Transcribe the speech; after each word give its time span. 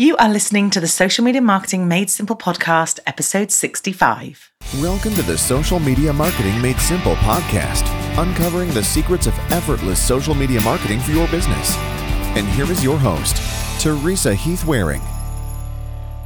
You 0.00 0.16
are 0.16 0.30
listening 0.30 0.70
to 0.70 0.80
the 0.80 0.88
Social 0.88 1.22
Media 1.22 1.42
Marketing 1.42 1.86
Made 1.86 2.08
Simple 2.08 2.34
podcast, 2.34 3.00
episode 3.06 3.52
65. 3.52 4.50
Welcome 4.78 5.12
to 5.12 5.20
the 5.20 5.36
Social 5.36 5.78
Media 5.78 6.10
Marketing 6.10 6.58
Made 6.62 6.78
Simple 6.78 7.16
podcast, 7.16 7.86
uncovering 8.16 8.70
the 8.70 8.82
secrets 8.82 9.26
of 9.26 9.38
effortless 9.52 10.02
social 10.02 10.34
media 10.34 10.62
marketing 10.62 11.00
for 11.00 11.10
your 11.10 11.28
business. 11.28 11.76
And 12.34 12.48
here 12.48 12.64
is 12.72 12.82
your 12.82 12.96
host, 12.96 13.36
Teresa 13.78 14.34
Heath 14.34 14.64
Wareing. 14.64 15.02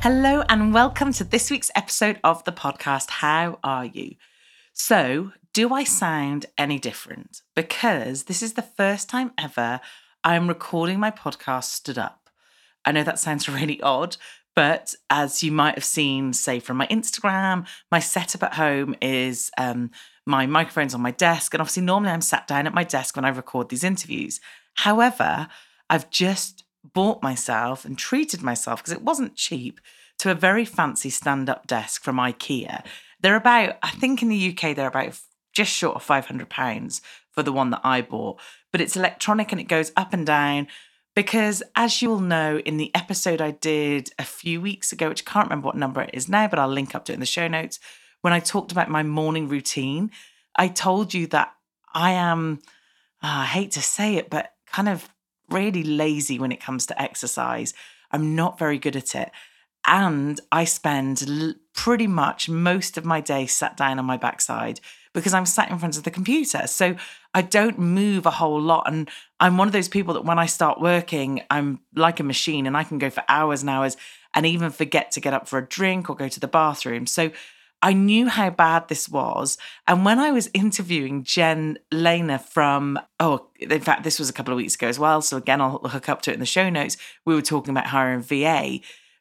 Hello, 0.03 0.45
and 0.49 0.73
welcome 0.73 1.13
to 1.15 1.25
this 1.25 1.51
week's 1.51 1.73
episode 1.75 2.21
of 2.23 2.45
the 2.45 2.53
podcast. 2.53 3.11
How 3.11 3.59
are 3.65 3.87
you? 3.87 4.15
So, 4.73 5.33
do 5.53 5.75
I 5.75 5.83
sound 5.83 6.47
any 6.57 6.79
different? 6.79 7.43
Because 7.57 8.27
this 8.27 8.41
is 8.41 8.53
the 8.53 8.63
first 8.63 9.09
time 9.09 9.33
ever 9.37 9.81
I'm 10.23 10.47
recording 10.47 11.01
my 11.01 11.11
podcast 11.11 11.65
stood 11.65 11.99
up. 11.99 12.24
I 12.85 12.93
know 12.93 13.03
that 13.03 13.19
sounds 13.19 13.49
really 13.49 13.81
odd, 13.81 14.17
but 14.55 14.95
as 15.11 15.43
you 15.43 15.51
might 15.51 15.75
have 15.75 15.85
seen, 15.85 16.33
say 16.33 16.61
from 16.61 16.77
my 16.77 16.87
Instagram, 16.87 17.67
my 17.91 17.99
setup 17.99 18.43
at 18.45 18.55
home 18.55 18.95
is 19.03 19.51
um, 19.59 19.91
my 20.27 20.47
microphone's 20.47 20.95
on 20.95 21.01
my 21.01 21.11
desk. 21.11 21.55
And 21.55 21.61
obviously, 21.61 21.83
normally 21.83 22.13
I'm 22.13 22.21
sat 22.21 22.47
down 22.47 22.67
at 22.67 22.75
my 22.75 22.85
desk 22.85 23.17
when 23.17 23.25
I 23.25 23.31
record 23.31 23.69
these 23.69 23.85
interviews. 23.85 24.41
However, 24.75 25.49
I've 25.91 26.11
just 26.11 26.65
bought 26.93 27.23
myself 27.23 27.85
and 27.85 27.99
treated 27.99 28.43
myself 28.43 28.81
because 28.81 28.93
it 28.93 29.03
wasn't 29.03 29.37
cheap 29.37 29.81
to 30.19 30.31
a 30.31 30.35
very 30.35 30.65
fancy 30.65 31.11
stand 31.11 31.51
up 31.51 31.67
desk 31.67 32.03
from 32.03 32.17
IKEA. 32.17 32.85
They're 33.21 33.37
about, 33.37 33.77
I 33.83 33.91
think 33.91 34.23
in 34.23 34.29
the 34.29 34.51
UK, 34.57 34.77
they're 34.77 34.89
about 34.89 35.19
just 35.53 35.73
short 35.73 35.97
of 35.97 36.07
£500 36.07 37.01
for 37.31 37.43
the 37.43 37.53
one 37.53 37.71
that 37.71 37.81
I 37.83 38.03
bought, 38.03 38.41
but 38.71 38.81
it's 38.81 38.97
electronic 38.97 39.51
and 39.51 39.61
it 39.61 39.69
goes 39.69 39.93
up 39.97 40.13
and 40.13 40.27
down 40.27 40.69
because 41.15 41.63
as 41.77 42.03
you 42.03 42.09
will 42.09 42.21
know 42.21 42.59
in 42.59 42.77
the 42.77 42.95
episode 42.95 43.41
I 43.41 43.53
did 43.53 44.11
a 44.19 44.25
few 44.25 44.61
weeks 44.61 44.93
ago, 44.93 45.09
which 45.09 45.23
I 45.27 45.31
can't 45.31 45.47
remember 45.47 45.67
what 45.67 45.77
number 45.77 46.03
it 46.03 46.11
is 46.13 46.29
now, 46.29 46.49
but 46.49 46.59
I'll 46.59 46.69
link 46.69 46.95
up 46.95 47.05
to 47.07 47.13
it 47.13 47.15
in 47.15 47.21
the 47.21 47.27
show 47.27 47.49
notes, 47.49 47.79
when 48.21 48.33
I 48.33 48.41
talked 48.41 48.73
about 48.73 48.91
my 48.91 49.03
morning 49.03 49.49
routine, 49.49 50.11
I 50.57 50.69
told 50.69 51.15
you 51.15 51.27
that 51.29 51.53
I 51.93 52.13
am, 52.13 52.61
oh, 53.23 53.29
I 53.29 53.45
hate 53.45 53.73
to 53.73 53.83
say 53.83 54.17
it, 54.17 54.31
but 54.31 54.53
kind 54.67 54.89
of 54.89 55.09
really 55.51 55.85
lazy 55.85 56.39
when 56.39 56.53
it 56.53 56.61
comes 56.61 56.87
to 56.87 57.01
exercise. 57.01 57.75
I'm 58.11 58.35
not 58.35 58.59
very 58.59 58.79
good 58.79 58.97
at 58.97 59.15
it. 59.15 59.31
And 59.87 60.41
I 60.51 60.65
spend 60.65 61.23
l- 61.29 61.55
pretty 61.75 62.07
much 62.07 62.49
most 62.49 62.97
of 62.97 63.05
my 63.05 63.21
day 63.21 63.47
sat 63.47 63.77
down 63.77 63.99
on 63.99 64.05
my 64.05 64.17
backside 64.17 64.81
because 65.13 65.35
I'm 65.35 65.47
sat 65.47 65.71
in 65.71 65.79
front 65.79 65.97
of 65.97 66.05
the 66.05 66.11
computer. 66.11 66.67
So 66.67 66.97
I 67.35 67.43
don't 67.43 67.79
move 67.79 68.27
a 68.27 68.31
whole 68.31 68.61
lot. 68.61 68.91
And 68.91 69.11
I'm 69.45 69.59
one 69.59 69.69
of 69.69 69.75
those 69.75 69.91
people 69.91 70.15
that 70.15 70.25
when 70.25 70.39
I 70.39 70.47
start 70.47 70.81
working, 70.81 71.43
I'm 71.51 71.81
like 71.95 72.19
a 72.19 72.23
machine 72.23 72.67
and 72.67 72.75
I 72.75 72.83
can 72.83 72.97
go 72.97 73.11
for 73.11 73.23
hours 73.29 73.61
and 73.61 73.69
hours 73.69 73.99
and 74.33 74.47
even 74.47 74.71
forget 74.71 75.11
to 75.11 75.21
get 75.21 75.35
up 75.35 75.47
for 75.47 75.59
a 75.59 75.69
drink 75.69 76.09
or 76.09 76.17
go 76.17 76.29
to 76.29 76.41
the 76.41 76.49
bathroom. 76.49 77.07
So 77.07 77.31
I 77.83 77.93
knew 77.93 78.29
how 78.29 78.49
bad 78.49 78.89
this 78.89 79.07
was. 79.07 79.59
And 79.87 80.03
when 80.03 80.19
I 80.19 80.33
was 80.33 80.49
interviewing 80.55 81.25
Jen 81.25 81.77
Lehner 81.93 82.41
from, 82.41 82.99
oh, 83.21 83.49
in 83.61 83.83
fact, 83.83 84.03
this 84.03 84.19
was 84.19 84.31
a 84.31 84.33
couple 84.33 84.55
of 84.55 84.57
weeks 84.57 84.77
ago 84.77 84.89
as 84.89 84.99
well. 84.99 85.21
So 85.21 85.37
again, 85.37 85.61
I'll 85.61 85.77
hook 85.77 86.09
up 86.09 86.23
to 86.23 86.31
it 86.31 86.35
in 86.35 86.41
the 86.41 86.47
show 86.47 86.71
notes. 86.71 86.97
We 87.27 87.35
were 87.35 87.43
talking 87.43 87.73
about 87.73 87.89
hiring 87.89 88.23
VA. 88.23 88.79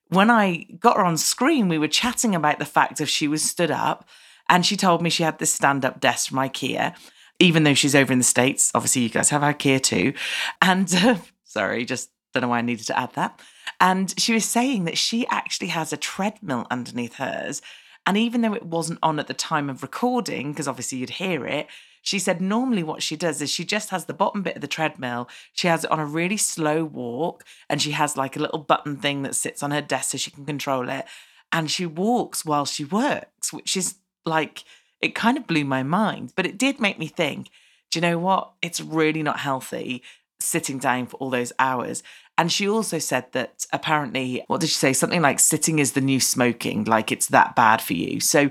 When 0.07 0.29
I 0.29 0.67
got 0.79 0.95
her 0.95 1.03
on 1.03 1.17
screen, 1.17 1.67
we 1.67 1.77
were 1.77 1.89
chatting 1.89 2.33
about 2.33 2.59
the 2.59 2.65
fact 2.65 3.01
if 3.01 3.09
she 3.09 3.27
was 3.27 3.43
stood 3.43 3.71
up 3.71 4.07
And 4.49 4.65
she 4.65 4.75
told 4.75 5.01
me 5.01 5.09
she 5.09 5.23
had 5.23 5.39
this 5.39 5.53
stand 5.53 5.85
up 5.85 5.99
desk 5.99 6.29
from 6.29 6.37
IKEA, 6.37 6.95
even 7.43 7.63
though 7.63 7.73
she's 7.73 7.93
over 7.93 8.13
in 8.13 8.19
the 8.19 8.23
States. 8.23 8.71
Obviously, 8.73 9.01
you 9.01 9.09
guys 9.09 9.29
have 9.29 9.41
IKEA 9.41 9.83
too. 9.83 10.13
And 10.61 10.91
uh, 10.95 11.17
sorry, 11.43 11.83
just 11.83 12.09
don't 12.33 12.41
know 12.41 12.47
why 12.47 12.59
I 12.59 12.61
needed 12.61 12.87
to 12.87 12.97
add 12.97 13.13
that. 13.13 13.39
And 13.81 14.17
she 14.17 14.33
was 14.33 14.45
saying 14.45 14.85
that 14.85 14.97
she 14.97 15.27
actually 15.27 15.67
has 15.67 15.91
a 15.91 15.97
treadmill 15.97 16.65
underneath 16.71 17.15
hers. 17.15 17.61
And 18.07 18.17
even 18.17 18.41
though 18.41 18.53
it 18.53 18.65
wasn't 18.65 18.99
on 19.03 19.19
at 19.19 19.27
the 19.27 19.33
time 19.33 19.69
of 19.69 19.83
recording, 19.83 20.51
because 20.51 20.69
obviously 20.69 20.99
you'd 20.99 21.11
hear 21.11 21.45
it, 21.45 21.67
she 22.01 22.17
said 22.17 22.41
normally 22.41 22.83
what 22.83 23.03
she 23.03 23.17
does 23.17 23.41
is 23.41 23.49
she 23.49 23.65
just 23.65 23.89
has 23.89 24.05
the 24.05 24.13
bottom 24.13 24.41
bit 24.41 24.55
of 24.55 24.61
the 24.61 24.67
treadmill. 24.67 25.29
She 25.51 25.67
has 25.67 25.83
it 25.83 25.91
on 25.91 25.99
a 25.99 26.05
really 26.05 26.37
slow 26.37 26.85
walk 26.85 27.43
and 27.69 27.81
she 27.81 27.91
has 27.91 28.17
like 28.17 28.35
a 28.37 28.41
little 28.41 28.59
button 28.59 28.97
thing 28.97 29.23
that 29.23 29.35
sits 29.35 29.61
on 29.61 29.71
her 29.71 29.81
desk 29.81 30.11
so 30.11 30.17
she 30.17 30.31
can 30.31 30.45
control 30.45 30.89
it. 30.89 31.05
And 31.51 31.69
she 31.69 31.85
walks 31.85 32.45
while 32.45 32.65
she 32.65 32.85
works, 32.85 33.51
which 33.51 33.75
is 33.77 33.95
like, 34.25 34.63
it 35.03 35.15
kind 35.15 35.37
of 35.37 35.47
blew 35.47 35.65
my 35.65 35.83
mind. 35.83 36.33
But 36.35 36.45
it 36.45 36.57
did 36.57 36.79
make 36.79 36.97
me 36.97 37.07
think, 37.07 37.49
do 37.91 37.99
you 37.99 38.01
know 38.01 38.17
what? 38.17 38.51
It's 38.61 38.81
really 38.81 39.23
not 39.23 39.39
healthy 39.39 40.01
sitting 40.39 40.77
down 40.77 41.07
for 41.07 41.17
all 41.17 41.29
those 41.29 41.53
hours. 41.59 42.03
And 42.37 42.51
she 42.51 42.67
also 42.67 42.97
said 42.97 43.31
that 43.33 43.65
apparently, 43.71 44.43
what 44.47 44.61
did 44.61 44.69
she 44.69 44.75
say? 44.75 44.93
Something 44.93 45.21
like 45.21 45.39
sitting 45.39 45.79
is 45.79 45.91
the 45.91 46.01
new 46.01 46.19
smoking, 46.19 46.83
like 46.85 47.11
it's 47.11 47.27
that 47.27 47.55
bad 47.55 47.81
for 47.81 47.93
you. 47.93 48.19
So 48.19 48.49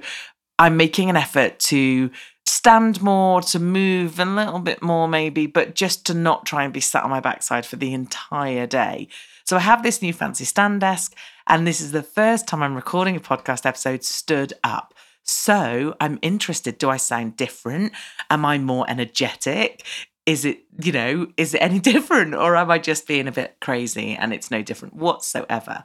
I'm 0.59 0.77
making 0.77 1.11
an 1.11 1.17
effort 1.17 1.59
to 1.61 2.11
stand 2.47 3.03
more, 3.03 3.41
to 3.41 3.59
move 3.59 4.21
a 4.21 4.25
little 4.25 4.61
bit 4.61 4.83
more, 4.83 5.09
maybe, 5.09 5.47
but 5.47 5.75
just 5.75 6.07
to 6.07 6.15
not 6.15 6.47
try 6.47 6.65
and 6.65 6.73
be 6.73 6.81
sat 6.81 7.03
on 7.03 7.11
my 7.11 7.21
backside 7.21 7.67
for 7.67 7.77
the 7.77 7.93
entire 7.93 8.67
day. 8.67 9.09
So 9.45 9.57
I 9.57 9.61
have 9.61 9.83
this 9.83 10.03
new 10.03 10.13
fancy 10.13 10.45
stand 10.45 10.81
desk, 10.81 11.17
and 11.49 11.67
this 11.67 11.81
is 11.81 11.91
the 11.91 12.03
first 12.03 12.47
time 12.47 12.63
I'm 12.63 12.77
recording 12.77 13.17
a 13.17 13.21
podcast 13.21 13.67
episode 13.67 14.05
stood 14.05 14.53
up. 14.63 14.92
So 15.23 15.95
I'm 16.01 16.19
interested. 16.23 16.79
Do 16.79 16.91
I 16.91 16.97
sound 16.97 17.37
different? 17.37 17.93
Am 18.31 18.45
I 18.45 18.59
more 18.59 18.85
energetic? 18.89 19.85
Is 20.27 20.45
it, 20.45 20.65
you 20.83 20.93
know, 20.93 21.29
is 21.37 21.55
it 21.55 21.63
any 21.63 21.79
different? 21.93 22.35
Or 22.35 22.57
am 22.57 22.71
I 22.71 22.79
just 22.79 23.07
being 23.07 23.29
a 23.29 23.33
bit 23.33 23.57
crazy 23.61 24.15
and 24.15 24.33
it's 24.33 24.51
no 24.51 24.63
different 24.63 24.95
whatsoever? 24.95 25.85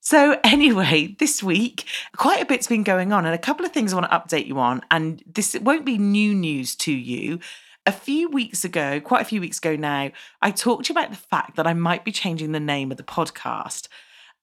So, 0.00 0.38
anyway, 0.44 1.16
this 1.18 1.42
week, 1.42 1.84
quite 2.16 2.40
a 2.40 2.44
bit's 2.44 2.68
been 2.68 2.84
going 2.84 3.12
on, 3.12 3.26
and 3.26 3.34
a 3.34 3.38
couple 3.38 3.66
of 3.66 3.72
things 3.72 3.92
I 3.92 3.96
want 3.96 4.08
to 4.08 4.16
update 4.16 4.46
you 4.46 4.56
on. 4.60 4.82
And 4.88 5.20
this 5.26 5.56
won't 5.60 5.84
be 5.84 5.98
new 5.98 6.32
news 6.32 6.76
to 6.76 6.92
you. 6.92 7.40
A 7.86 7.90
few 7.90 8.28
weeks 8.30 8.64
ago, 8.64 9.00
quite 9.00 9.22
a 9.22 9.24
few 9.24 9.40
weeks 9.40 9.58
ago 9.58 9.74
now, 9.74 10.12
I 10.40 10.52
talked 10.52 10.84
to 10.84 10.92
you 10.92 10.96
about 10.96 11.10
the 11.10 11.16
fact 11.16 11.56
that 11.56 11.66
I 11.66 11.72
might 11.74 12.04
be 12.04 12.12
changing 12.12 12.52
the 12.52 12.60
name 12.60 12.92
of 12.92 12.98
the 12.98 13.02
podcast. 13.02 13.88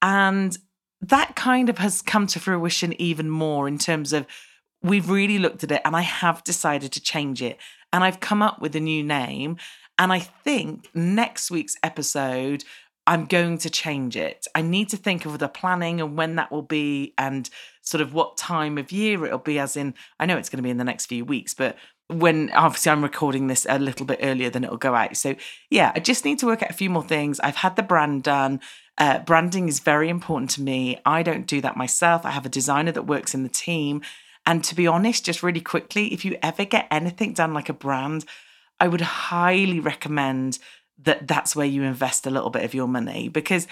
And 0.01 0.57
that 1.03 1.35
kind 1.35 1.69
of 1.69 1.79
has 1.79 2.01
come 2.01 2.27
to 2.27 2.39
fruition 2.39 2.99
even 2.99 3.29
more 3.29 3.67
in 3.67 3.77
terms 3.77 4.13
of 4.13 4.25
we've 4.81 5.09
really 5.09 5.37
looked 5.37 5.63
at 5.63 5.71
it 5.71 5.81
and 5.83 5.95
I 5.95 6.01
have 6.01 6.43
decided 6.43 6.91
to 6.93 7.01
change 7.01 7.41
it. 7.41 7.57
And 7.91 8.03
I've 8.03 8.19
come 8.19 8.41
up 8.41 8.61
with 8.61 8.75
a 8.75 8.79
new 8.79 9.03
name. 9.03 9.57
And 9.99 10.11
I 10.11 10.19
think 10.19 10.89
next 10.95 11.51
week's 11.51 11.75
episode, 11.83 12.63
I'm 13.05 13.25
going 13.25 13.57
to 13.59 13.69
change 13.69 14.15
it. 14.15 14.47
I 14.55 14.61
need 14.61 14.89
to 14.89 14.97
think 14.97 15.25
of 15.25 15.37
the 15.39 15.47
planning 15.47 15.99
and 15.99 16.17
when 16.17 16.35
that 16.35 16.51
will 16.51 16.63
be 16.63 17.13
and 17.17 17.49
sort 17.81 18.01
of 18.01 18.13
what 18.13 18.37
time 18.37 18.77
of 18.77 18.91
year 18.91 19.25
it'll 19.25 19.39
be, 19.39 19.59
as 19.59 19.75
in, 19.75 19.93
I 20.19 20.25
know 20.25 20.37
it's 20.37 20.49
going 20.49 20.57
to 20.57 20.63
be 20.63 20.69
in 20.69 20.77
the 20.77 20.85
next 20.85 21.07
few 21.07 21.25
weeks, 21.25 21.53
but 21.53 21.77
when 22.07 22.49
obviously 22.51 22.91
I'm 22.91 23.03
recording 23.03 23.47
this 23.47 23.65
a 23.69 23.77
little 23.77 24.05
bit 24.05 24.19
earlier 24.21 24.49
than 24.49 24.63
it'll 24.63 24.77
go 24.77 24.95
out. 24.95 25.17
So, 25.17 25.35
yeah, 25.69 25.91
I 25.95 25.99
just 25.99 26.25
need 26.25 26.39
to 26.39 26.45
work 26.45 26.63
out 26.63 26.69
a 26.69 26.73
few 26.73 26.89
more 26.89 27.03
things. 27.03 27.39
I've 27.41 27.57
had 27.57 27.75
the 27.75 27.83
brand 27.83 28.23
done. 28.23 28.61
Uh, 28.97 29.19
branding 29.19 29.67
is 29.67 29.79
very 29.79 30.09
important 30.09 30.51
to 30.51 30.61
me. 30.61 30.99
I 31.05 31.23
don't 31.23 31.47
do 31.47 31.61
that 31.61 31.77
myself. 31.77 32.25
I 32.25 32.31
have 32.31 32.45
a 32.45 32.49
designer 32.49 32.91
that 32.91 33.07
works 33.07 33.33
in 33.33 33.43
the 33.43 33.49
team. 33.49 34.01
And 34.45 34.63
to 34.65 34.75
be 34.75 34.87
honest, 34.87 35.25
just 35.25 35.41
really 35.41 35.61
quickly, 35.61 36.13
if 36.13 36.25
you 36.25 36.37
ever 36.43 36.65
get 36.65 36.87
anything 36.91 37.33
done 37.33 37.53
like 37.53 37.69
a 37.69 37.73
brand, 37.73 38.25
I 38.79 38.87
would 38.87 39.01
highly 39.01 39.79
recommend 39.79 40.59
that 41.01 41.27
that's 41.27 41.55
where 41.55 41.65
you 41.65 41.83
invest 41.83 42.27
a 42.27 42.29
little 42.29 42.49
bit 42.49 42.63
of 42.63 42.73
your 42.73 42.87
money 42.87 43.29
because 43.29 43.67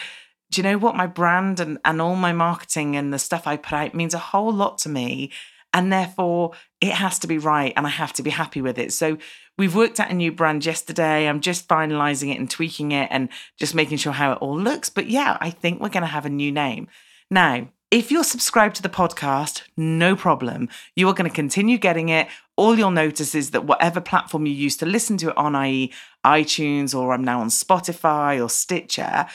do 0.51 0.59
you 0.59 0.63
know 0.63 0.77
what 0.77 0.95
my 0.95 1.07
brand 1.07 1.59
and, 1.59 1.77
and 1.85 2.01
all 2.01 2.15
my 2.15 2.33
marketing 2.33 2.95
and 2.95 3.13
the 3.13 3.19
stuff 3.19 3.47
i 3.47 3.55
put 3.55 3.73
out 3.73 3.93
means 3.93 4.13
a 4.13 4.19
whole 4.19 4.51
lot 4.51 4.77
to 4.79 4.89
me 4.89 5.31
and 5.73 5.91
therefore 5.91 6.51
it 6.79 6.93
has 6.93 7.19
to 7.19 7.27
be 7.27 7.37
right 7.37 7.73
and 7.75 7.85
i 7.85 7.89
have 7.89 8.13
to 8.13 8.23
be 8.23 8.29
happy 8.29 8.61
with 8.61 8.77
it 8.77 8.91
so 8.93 9.17
we've 9.57 9.75
worked 9.75 9.99
out 9.99 10.11
a 10.11 10.13
new 10.13 10.31
brand 10.31 10.65
yesterday 10.65 11.27
i'm 11.27 11.41
just 11.41 11.67
finalizing 11.67 12.31
it 12.31 12.39
and 12.39 12.49
tweaking 12.49 12.91
it 12.91 13.07
and 13.11 13.29
just 13.57 13.75
making 13.75 13.97
sure 13.97 14.13
how 14.13 14.31
it 14.31 14.37
all 14.39 14.57
looks 14.57 14.89
but 14.89 15.07
yeah 15.07 15.37
i 15.41 15.49
think 15.49 15.81
we're 15.81 15.89
going 15.89 16.01
to 16.01 16.07
have 16.07 16.25
a 16.25 16.29
new 16.29 16.51
name 16.51 16.87
now 17.29 17.67
if 17.91 18.09
you're 18.09 18.23
subscribed 18.23 18.77
to 18.77 18.81
the 18.81 18.87
podcast, 18.87 19.63
no 19.75 20.15
problem. 20.15 20.69
You 20.95 21.09
are 21.09 21.13
going 21.13 21.29
to 21.29 21.35
continue 21.35 21.77
getting 21.77 22.07
it. 22.07 22.29
All 22.55 22.77
you'll 22.79 22.89
notice 22.89 23.35
is 23.35 23.51
that 23.51 23.65
whatever 23.65 23.99
platform 23.99 24.45
you 24.45 24.53
use 24.53 24.77
to 24.77 24.85
listen 24.85 25.17
to 25.17 25.31
it 25.31 25.37
on, 25.37 25.55
i.e., 25.55 25.91
iTunes 26.25 26.97
or 26.97 27.11
I'm 27.11 27.25
now 27.25 27.41
on 27.41 27.49
Spotify 27.49 28.41
or 28.41 28.47
Stitcher, 28.47 29.25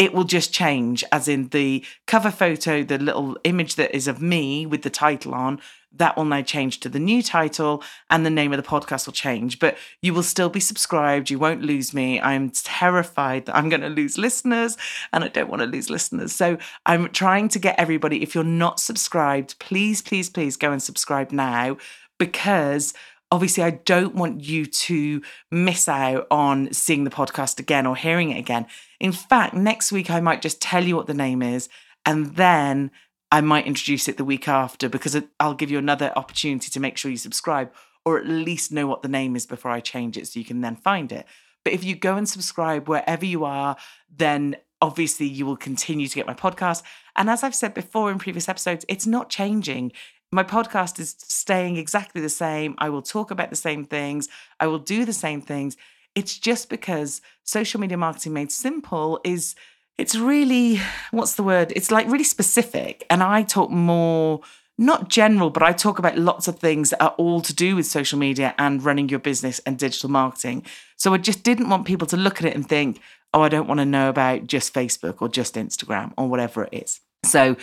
it 0.00 0.12
will 0.12 0.24
just 0.24 0.52
change, 0.52 1.04
as 1.12 1.28
in 1.28 1.50
the 1.50 1.84
cover 2.08 2.32
photo, 2.32 2.82
the 2.82 2.98
little 2.98 3.38
image 3.44 3.76
that 3.76 3.94
is 3.94 4.08
of 4.08 4.20
me 4.20 4.66
with 4.66 4.82
the 4.82 4.90
title 4.90 5.32
on, 5.32 5.60
that 5.92 6.16
will 6.16 6.24
now 6.24 6.42
change 6.42 6.80
to 6.80 6.88
the 6.88 6.98
new 6.98 7.22
title 7.22 7.82
and 8.08 8.24
the 8.24 8.30
name 8.30 8.52
of 8.52 8.62
the 8.62 8.68
podcast 8.68 9.06
will 9.06 9.12
change. 9.12 9.58
But 9.58 9.76
you 10.00 10.14
will 10.14 10.22
still 10.22 10.48
be 10.48 10.60
subscribed. 10.60 11.30
You 11.30 11.38
won't 11.38 11.62
lose 11.62 11.92
me. 11.92 12.20
I'm 12.20 12.50
terrified 12.50 13.46
that 13.46 13.56
I'm 13.56 13.68
going 13.68 13.80
to 13.80 13.88
lose 13.88 14.16
listeners 14.16 14.76
and 15.12 15.24
I 15.24 15.28
don't 15.28 15.50
want 15.50 15.60
to 15.60 15.66
lose 15.66 15.90
listeners. 15.90 16.32
So 16.32 16.58
I'm 16.86 17.08
trying 17.08 17.48
to 17.48 17.58
get 17.58 17.78
everybody, 17.78 18.22
if 18.22 18.34
you're 18.34 18.44
not 18.44 18.78
subscribed, 18.78 19.58
please, 19.58 20.00
please, 20.00 20.30
please 20.30 20.56
go 20.56 20.72
and 20.72 20.82
subscribe 20.82 21.32
now 21.32 21.76
because 22.18 22.94
obviously 23.32 23.64
I 23.64 23.70
don't 23.70 24.14
want 24.14 24.42
you 24.42 24.66
to 24.66 25.22
miss 25.50 25.88
out 25.88 26.26
on 26.30 26.72
seeing 26.72 27.04
the 27.04 27.10
podcast 27.10 27.58
again 27.58 27.86
or 27.86 27.96
hearing 27.96 28.30
it 28.30 28.38
again. 28.38 28.66
In 29.00 29.12
fact, 29.12 29.54
next 29.54 29.92
week 29.92 30.10
I 30.10 30.20
might 30.20 30.42
just 30.42 30.60
tell 30.60 30.84
you 30.84 30.96
what 30.96 31.06
the 31.06 31.14
name 31.14 31.42
is 31.42 31.68
and 32.06 32.36
then 32.36 32.90
I 33.32 33.40
might 33.40 33.66
introduce 33.66 34.08
it 34.08 34.16
the 34.16 34.24
week 34.24 34.48
after 34.48 34.88
because 34.88 35.20
I'll 35.38 35.54
give 35.54 35.70
you 35.70 35.78
another 35.78 36.12
opportunity 36.16 36.70
to 36.70 36.80
make 36.80 36.96
sure 36.96 37.10
you 37.10 37.16
subscribe 37.16 37.72
or 38.04 38.18
at 38.18 38.26
least 38.26 38.72
know 38.72 38.86
what 38.86 39.02
the 39.02 39.08
name 39.08 39.36
is 39.36 39.46
before 39.46 39.70
I 39.70 39.80
change 39.80 40.16
it 40.16 40.26
so 40.26 40.38
you 40.40 40.44
can 40.44 40.62
then 40.62 40.76
find 40.76 41.12
it. 41.12 41.26
But 41.64 41.74
if 41.74 41.84
you 41.84 41.94
go 41.94 42.16
and 42.16 42.28
subscribe 42.28 42.88
wherever 42.88 43.24
you 43.24 43.44
are, 43.44 43.76
then 44.14 44.56
obviously 44.80 45.26
you 45.26 45.44
will 45.44 45.56
continue 45.56 46.08
to 46.08 46.14
get 46.14 46.26
my 46.26 46.34
podcast. 46.34 46.82
And 47.14 47.28
as 47.28 47.44
I've 47.44 47.54
said 47.54 47.74
before 47.74 48.10
in 48.10 48.18
previous 48.18 48.48
episodes, 48.48 48.84
it's 48.88 49.06
not 49.06 49.28
changing 49.28 49.92
my 50.32 50.44
podcast 50.44 51.00
is 51.00 51.16
staying 51.18 51.76
exactly 51.76 52.20
the 52.20 52.28
same. 52.28 52.74
I 52.78 52.88
will 52.88 53.02
talk 53.02 53.30
about 53.30 53.50
the 53.50 53.56
same 53.56 53.84
things. 53.84 54.28
I 54.60 54.68
will 54.68 54.78
do 54.78 55.04
the 55.04 55.12
same 55.12 55.40
things. 55.40 55.76
It's 56.14 56.38
just 56.38 56.68
because 56.68 57.20
social 57.42 57.80
media 57.80 57.96
marketing 57.96 58.32
made 58.32 58.52
simple 58.52 59.20
is 59.24 59.54
it's 60.00 60.16
really 60.16 60.80
what's 61.10 61.34
the 61.34 61.42
word? 61.42 61.72
It's 61.76 61.90
like 61.90 62.06
really 62.06 62.24
specific 62.24 63.06
and 63.10 63.22
I 63.22 63.42
talk 63.42 63.70
more 63.70 64.40
not 64.78 65.08
general, 65.08 65.50
but 65.50 65.62
I 65.62 65.72
talk 65.72 65.98
about 65.98 66.16
lots 66.16 66.48
of 66.48 66.58
things 66.58 66.88
that 66.88 67.02
are 67.02 67.14
all 67.18 67.42
to 67.42 67.54
do 67.54 67.76
with 67.76 67.84
social 67.84 68.18
media 68.18 68.54
and 68.58 68.82
running 68.82 69.10
your 69.10 69.18
business 69.18 69.60
and 69.66 69.78
digital 69.78 70.08
marketing. 70.08 70.64
So 70.96 71.12
I 71.12 71.18
just 71.18 71.42
didn't 71.42 71.68
want 71.68 71.86
people 71.86 72.06
to 72.06 72.16
look 72.16 72.38
at 72.38 72.46
it 72.46 72.54
and 72.54 72.66
think, 72.66 72.98
"Oh, 73.34 73.42
I 73.42 73.50
don't 73.50 73.68
want 73.68 73.80
to 73.80 73.84
know 73.84 74.08
about 74.08 74.46
just 74.46 74.72
Facebook 74.72 75.16
or 75.20 75.28
just 75.28 75.54
Instagram 75.54 76.12
or 76.16 76.28
whatever 76.28 76.64
it 76.64 76.72
is." 76.72 77.00
So 77.24 77.56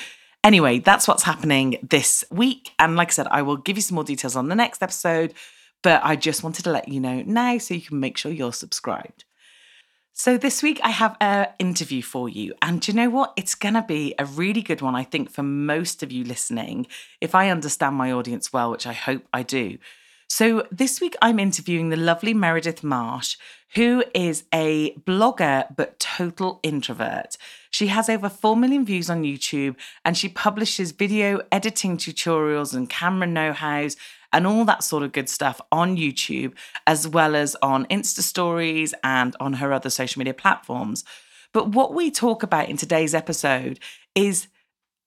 Anyway, 0.43 0.79
that's 0.79 1.09
what's 1.09 1.23
happening 1.23 1.77
this 1.81 2.23
week. 2.31 2.71
And 2.79 2.95
like 2.95 3.09
I 3.09 3.11
said, 3.11 3.27
I 3.29 3.41
will 3.41 3.57
give 3.57 3.75
you 3.75 3.81
some 3.81 3.95
more 3.95 4.03
details 4.05 4.35
on 4.35 4.47
the 4.47 4.55
next 4.55 4.81
episode, 4.81 5.33
but 5.83 5.99
I 6.05 6.15
just 6.15 6.41
wanted 6.41 6.63
to 6.63 6.71
let 6.71 6.87
you 6.87 7.01
know 7.01 7.21
now 7.25 7.57
so 7.57 7.73
you 7.73 7.81
can 7.81 7.99
make 7.99 8.17
sure 8.17 8.31
you're 8.31 8.53
subscribed. 8.53 9.25
So 10.19 10.35
this 10.35 10.63
week 10.63 10.79
I 10.81 10.89
have 10.89 11.15
an 11.21 11.49
interview 11.59 12.01
for 12.01 12.27
you. 12.27 12.55
And 12.59 12.85
you 12.87 12.91
know 12.91 13.07
what? 13.07 13.33
It's 13.35 13.53
going 13.53 13.75
to 13.75 13.83
be 13.83 14.15
a 14.17 14.25
really 14.25 14.63
good 14.63 14.81
one, 14.81 14.95
I 14.95 15.03
think, 15.03 15.29
for 15.29 15.43
most 15.43 16.01
of 16.01 16.11
you 16.11 16.23
listening, 16.23 16.87
if 17.21 17.35
I 17.35 17.51
understand 17.51 17.97
my 17.97 18.11
audience 18.11 18.51
well, 18.51 18.71
which 18.71 18.87
I 18.87 18.93
hope 18.93 19.27
I 19.31 19.43
do. 19.43 19.77
So, 20.27 20.65
this 20.71 20.99
week 20.99 21.15
I'm 21.21 21.37
interviewing 21.37 21.89
the 21.89 21.97
lovely 21.97 22.33
Meredith 22.33 22.83
Marsh, 22.83 23.37
who 23.75 24.03
is 24.15 24.45
a 24.51 24.95
blogger 24.95 25.67
but 25.75 25.99
total 25.99 26.59
introvert. 26.63 27.37
She 27.69 27.87
has 27.87 28.09
over 28.09 28.27
4 28.27 28.57
million 28.57 28.85
views 28.85 29.11
on 29.11 29.21
YouTube 29.21 29.75
and 30.03 30.17
she 30.17 30.29
publishes 30.29 30.93
video 30.93 31.41
editing 31.51 31.95
tutorials 31.95 32.73
and 32.73 32.89
camera 32.89 33.27
know 33.27 33.53
hows 33.53 33.95
and 34.33 34.45
all 34.45 34.65
that 34.65 34.83
sort 34.83 35.03
of 35.03 35.11
good 35.11 35.29
stuff 35.29 35.61
on 35.71 35.97
YouTube, 35.97 36.53
as 36.85 37.07
well 37.07 37.35
as 37.35 37.55
on 37.61 37.85
Insta 37.85 38.21
stories 38.21 38.93
and 39.03 39.35
on 39.39 39.53
her 39.53 39.73
other 39.73 39.89
social 39.89 40.19
media 40.19 40.33
platforms. 40.33 41.03
But 41.53 41.69
what 41.69 41.93
we 41.93 42.11
talk 42.11 42.43
about 42.43 42.69
in 42.69 42.77
today's 42.77 43.13
episode 43.13 43.79
is 44.15 44.47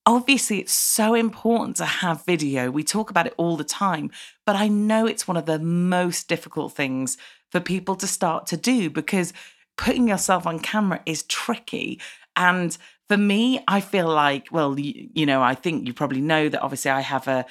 obviously 0.07 0.59
it's 0.59 0.73
so 0.73 1.15
important 1.15 1.77
to 1.77 1.85
have 1.85 2.25
video. 2.25 2.71
We 2.71 2.83
talk 2.83 3.11
about 3.11 3.27
it 3.27 3.35
all 3.37 3.57
the 3.57 3.65
time, 3.65 4.11
but 4.47 4.57
I 4.57 4.69
know 4.69 5.07
it's 5.07 5.29
one 5.29 5.37
of 5.37 5.47
the 5.47 5.59
most 5.59 6.29
difficult 6.29 6.73
things 6.73 7.19
for 7.50 7.61
people 7.61 7.97
to 7.97 8.07
start 8.07 8.47
to 8.47 8.57
do 8.57 8.91
because 8.91 9.33
putting 9.77 10.09
yourself 10.09 10.47
on 10.47 10.59
camera 10.59 11.00
is 11.07 11.23
tricky. 11.25 12.00
And 12.37 12.77
for 13.09 13.17
me, 13.17 13.62
I 13.67 13.81
feel 13.81 14.09
like, 14.09 14.49
well, 14.50 14.79
you, 14.79 15.09
you 15.12 15.27
know, 15.27 15.43
I 15.43 15.55
think 15.55 15.87
you 15.87 15.93
probably 15.93 16.21
know 16.21 16.49
that 16.49 16.62
obviously 16.62 16.91
I 16.91 17.00
have 17.00 17.29
a 17.29 17.45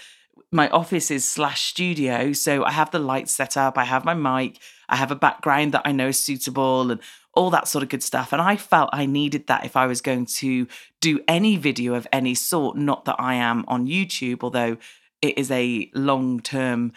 my 0.51 0.69
office 0.69 1.11
is 1.11 1.29
slash 1.29 1.61
studio. 1.61 2.33
So 2.33 2.63
I 2.63 2.71
have 2.71 2.91
the 2.91 2.99
lights 2.99 3.31
set 3.31 3.55
up, 3.55 3.77
I 3.77 3.85
have 3.85 4.05
my 4.05 4.13
mic, 4.13 4.59
I 4.87 4.95
have 4.95 5.11
a 5.11 5.15
background 5.15 5.73
that 5.73 5.83
I 5.85 5.91
know 5.91 6.07
is 6.07 6.19
suitable 6.19 6.91
and 6.91 6.99
all 7.33 7.49
that 7.51 7.67
sort 7.67 7.83
of 7.83 7.89
good 7.89 8.03
stuff. 8.03 8.33
And 8.33 8.41
I 8.41 8.55
felt 8.55 8.89
I 8.91 9.05
needed 9.05 9.47
that 9.47 9.65
if 9.65 9.75
I 9.75 9.85
was 9.85 10.01
going 10.01 10.25
to 10.25 10.67
do 10.99 11.19
any 11.27 11.55
video 11.55 11.93
of 11.93 12.07
any 12.11 12.33
sort. 12.33 12.75
Not 12.75 13.05
that 13.05 13.17
I 13.19 13.35
am 13.35 13.63
on 13.67 13.87
YouTube, 13.87 14.43
although 14.43 14.77
it 15.21 15.37
is 15.37 15.51
a 15.51 15.89
long 15.93 16.39
term 16.39 16.93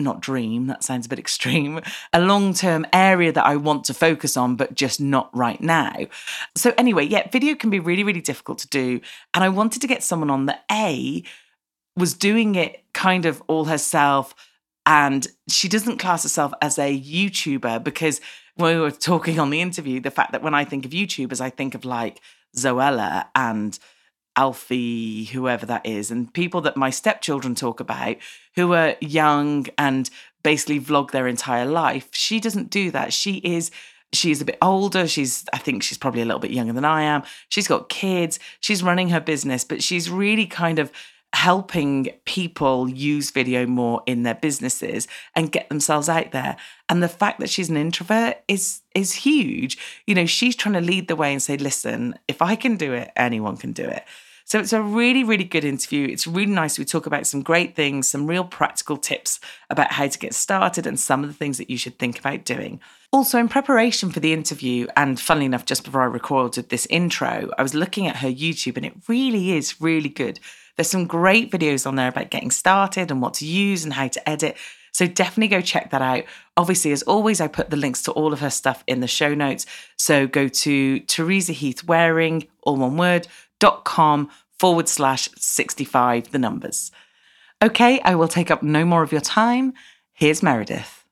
not 0.00 0.20
dream, 0.20 0.66
that 0.66 0.82
sounds 0.82 1.06
a 1.06 1.08
bit 1.08 1.18
extreme, 1.26 1.80
a 2.12 2.20
long 2.20 2.54
term 2.54 2.86
area 2.92 3.32
that 3.32 3.46
I 3.46 3.56
want 3.56 3.84
to 3.84 3.94
focus 3.94 4.36
on, 4.36 4.54
but 4.54 4.74
just 4.74 5.00
not 5.00 5.34
right 5.36 5.60
now. 5.60 6.06
So, 6.54 6.72
anyway, 6.78 7.06
yeah, 7.06 7.28
video 7.30 7.54
can 7.54 7.70
be 7.70 7.80
really, 7.80 8.04
really 8.04 8.20
difficult 8.20 8.58
to 8.58 8.68
do. 8.68 9.00
And 9.34 9.42
I 9.42 9.48
wanted 9.48 9.82
to 9.82 9.88
get 9.88 10.02
someone 10.02 10.30
on 10.30 10.46
that 10.46 10.64
A 10.70 11.24
was 11.96 12.14
doing 12.14 12.54
it 12.54 12.82
kind 12.92 13.26
of 13.26 13.42
all 13.46 13.66
herself. 13.66 14.34
And 14.86 15.26
she 15.48 15.68
doesn't 15.68 15.98
class 15.98 16.24
herself 16.24 16.52
as 16.60 16.78
a 16.78 16.98
YouTuber 16.98 17.82
because 17.82 18.20
when 18.56 18.76
we 18.76 18.80
were 18.80 18.90
talking 18.90 19.38
on 19.38 19.50
the 19.50 19.60
interview, 19.60 20.00
the 20.00 20.10
fact 20.10 20.32
that 20.32 20.42
when 20.42 20.54
I 20.54 20.64
think 20.64 20.84
of 20.84 20.92
YouTubers, 20.92 21.40
I 21.40 21.50
think 21.50 21.74
of 21.74 21.84
like 21.84 22.20
Zoella 22.56 23.26
and 23.34 23.78
Alfie, 24.36 25.24
whoever 25.24 25.64
that 25.66 25.86
is, 25.86 26.10
and 26.10 26.32
people 26.32 26.60
that 26.62 26.76
my 26.76 26.90
stepchildren 26.90 27.54
talk 27.54 27.80
about 27.80 28.16
who 28.56 28.74
are 28.74 28.96
young 29.00 29.66
and 29.78 30.10
basically 30.42 30.80
vlog 30.80 31.10
their 31.10 31.28
entire 31.28 31.66
life. 31.66 32.08
She 32.12 32.40
doesn't 32.40 32.70
do 32.70 32.90
that. 32.90 33.12
She 33.12 33.36
is 33.38 33.70
she 34.12 34.30
is 34.30 34.40
a 34.40 34.44
bit 34.44 34.58
older. 34.62 35.08
She's, 35.08 35.44
I 35.52 35.58
think 35.58 35.82
she's 35.82 35.98
probably 35.98 36.22
a 36.22 36.24
little 36.24 36.40
bit 36.40 36.52
younger 36.52 36.72
than 36.72 36.84
I 36.84 37.02
am. 37.02 37.24
She's 37.48 37.66
got 37.66 37.88
kids. 37.88 38.38
She's 38.60 38.82
running 38.82 39.08
her 39.08 39.18
business, 39.18 39.64
but 39.64 39.82
she's 39.82 40.08
really 40.08 40.46
kind 40.46 40.78
of 40.78 40.92
helping 41.34 42.08
people 42.24 42.88
use 42.88 43.32
video 43.32 43.66
more 43.66 44.02
in 44.06 44.22
their 44.22 44.36
businesses 44.36 45.08
and 45.34 45.50
get 45.50 45.68
themselves 45.68 46.08
out 46.08 46.30
there. 46.30 46.56
And 46.88 47.02
the 47.02 47.08
fact 47.08 47.40
that 47.40 47.50
she's 47.50 47.68
an 47.68 47.76
introvert 47.76 48.36
is 48.46 48.82
is 48.94 49.12
huge. 49.12 49.76
You 50.06 50.14
know 50.14 50.26
she's 50.26 50.54
trying 50.54 50.74
to 50.74 50.80
lead 50.80 51.08
the 51.08 51.16
way 51.16 51.32
and 51.32 51.42
say 51.42 51.56
listen 51.56 52.14
if 52.28 52.40
i 52.40 52.54
can 52.54 52.76
do 52.76 52.92
it 52.92 53.10
anyone 53.16 53.56
can 53.56 53.72
do 53.72 53.84
it. 53.84 54.04
So 54.46 54.60
it's 54.60 54.72
a 54.72 54.80
really 54.80 55.24
really 55.24 55.44
good 55.44 55.64
interview. 55.64 56.06
It's 56.06 56.26
really 56.26 56.52
nice. 56.52 56.78
We 56.78 56.84
talk 56.84 57.06
about 57.06 57.26
some 57.26 57.42
great 57.42 57.74
things 57.74 58.08
some 58.08 58.28
real 58.28 58.44
practical 58.44 58.96
tips 58.96 59.40
about 59.68 59.90
how 59.92 60.06
to 60.06 60.18
get 60.18 60.34
started 60.34 60.86
and 60.86 61.00
some 61.00 61.24
of 61.24 61.28
the 61.28 61.34
things 61.34 61.58
that 61.58 61.70
you 61.70 61.76
should 61.76 61.98
think 61.98 62.18
about 62.18 62.44
doing. 62.44 62.80
Also, 63.12 63.38
in 63.38 63.48
preparation 63.48 64.10
for 64.10 64.18
the 64.18 64.32
interview, 64.32 64.88
and 64.96 65.20
funnily 65.20 65.46
enough, 65.46 65.64
just 65.64 65.84
before 65.84 66.02
I 66.02 66.06
recorded 66.06 66.68
this 66.68 66.84
intro, 66.86 67.48
I 67.56 67.62
was 67.62 67.72
looking 67.72 68.08
at 68.08 68.16
her 68.16 68.28
YouTube 68.28 68.76
and 68.76 68.84
it 68.84 68.94
really 69.06 69.52
is 69.52 69.80
really 69.80 70.08
good. 70.08 70.40
There's 70.76 70.90
some 70.90 71.06
great 71.06 71.50
videos 71.50 71.86
on 71.86 71.96
there 71.96 72.08
about 72.08 72.30
getting 72.30 72.50
started 72.50 73.10
and 73.10 73.22
what 73.22 73.34
to 73.34 73.46
use 73.46 73.84
and 73.84 73.92
how 73.92 74.08
to 74.08 74.28
edit. 74.28 74.56
So 74.92 75.06
definitely 75.06 75.48
go 75.48 75.60
check 75.60 75.90
that 75.90 76.02
out. 76.02 76.24
Obviously, 76.56 76.92
as 76.92 77.02
always, 77.02 77.40
I 77.40 77.48
put 77.48 77.70
the 77.70 77.76
links 77.76 78.02
to 78.02 78.12
all 78.12 78.32
of 78.32 78.40
her 78.40 78.50
stuff 78.50 78.84
in 78.86 79.00
the 79.00 79.08
show 79.08 79.34
notes. 79.34 79.66
So 79.96 80.26
go 80.26 80.48
to 80.48 81.00
Teresa 81.00 81.52
Heath 81.52 81.82
Wareing, 81.84 82.48
all 82.62 82.76
one 82.76 82.96
word, 82.96 83.26
dot 83.58 83.84
com 83.84 84.30
forward 84.58 84.88
slash 84.88 85.28
65, 85.36 86.30
the 86.30 86.38
numbers. 86.38 86.92
Okay, 87.62 88.00
I 88.00 88.14
will 88.14 88.28
take 88.28 88.50
up 88.50 88.62
no 88.62 88.84
more 88.84 89.02
of 89.02 89.12
your 89.12 89.20
time. 89.20 89.74
Here's 90.12 90.42
Meredith. 90.42 91.04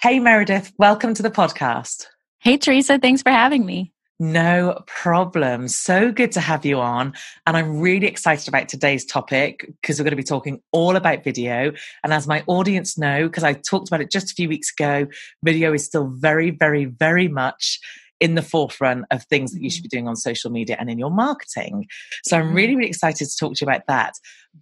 Hey, 0.00 0.18
Meredith, 0.18 0.72
welcome 0.76 1.14
to 1.14 1.22
the 1.22 1.30
podcast. 1.30 2.06
Hey, 2.38 2.56
Teresa, 2.56 2.98
thanks 2.98 3.22
for 3.22 3.30
having 3.30 3.64
me. 3.64 3.92
No 4.18 4.82
problem. 4.86 5.68
So 5.68 6.10
good 6.10 6.32
to 6.32 6.40
have 6.40 6.64
you 6.64 6.80
on. 6.80 7.12
And 7.46 7.56
I'm 7.56 7.80
really 7.80 8.06
excited 8.06 8.48
about 8.48 8.68
today's 8.68 9.04
topic 9.04 9.70
because 9.82 9.98
we're 9.98 10.04
going 10.04 10.12
to 10.12 10.16
be 10.16 10.22
talking 10.22 10.62
all 10.72 10.96
about 10.96 11.22
video. 11.22 11.72
And 12.02 12.14
as 12.14 12.26
my 12.26 12.42
audience 12.46 12.96
know, 12.96 13.28
because 13.28 13.44
I 13.44 13.52
talked 13.52 13.88
about 13.88 14.00
it 14.00 14.10
just 14.10 14.30
a 14.30 14.34
few 14.34 14.48
weeks 14.48 14.72
ago, 14.72 15.06
video 15.44 15.74
is 15.74 15.84
still 15.84 16.08
very, 16.08 16.50
very, 16.50 16.86
very 16.86 17.28
much 17.28 17.78
in 18.18 18.34
the 18.34 18.42
forefront 18.42 19.04
of 19.10 19.22
things 19.24 19.52
that 19.52 19.60
you 19.60 19.68
should 19.68 19.82
be 19.82 19.90
doing 19.90 20.08
on 20.08 20.16
social 20.16 20.50
media 20.50 20.76
and 20.80 20.88
in 20.88 20.98
your 20.98 21.10
marketing. 21.10 21.86
So 22.24 22.38
I'm 22.38 22.54
really, 22.54 22.68
mm-hmm. 22.68 22.76
really 22.78 22.88
excited 22.88 23.28
to 23.28 23.36
talk 23.38 23.54
to 23.56 23.64
you 23.64 23.68
about 23.68 23.86
that. 23.88 24.14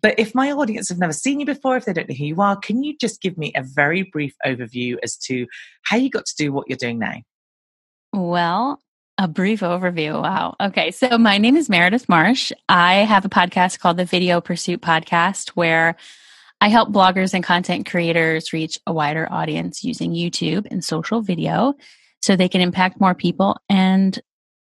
But 0.02 0.18
if 0.18 0.34
my 0.34 0.50
audience 0.50 0.88
have 0.88 0.98
never 0.98 1.12
seen 1.12 1.38
you 1.38 1.46
before, 1.46 1.76
if 1.76 1.84
they 1.84 1.92
don't 1.92 2.08
know 2.08 2.16
who 2.16 2.24
you 2.24 2.40
are, 2.40 2.56
can 2.56 2.82
you 2.82 2.96
just 3.00 3.22
give 3.22 3.38
me 3.38 3.52
a 3.54 3.62
very 3.62 4.02
brief 4.02 4.34
overview 4.44 4.96
as 5.04 5.16
to 5.18 5.46
how 5.84 5.96
you 5.96 6.10
got 6.10 6.26
to 6.26 6.34
do 6.36 6.52
what 6.52 6.66
you're 6.68 6.76
doing 6.76 6.98
now? 6.98 7.18
Well, 8.12 8.80
a 9.18 9.28
brief 9.28 9.60
overview. 9.60 10.20
Wow. 10.20 10.56
Okay. 10.60 10.90
So 10.90 11.18
my 11.18 11.38
name 11.38 11.56
is 11.56 11.68
Meredith 11.68 12.08
Marsh. 12.08 12.52
I 12.68 12.96
have 12.96 13.24
a 13.24 13.28
podcast 13.28 13.78
called 13.78 13.96
the 13.96 14.04
Video 14.04 14.40
Pursuit 14.40 14.80
Podcast 14.80 15.50
where 15.50 15.96
I 16.60 16.68
help 16.68 16.90
bloggers 16.90 17.34
and 17.34 17.44
content 17.44 17.86
creators 17.86 18.52
reach 18.52 18.78
a 18.86 18.92
wider 18.92 19.28
audience 19.30 19.84
using 19.84 20.12
YouTube 20.12 20.66
and 20.70 20.84
social 20.84 21.20
video 21.20 21.74
so 22.22 22.34
they 22.34 22.48
can 22.48 22.60
impact 22.60 23.00
more 23.00 23.14
people 23.14 23.56
and 23.68 24.18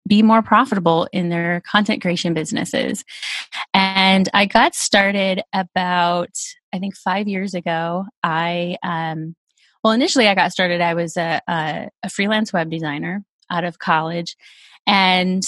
be 0.08 0.24
more 0.24 0.42
profitable 0.42 1.08
in 1.12 1.30
their 1.30 1.62
content 1.62 2.02
creation 2.02 2.34
businesses. 2.34 3.04
And 3.74 4.28
I 4.34 4.46
got 4.46 4.74
started 4.74 5.44
about, 5.54 6.36
I 6.74 6.80
think, 6.80 6.96
five 6.96 7.28
years 7.28 7.54
ago. 7.54 8.06
I, 8.24 8.78
um, 8.82 9.36
well, 9.84 9.94
initially 9.94 10.28
I 10.28 10.34
got 10.34 10.52
started, 10.52 10.82
I 10.82 10.96
was 10.96 11.18
a, 11.18 11.42
a, 11.48 11.90
a 12.04 12.10
freelance 12.10 12.52
web 12.52 12.72
designer 12.72 13.24
out 13.52 13.64
of 13.64 13.80
college. 13.80 14.36
And 14.88 15.44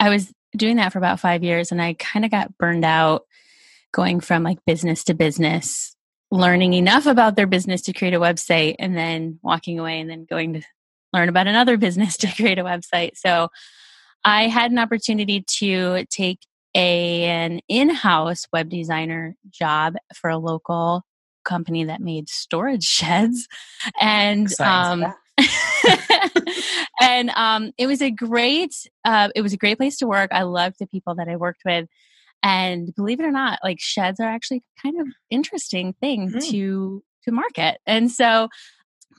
I 0.00 0.10
was 0.10 0.32
doing 0.56 0.76
that 0.76 0.92
for 0.92 0.98
about 0.98 1.20
five 1.20 1.44
years 1.44 1.70
and 1.70 1.80
I 1.80 1.94
kind 1.94 2.24
of 2.24 2.30
got 2.30 2.56
burned 2.58 2.84
out 2.84 3.24
going 3.92 4.20
from 4.20 4.42
like 4.42 4.58
business 4.66 5.04
to 5.04 5.14
business, 5.14 5.94
learning 6.30 6.74
enough 6.74 7.06
about 7.06 7.36
their 7.36 7.46
business 7.46 7.82
to 7.82 7.92
create 7.92 8.14
a 8.14 8.20
website 8.20 8.76
and 8.78 8.96
then 8.96 9.38
walking 9.42 9.78
away 9.78 10.00
and 10.00 10.10
then 10.10 10.24
going 10.24 10.54
to 10.54 10.62
learn 11.12 11.28
about 11.28 11.46
another 11.46 11.76
business 11.78 12.16
to 12.18 12.32
create 12.34 12.58
a 12.58 12.64
website. 12.64 13.16
So 13.16 13.48
I 14.24 14.48
had 14.48 14.70
an 14.70 14.78
opportunity 14.78 15.44
to 15.58 16.04
take 16.10 16.40
a, 16.74 17.24
an 17.24 17.60
in-house 17.68 18.46
web 18.52 18.68
designer 18.68 19.34
job 19.48 19.94
for 20.14 20.28
a 20.28 20.36
local 20.36 21.04
company 21.44 21.84
that 21.84 22.00
made 22.00 22.28
storage 22.28 22.84
sheds 22.88 23.48
and 24.00 24.48
um, 24.60 25.14
and 27.00 27.30
um, 27.30 27.72
it 27.78 27.86
was 27.86 28.00
a 28.02 28.10
great 28.10 28.74
uh, 29.04 29.28
it 29.34 29.42
was 29.42 29.52
a 29.52 29.58
great 29.58 29.78
place 29.78 29.98
to 29.98 30.06
work. 30.06 30.30
I 30.32 30.42
loved 30.42 30.76
the 30.78 30.86
people 30.86 31.14
that 31.16 31.28
I 31.28 31.36
worked 31.36 31.62
with, 31.64 31.88
and 32.42 32.94
believe 32.94 33.20
it 33.20 33.26
or 33.26 33.30
not, 33.30 33.58
like 33.62 33.78
sheds 33.80 34.20
are 34.20 34.28
actually 34.28 34.62
kind 34.82 35.00
of 35.00 35.06
interesting 35.30 35.94
thing 36.00 36.30
mm. 36.30 36.50
to 36.50 37.02
to 37.24 37.32
market. 37.32 37.78
And 37.86 38.10
so, 38.10 38.48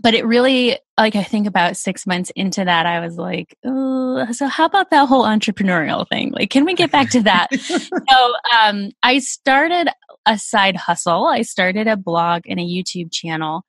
but 0.01 0.13
it 0.13 0.25
really 0.25 0.79
like 0.97 1.15
I 1.15 1.23
think 1.23 1.45
about 1.45 1.77
six 1.77 2.07
months 2.07 2.31
into 2.35 2.65
that, 2.65 2.85
I 2.85 2.99
was 2.99 3.17
like, 3.17 3.55
so 3.63 4.47
how 4.47 4.65
about 4.65 4.89
that 4.89 5.07
whole 5.07 5.25
entrepreneurial 5.25 6.07
thing? 6.07 6.31
Like, 6.31 6.49
can 6.49 6.65
we 6.65 6.73
get 6.73 6.91
back 6.91 7.11
to 7.11 7.21
that? 7.23 7.53
so 7.59 8.33
um, 8.59 8.91
I 9.03 9.19
started 9.19 9.89
a 10.25 10.37
side 10.37 10.75
hustle. 10.75 11.27
I 11.27 11.43
started 11.43 11.87
a 11.87 11.95
blog 11.95 12.43
and 12.47 12.59
a 12.59 12.63
YouTube 12.63 13.11
channel 13.11 13.63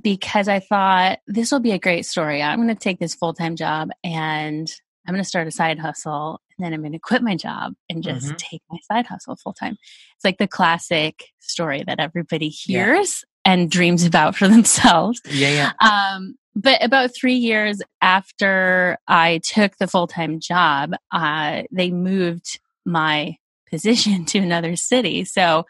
because 0.00 0.48
I 0.48 0.60
thought 0.60 1.20
this 1.26 1.50
will 1.50 1.60
be 1.60 1.72
a 1.72 1.78
great 1.78 2.06
story. 2.06 2.42
I'm 2.42 2.58
going 2.58 2.68
to 2.68 2.74
take 2.74 2.98
this 2.98 3.14
full 3.14 3.34
time 3.34 3.56
job 3.56 3.90
and 4.04 4.70
I'm 5.06 5.14
going 5.14 5.22
to 5.22 5.28
start 5.28 5.46
a 5.46 5.52
side 5.52 5.78
hustle 5.78 6.40
and 6.56 6.64
then 6.64 6.74
I'm 6.74 6.80
going 6.80 6.92
to 6.92 6.98
quit 6.98 7.22
my 7.22 7.36
job 7.36 7.74
and 7.88 8.02
just 8.02 8.26
mm-hmm. 8.26 8.36
take 8.36 8.62
my 8.70 8.78
side 8.90 9.06
hustle 9.06 9.36
full 9.36 9.52
time. 9.52 9.76
It's 10.16 10.24
like 10.24 10.38
the 10.38 10.48
classic 10.48 11.24
story 11.38 11.84
that 11.86 12.00
everybody 12.00 12.48
hears 12.48 13.24
yeah. 13.44 13.52
and 13.52 13.70
dreams 13.70 14.04
about 14.04 14.36
for 14.36 14.48
themselves. 14.48 15.20
Yeah, 15.30 15.72
yeah. 15.80 16.14
Um, 16.14 16.36
but 16.54 16.82
about 16.82 17.14
three 17.14 17.34
years 17.34 17.80
after 18.00 18.98
I 19.06 19.40
took 19.44 19.76
the 19.76 19.86
full 19.86 20.06
time 20.06 20.40
job, 20.40 20.94
uh, 21.12 21.62
they 21.70 21.90
moved 21.90 22.58
my 22.84 23.36
position 23.70 24.24
to 24.26 24.38
another 24.38 24.76
city. 24.76 25.24
So, 25.24 25.66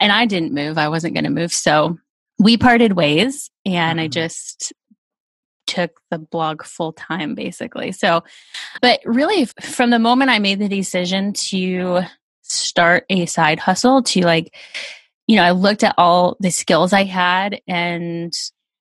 and 0.00 0.10
I 0.10 0.26
didn't 0.26 0.52
move. 0.52 0.76
I 0.76 0.88
wasn't 0.88 1.14
going 1.14 1.24
to 1.24 1.30
move. 1.30 1.52
So 1.52 1.98
we 2.44 2.58
parted 2.58 2.92
ways 2.92 3.50
and 3.64 3.98
I 3.98 4.04
mm-hmm. 4.04 4.10
just 4.10 4.74
took 5.66 5.98
the 6.10 6.18
blog 6.18 6.62
full 6.62 6.92
time 6.92 7.34
basically. 7.34 7.90
So, 7.90 8.22
but 8.82 9.00
really 9.06 9.46
from 9.62 9.88
the 9.88 9.98
moment 9.98 10.30
I 10.30 10.38
made 10.38 10.58
the 10.58 10.68
decision 10.68 11.32
to 11.32 12.02
start 12.42 13.06
a 13.08 13.24
side 13.24 13.58
hustle 13.58 14.02
to 14.02 14.20
like, 14.26 14.54
you 15.26 15.36
know, 15.36 15.42
I 15.42 15.52
looked 15.52 15.82
at 15.82 15.94
all 15.96 16.36
the 16.38 16.50
skills 16.50 16.92
I 16.92 17.04
had 17.04 17.62
and 17.66 18.30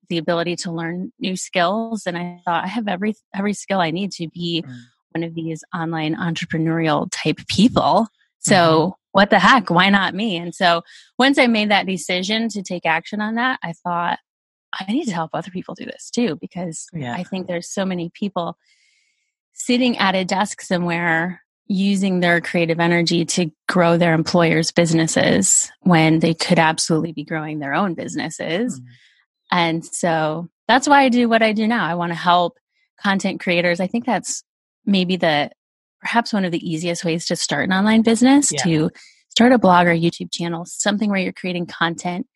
the 0.10 0.18
ability 0.18 0.58
to 0.58 0.72
learn 0.74 1.14
new 1.18 1.38
skills 1.38 2.06
and 2.06 2.18
I 2.18 2.42
thought 2.44 2.66
I 2.66 2.68
have 2.68 2.90
every 2.90 3.16
every 3.34 3.54
skill 3.54 3.80
I 3.80 3.92
need 3.92 4.12
to 4.14 4.28
be 4.28 4.66
mm. 4.68 4.78
one 5.12 5.24
of 5.24 5.36
these 5.36 5.64
online 5.74 6.18
entrepreneurial 6.18 7.08
type 7.14 7.40
people. 7.48 8.08
So, 8.40 8.56
mm-hmm 8.56 9.03
what 9.14 9.30
the 9.30 9.40
heck? 9.40 9.70
Why 9.70 9.90
not 9.90 10.14
me? 10.14 10.36
And 10.36 10.54
so 10.54 10.82
once 11.18 11.38
I 11.38 11.48
made 11.48 11.72
that 11.72 11.86
decision 11.86 12.50
to 12.50 12.62
take 12.62 12.86
action 12.86 13.22
on 13.22 13.36
that, 13.36 13.60
I 13.64 13.72
thought, 13.72 14.20
I 14.78 14.92
need 14.92 15.06
to 15.06 15.14
help 15.14 15.32
other 15.34 15.52
people 15.52 15.76
do 15.76 15.86
this 15.86 16.10
too, 16.10 16.38
because 16.42 16.88
yeah. 16.94 17.14
I 17.14 17.24
think 17.24 17.48
there's 17.48 17.70
so 17.70 17.86
many 17.86 18.12
people 18.14 18.58
sitting 19.54 19.98
at 20.00 20.16
a 20.16 20.26
desk 20.26 20.62
somewhere 20.62 21.42
using 21.68 22.20
their 22.20 22.42
creative 22.42 22.80
energy 22.80 23.24
to 23.24 23.52
grow 23.70 23.98
their 23.98 24.14
employers' 24.14 24.72
businesses 24.72 25.72
when 25.82 26.20
they 26.20 26.34
could 26.34 26.60
absolutely 26.60 27.14
be 27.14 27.24
growing 27.24 27.60
their 27.60 27.74
own 27.74 27.94
businesses. 27.94 28.80
Mm. 28.80 28.86
And 29.52 29.86
so 29.86 30.50
that's 30.68 30.88
why 30.88 31.04
I 31.04 31.10
do 31.10 31.30
what 31.30 31.44
I 31.44 31.54
do 31.54 31.68
now. 31.68 31.86
I 31.86 31.94
want 31.96 32.12
to 32.12 32.18
help 32.18 32.58
content 33.00 33.40
creators. 33.42 33.80
I 33.80 33.88
think 33.88 34.06
that's 34.06 34.44
maybe 34.86 35.16
the 35.16 35.52
perhaps 36.04 36.34
one 36.34 36.46
of 36.46 36.52
the 36.52 36.70
easiest 36.70 37.06
ways 37.06 37.26
to 37.28 37.36
start 37.36 37.64
an 37.64 37.74
online 37.74 38.02
business 38.02 38.52
yeah. 38.52 38.64
to 38.64 38.92
start 39.30 39.54
a 39.54 39.58
blog 39.58 39.88
or 39.88 39.96
YouTube 39.96 40.32
channel, 40.32 40.66
something 40.66 41.10
where 41.10 41.20
you're 41.20 41.34
creating 41.34 41.66
content. 41.66 42.28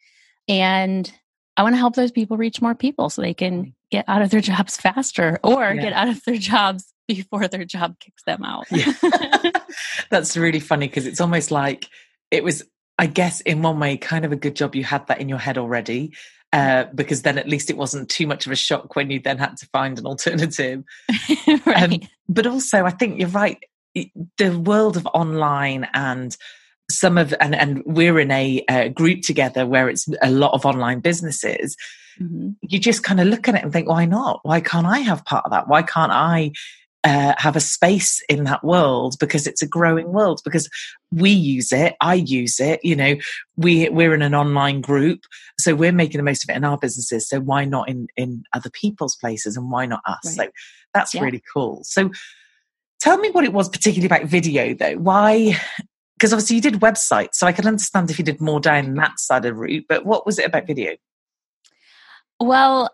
And 0.47 1.11
I 1.57 1.63
want 1.63 1.73
to 1.73 1.77
help 1.77 1.95
those 1.95 2.11
people 2.11 2.37
reach 2.37 2.61
more 2.61 2.73
people 2.73 3.09
so 3.09 3.21
they 3.21 3.33
can 3.33 3.65
mm. 3.65 3.73
get 3.91 4.05
out 4.07 4.21
of 4.21 4.29
their 4.29 4.41
jobs 4.41 4.77
faster 4.77 5.39
or 5.43 5.73
yeah. 5.73 5.81
get 5.81 5.93
out 5.93 6.07
of 6.07 6.23
their 6.25 6.37
jobs 6.37 6.93
before 7.07 7.47
their 7.47 7.65
job 7.65 7.99
kicks 7.99 8.23
them 8.23 8.43
out. 8.43 8.65
yeah. 8.71 8.93
That's 10.09 10.37
really 10.37 10.61
funny 10.61 10.87
because 10.87 11.05
it's 11.05 11.21
almost 11.21 11.51
like 11.51 11.87
it 12.31 12.43
was, 12.43 12.63
I 12.97 13.07
guess, 13.07 13.41
in 13.41 13.61
one 13.61 13.79
way, 13.79 13.97
kind 13.97 14.25
of 14.25 14.31
a 14.31 14.37
good 14.37 14.55
job 14.55 14.75
you 14.75 14.83
had 14.83 15.07
that 15.07 15.19
in 15.19 15.29
your 15.29 15.39
head 15.39 15.57
already. 15.57 16.13
Uh, 16.53 16.85
because 16.95 17.23
then 17.23 17.37
at 17.37 17.49
least 17.49 17.69
it 17.69 17.75
wasn't 17.75 18.09
too 18.09 18.25
much 18.25 18.45
of 18.45 18.51
a 18.53 18.55
shock 18.55 18.95
when 18.95 19.11
you 19.11 19.19
then 19.19 19.37
had 19.37 19.57
to 19.57 19.65
find 19.67 19.99
an 19.99 20.05
alternative. 20.05 20.81
right. 21.65 21.83
Um, 21.83 21.99
but 22.29 22.47
also, 22.47 22.85
I 22.85 22.89
think 22.89 23.19
you're 23.19 23.27
right. 23.29 23.61
The 24.37 24.57
world 24.57 24.95
of 24.95 25.05
online 25.07 25.89
and 25.93 26.37
some 26.89 27.17
of 27.17 27.33
and 27.41 27.53
and 27.53 27.83
we're 27.85 28.19
in 28.19 28.31
a, 28.31 28.63
a 28.69 28.89
group 28.89 29.23
together 29.23 29.65
where 29.65 29.89
it's 29.89 30.07
a 30.21 30.31
lot 30.31 30.53
of 30.53 30.65
online 30.65 30.99
businesses. 30.99 31.75
Mm-hmm. 32.19 32.51
You 32.61 32.79
just 32.79 33.03
kind 33.03 33.19
of 33.19 33.27
look 33.27 33.47
at 33.47 33.55
it 33.55 33.63
and 33.63 33.73
think, 33.73 33.89
why 33.89 34.05
not? 34.05 34.39
Why 34.43 34.61
can't 34.61 34.87
I 34.87 34.99
have 34.99 35.25
part 35.25 35.45
of 35.45 35.51
that? 35.51 35.67
Why 35.67 35.81
can't 35.81 36.11
I 36.11 36.53
uh, 37.07 37.33
have 37.37 37.55
a 37.55 37.61
space 37.61 38.21
in 38.27 38.43
that 38.43 38.65
world 38.65 39.15
because 39.17 39.47
it's 39.47 39.61
a 39.61 39.67
growing 39.67 40.11
world 40.11 40.41
because 40.43 40.69
we 41.09 41.29
use 41.29 41.71
it 41.71 41.95
i 42.01 42.13
use 42.13 42.59
it 42.59 42.83
you 42.83 42.97
know 42.97 43.15
we 43.55 43.87
we're 43.89 44.13
in 44.13 44.21
an 44.21 44.35
online 44.35 44.81
group 44.81 45.21
so 45.57 45.73
we're 45.73 45.93
making 45.93 46.17
the 46.17 46.23
most 46.23 46.43
of 46.43 46.49
it 46.49 46.57
in 46.57 46.65
our 46.65 46.77
businesses 46.77 47.29
so 47.29 47.39
why 47.39 47.63
not 47.63 47.87
in 47.87 48.07
in 48.17 48.43
other 48.51 48.69
people's 48.69 49.15
places 49.15 49.55
and 49.55 49.71
why 49.71 49.85
not 49.85 50.01
us 50.05 50.37
right. 50.37 50.47
so 50.47 50.51
that's 50.93 51.13
yeah. 51.13 51.21
really 51.21 51.41
cool 51.53 51.81
so 51.85 52.11
tell 52.99 53.17
me 53.17 53.29
what 53.29 53.45
it 53.45 53.53
was 53.53 53.69
particularly 53.69 54.05
about 54.05 54.27
video 54.27 54.73
though 54.73 54.97
why 54.97 55.57
because 56.17 56.33
obviously 56.33 56.57
you 56.57 56.61
did 56.61 56.81
websites 56.81 57.35
so 57.35 57.47
i 57.47 57.53
can 57.53 57.67
understand 57.67 58.11
if 58.11 58.19
you 58.19 58.25
did 58.25 58.41
more 58.41 58.59
down 58.59 58.95
that 58.95 59.17
side 59.17 59.37
of 59.37 59.43
the 59.43 59.53
route 59.53 59.85
but 59.87 60.05
what 60.05 60.25
was 60.25 60.39
it 60.39 60.45
about 60.45 60.67
video 60.67 60.93
well 62.41 62.89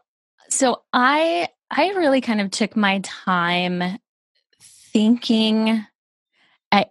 so 0.49 0.83
i 0.93 1.47
I 1.75 1.89
really 1.93 2.21
kind 2.21 2.39
of 2.39 2.51
took 2.51 2.75
my 2.75 2.99
time 2.99 3.97
thinking 4.93 5.85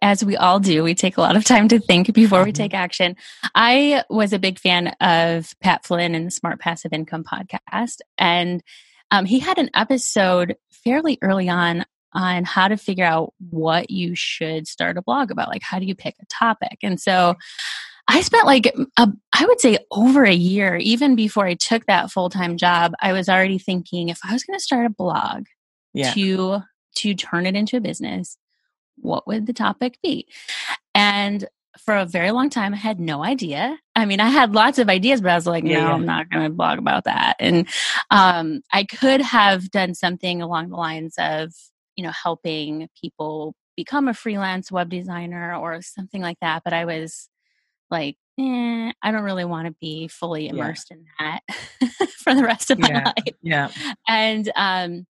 as 0.00 0.24
we 0.24 0.36
all 0.36 0.60
do, 0.60 0.84
we 0.84 0.94
take 0.94 1.16
a 1.16 1.20
lot 1.20 1.36
of 1.36 1.44
time 1.44 1.68
to 1.68 1.80
think 1.80 2.12
before 2.14 2.44
we 2.44 2.52
mm-hmm. 2.52 2.62
take 2.62 2.74
action. 2.74 3.16
I 3.54 4.04
was 4.08 4.32
a 4.32 4.38
big 4.38 4.58
fan 4.58 4.88
of 5.00 5.54
Pat 5.60 5.84
Flynn 5.84 6.14
and 6.14 6.26
the 6.26 6.30
Smart 6.30 6.60
Passive 6.60 6.92
Income 6.92 7.24
podcast. 7.24 7.98
And 8.16 8.62
um, 9.10 9.24
he 9.24 9.40
had 9.40 9.58
an 9.58 9.70
episode 9.74 10.56
fairly 10.70 11.18
early 11.22 11.48
on 11.48 11.84
on 12.14 12.44
how 12.44 12.68
to 12.68 12.76
figure 12.76 13.04
out 13.04 13.32
what 13.50 13.90
you 13.90 14.14
should 14.14 14.68
start 14.68 14.98
a 14.98 15.02
blog 15.02 15.30
about. 15.30 15.48
Like, 15.48 15.62
how 15.62 15.78
do 15.78 15.86
you 15.86 15.94
pick 15.94 16.14
a 16.20 16.26
topic? 16.26 16.78
And 16.82 17.00
so 17.00 17.34
I 18.06 18.20
spent 18.20 18.46
like, 18.46 18.72
a, 18.98 19.08
I 19.32 19.46
would 19.46 19.60
say 19.60 19.78
over 19.90 20.22
a 20.24 20.34
year, 20.34 20.76
even 20.76 21.16
before 21.16 21.46
I 21.46 21.54
took 21.54 21.86
that 21.86 22.10
full 22.10 22.28
time 22.28 22.56
job, 22.56 22.92
I 23.00 23.12
was 23.12 23.28
already 23.28 23.58
thinking 23.58 24.10
if 24.10 24.20
I 24.24 24.32
was 24.32 24.44
going 24.44 24.58
to 24.58 24.62
start 24.62 24.86
a 24.86 24.90
blog 24.90 25.46
yeah. 25.94 26.12
to, 26.12 26.62
to 26.96 27.14
turn 27.14 27.46
it 27.46 27.56
into 27.56 27.76
a 27.76 27.80
business, 27.80 28.36
what 28.96 29.26
would 29.26 29.46
the 29.46 29.52
topic 29.52 29.98
be? 30.02 30.26
And 30.94 31.46
for 31.78 31.96
a 31.96 32.04
very 32.04 32.30
long 32.30 32.50
time, 32.50 32.74
I 32.74 32.76
had 32.76 33.00
no 33.00 33.24
idea. 33.24 33.78
I 33.96 34.04
mean, 34.04 34.20
I 34.20 34.28
had 34.28 34.54
lots 34.54 34.78
of 34.78 34.88
ideas, 34.88 35.20
but 35.20 35.30
I 35.30 35.34
was 35.34 35.46
like, 35.46 35.64
no, 35.64 35.70
yeah. 35.70 35.92
I'm 35.92 36.04
not 36.04 36.30
going 36.30 36.44
to 36.44 36.50
blog 36.50 36.78
about 36.78 37.04
that. 37.04 37.36
And 37.40 37.66
um, 38.10 38.60
I 38.72 38.84
could 38.84 39.22
have 39.22 39.70
done 39.70 39.94
something 39.94 40.42
along 40.42 40.68
the 40.68 40.76
lines 40.76 41.14
of, 41.18 41.52
you 41.96 42.04
know, 42.04 42.10
helping 42.10 42.88
people 43.00 43.54
become 43.76 44.08
a 44.08 44.14
freelance 44.14 44.70
web 44.70 44.90
designer 44.90 45.54
or 45.54 45.80
something 45.80 46.20
like 46.20 46.38
that. 46.40 46.62
But 46.62 46.74
I 46.74 46.84
was 46.84 47.28
like, 47.90 48.16
eh, 48.38 48.92
I 49.02 49.10
don't 49.10 49.22
really 49.22 49.44
want 49.44 49.66
to 49.66 49.74
be 49.80 50.08
fully 50.08 50.48
immersed 50.48 50.90
yeah. 50.90 50.96
in 50.96 51.04
that 51.18 52.08
for 52.18 52.34
the 52.34 52.44
rest 52.44 52.70
of 52.70 52.78
my 52.78 52.88
yeah. 52.88 53.04
life. 53.04 53.34
Yeah. 53.42 53.70
And 54.06 54.52
um, 54.56 55.06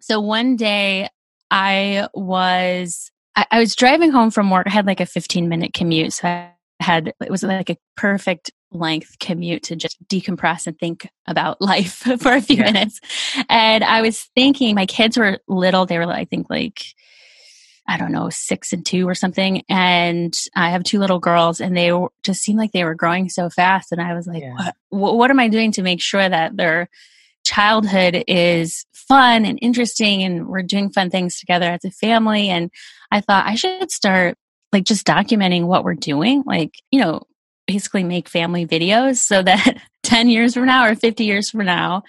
so 0.00 0.20
one 0.20 0.56
day 0.56 1.08
I 1.50 2.08
was 2.14 3.10
I, 3.36 3.46
I 3.50 3.60
was 3.60 3.76
driving 3.76 4.10
home 4.10 4.30
from 4.30 4.50
work. 4.50 4.66
I 4.66 4.70
had 4.70 4.86
like 4.86 5.00
a 5.00 5.06
15 5.06 5.48
minute 5.48 5.72
commute. 5.72 6.12
So 6.12 6.28
I 6.28 6.52
had 6.80 7.08
it 7.20 7.30
was 7.30 7.42
like 7.42 7.70
a 7.70 7.78
perfect 7.96 8.50
length 8.72 9.18
commute 9.18 9.64
to 9.64 9.76
just 9.76 9.96
decompress 10.08 10.66
and 10.66 10.78
think 10.78 11.08
about 11.26 11.60
life 11.60 12.04
for 12.20 12.32
a 12.32 12.40
few 12.40 12.56
yeah. 12.56 12.64
minutes. 12.64 13.00
And 13.48 13.84
I 13.84 14.02
was 14.02 14.28
thinking 14.34 14.74
my 14.74 14.86
kids 14.86 15.16
were 15.16 15.38
little, 15.48 15.86
they 15.86 15.98
were 15.98 16.06
I 16.06 16.24
think 16.24 16.48
like 16.50 16.82
I 17.88 17.96
don't 17.96 18.12
know, 18.12 18.30
six 18.30 18.72
and 18.72 18.86
two 18.86 19.08
or 19.08 19.16
something. 19.16 19.64
And 19.68 20.38
I 20.54 20.70
have 20.70 20.84
two 20.84 21.00
little 21.00 21.18
girls, 21.18 21.60
and 21.60 21.76
they 21.76 21.90
just 22.22 22.40
seemed 22.40 22.58
like 22.58 22.70
they 22.70 22.84
were 22.84 22.94
growing 22.94 23.28
so 23.28 23.50
fast. 23.50 23.90
And 23.90 24.00
I 24.00 24.14
was 24.14 24.28
like, 24.28 24.42
yeah. 24.42 24.70
what, 24.90 25.16
what 25.16 25.30
am 25.30 25.40
I 25.40 25.48
doing 25.48 25.72
to 25.72 25.82
make 25.82 26.00
sure 26.00 26.28
that 26.28 26.56
their 26.56 26.88
childhood 27.50 28.22
is 28.28 28.86
fun 28.92 29.44
and 29.44 29.58
interesting 29.60 30.22
and 30.22 30.46
we're 30.46 30.62
doing 30.62 30.90
fun 30.90 31.10
things 31.10 31.38
together 31.38 31.66
as 31.66 31.84
a 31.84 31.90
family? 31.90 32.48
And 32.48 32.70
I 33.10 33.20
thought 33.20 33.46
I 33.46 33.56
should 33.56 33.90
start 33.90 34.36
like 34.72 34.84
just 34.84 35.06
documenting 35.06 35.64
what 35.64 35.82
we're 35.82 35.94
doing, 35.94 36.44
like, 36.46 36.74
you 36.92 37.00
know, 37.00 37.22
basically 37.66 38.04
make 38.04 38.28
family 38.28 38.66
videos 38.66 39.16
so 39.16 39.42
that 39.42 39.78
10 40.04 40.28
years 40.28 40.54
from 40.54 40.66
now 40.66 40.86
or 40.86 40.94
50 40.94 41.24
years 41.24 41.50
from 41.50 41.66
now, 41.66 42.04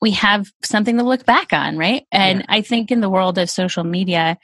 we 0.00 0.12
have 0.12 0.50
something 0.64 0.96
to 0.96 1.04
look 1.04 1.26
back 1.26 1.52
on, 1.52 1.76
right? 1.76 2.06
And 2.10 2.40
yeah. 2.40 2.46
I 2.48 2.62
think 2.62 2.90
in 2.90 3.00
the 3.00 3.10
world 3.10 3.36
of 3.36 3.50
social 3.50 3.84
media, 3.84 4.38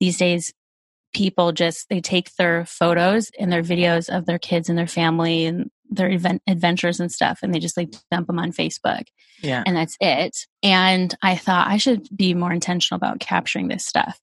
these 0.00 0.16
days 0.16 0.52
people 1.12 1.52
just 1.52 1.88
they 1.90 2.00
take 2.00 2.34
their 2.36 2.64
photos 2.64 3.30
and 3.38 3.52
their 3.52 3.62
videos 3.62 4.08
of 4.08 4.24
their 4.24 4.38
kids 4.38 4.70
and 4.70 4.78
their 4.78 4.86
family 4.86 5.44
and 5.44 5.70
their 5.96 6.10
event 6.10 6.42
adventures 6.46 7.00
and 7.00 7.10
stuff 7.10 7.40
and 7.42 7.54
they 7.54 7.58
just 7.58 7.76
like 7.76 7.94
dump 8.10 8.26
them 8.26 8.38
on 8.38 8.52
Facebook. 8.52 9.04
Yeah. 9.42 9.62
And 9.66 9.76
that's 9.76 9.96
it. 10.00 10.46
And 10.62 11.14
I 11.22 11.36
thought 11.36 11.68
I 11.68 11.76
should 11.76 12.08
be 12.14 12.34
more 12.34 12.52
intentional 12.52 12.96
about 12.96 13.20
capturing 13.20 13.68
this 13.68 13.84
stuff. 13.84 14.20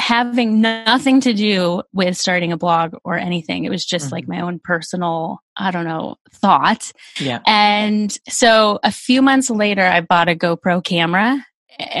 Having 0.00 0.60
nothing 0.60 1.20
to 1.20 1.32
do 1.32 1.82
with 1.92 2.16
starting 2.16 2.50
a 2.50 2.56
blog 2.56 2.96
or 3.04 3.16
anything. 3.16 3.64
It 3.64 3.70
was 3.70 3.84
just 3.84 4.06
mm-hmm. 4.06 4.14
like 4.14 4.28
my 4.28 4.40
own 4.40 4.58
personal, 4.58 5.38
I 5.56 5.70
don't 5.70 5.84
know, 5.84 6.16
thought. 6.32 6.90
Yeah. 7.20 7.38
And 7.46 8.16
so 8.28 8.80
a 8.82 8.90
few 8.90 9.22
months 9.22 9.48
later 9.48 9.82
I 9.82 10.00
bought 10.00 10.28
a 10.28 10.34
GoPro 10.34 10.82
camera 10.82 11.44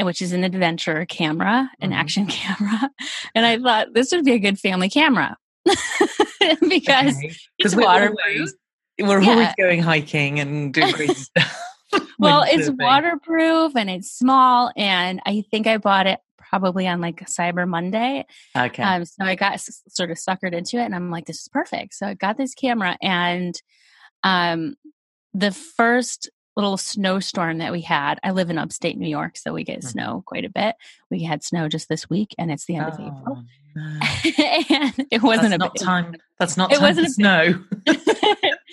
which 0.02 0.22
is 0.22 0.32
an 0.32 0.44
adventure 0.44 1.06
camera, 1.06 1.70
an 1.80 1.90
mm-hmm. 1.90 1.98
action 1.98 2.26
camera. 2.28 2.90
And 3.34 3.46
I 3.46 3.58
thought 3.58 3.94
this 3.94 4.12
would 4.12 4.24
be 4.24 4.32
a 4.32 4.38
good 4.38 4.58
family 4.58 4.88
camera 4.88 5.36
because 6.68 7.16
okay. 7.16 7.32
it's 7.58 7.76
waterproof. 7.76 8.50
We're 9.06 9.22
yeah. 9.22 9.30
always 9.30 9.54
going 9.58 9.82
hiking 9.82 10.40
and 10.40 10.72
doing 10.72 10.92
crazy 10.92 11.14
stuff. 11.14 11.58
well, 12.18 12.44
it's 12.46 12.70
waterproof 12.70 13.76
and 13.76 13.90
it's 13.90 14.10
small. 14.10 14.72
And 14.76 15.20
I 15.26 15.44
think 15.50 15.66
I 15.66 15.78
bought 15.78 16.06
it 16.06 16.20
probably 16.38 16.86
on 16.86 17.00
like 17.00 17.20
Cyber 17.28 17.68
Monday. 17.68 18.26
Okay. 18.56 18.82
Um, 18.82 19.04
so 19.04 19.24
I 19.24 19.34
got 19.34 19.54
s- 19.54 19.82
sort 19.88 20.10
of 20.10 20.16
suckered 20.16 20.52
into 20.52 20.78
it 20.78 20.84
and 20.84 20.94
I'm 20.94 21.10
like, 21.10 21.26
this 21.26 21.40
is 21.40 21.48
perfect. 21.48 21.94
So 21.94 22.06
I 22.06 22.14
got 22.14 22.36
this 22.36 22.54
camera 22.54 22.96
and 23.02 23.60
um, 24.22 24.76
the 25.34 25.52
first 25.52 26.30
little 26.56 26.76
snowstorm 26.76 27.58
that 27.58 27.72
we 27.72 27.80
had. 27.80 28.18
I 28.22 28.32
live 28.32 28.50
in 28.50 28.58
upstate 28.58 28.98
New 28.98 29.08
York, 29.08 29.36
so 29.36 29.52
we 29.52 29.64
get 29.64 29.80
mm-hmm. 29.80 29.88
snow 29.88 30.22
quite 30.26 30.44
a 30.44 30.50
bit. 30.50 30.76
We 31.10 31.22
had 31.22 31.42
snow 31.42 31.68
just 31.68 31.88
this 31.88 32.10
week, 32.10 32.34
and 32.38 32.50
it's 32.50 32.66
the 32.66 32.76
end 32.76 32.86
oh, 32.86 32.88
of 32.88 33.00
April. 33.00 33.44
No. 33.74 33.82
and 34.70 35.06
it 35.10 35.22
wasn't 35.22 35.58
That's 35.58 35.64
a 35.64 35.70
big, 35.72 35.82
time. 35.82 36.16
That's 36.38 36.56
not 36.56 36.72
it 36.72 36.80
wasn't 36.80 37.06
a 37.06 37.10
snow. 37.10 37.64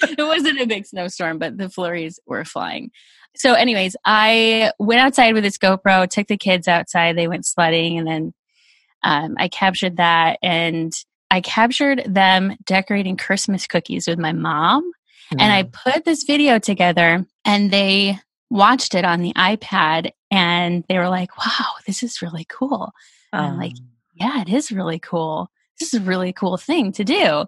It 0.01 0.23
wasn't 0.23 0.61
a 0.61 0.67
big 0.67 0.85
snowstorm, 0.85 1.39
but 1.39 1.57
the 1.57 1.69
flurries 1.69 2.19
were 2.25 2.45
flying. 2.45 2.91
So, 3.35 3.53
anyways, 3.53 3.95
I 4.05 4.71
went 4.79 5.01
outside 5.01 5.33
with 5.33 5.43
this 5.43 5.57
GoPro, 5.57 6.09
took 6.09 6.27
the 6.27 6.37
kids 6.37 6.67
outside. 6.67 7.17
They 7.17 7.27
went 7.27 7.45
sledding, 7.45 7.97
and 7.97 8.07
then 8.07 8.33
um, 9.03 9.35
I 9.37 9.47
captured 9.47 9.97
that. 9.97 10.39
And 10.41 10.93
I 11.31 11.41
captured 11.41 12.03
them 12.05 12.55
decorating 12.65 13.17
Christmas 13.17 13.67
cookies 13.67 14.07
with 14.07 14.17
my 14.17 14.33
mom 14.33 14.91
Mm. 15.33 15.41
And 15.41 15.53
I 15.53 15.63
mm. 15.63 15.71
put 15.71 16.05
this 16.05 16.23
video 16.23 16.59
together 16.59 17.25
and 17.45 17.71
they 17.71 18.19
watched 18.49 18.95
it 18.95 19.05
on 19.05 19.21
the 19.21 19.33
iPad 19.33 20.11
and 20.31 20.83
they 20.87 20.97
were 20.97 21.09
like, 21.09 21.37
wow, 21.37 21.65
this 21.85 22.03
is 22.03 22.21
really 22.21 22.45
cool. 22.49 22.91
Um, 23.31 23.45
I'm 23.45 23.57
like, 23.57 23.73
um. 23.73 23.87
yeah, 24.15 24.41
it 24.41 24.49
is 24.49 24.71
really 24.71 24.99
cool. 24.99 25.49
This 25.79 25.93
is 25.93 26.01
a 26.01 26.03
really 26.03 26.33
cool 26.33 26.57
thing 26.57 26.91
to 26.93 27.03
do. 27.03 27.45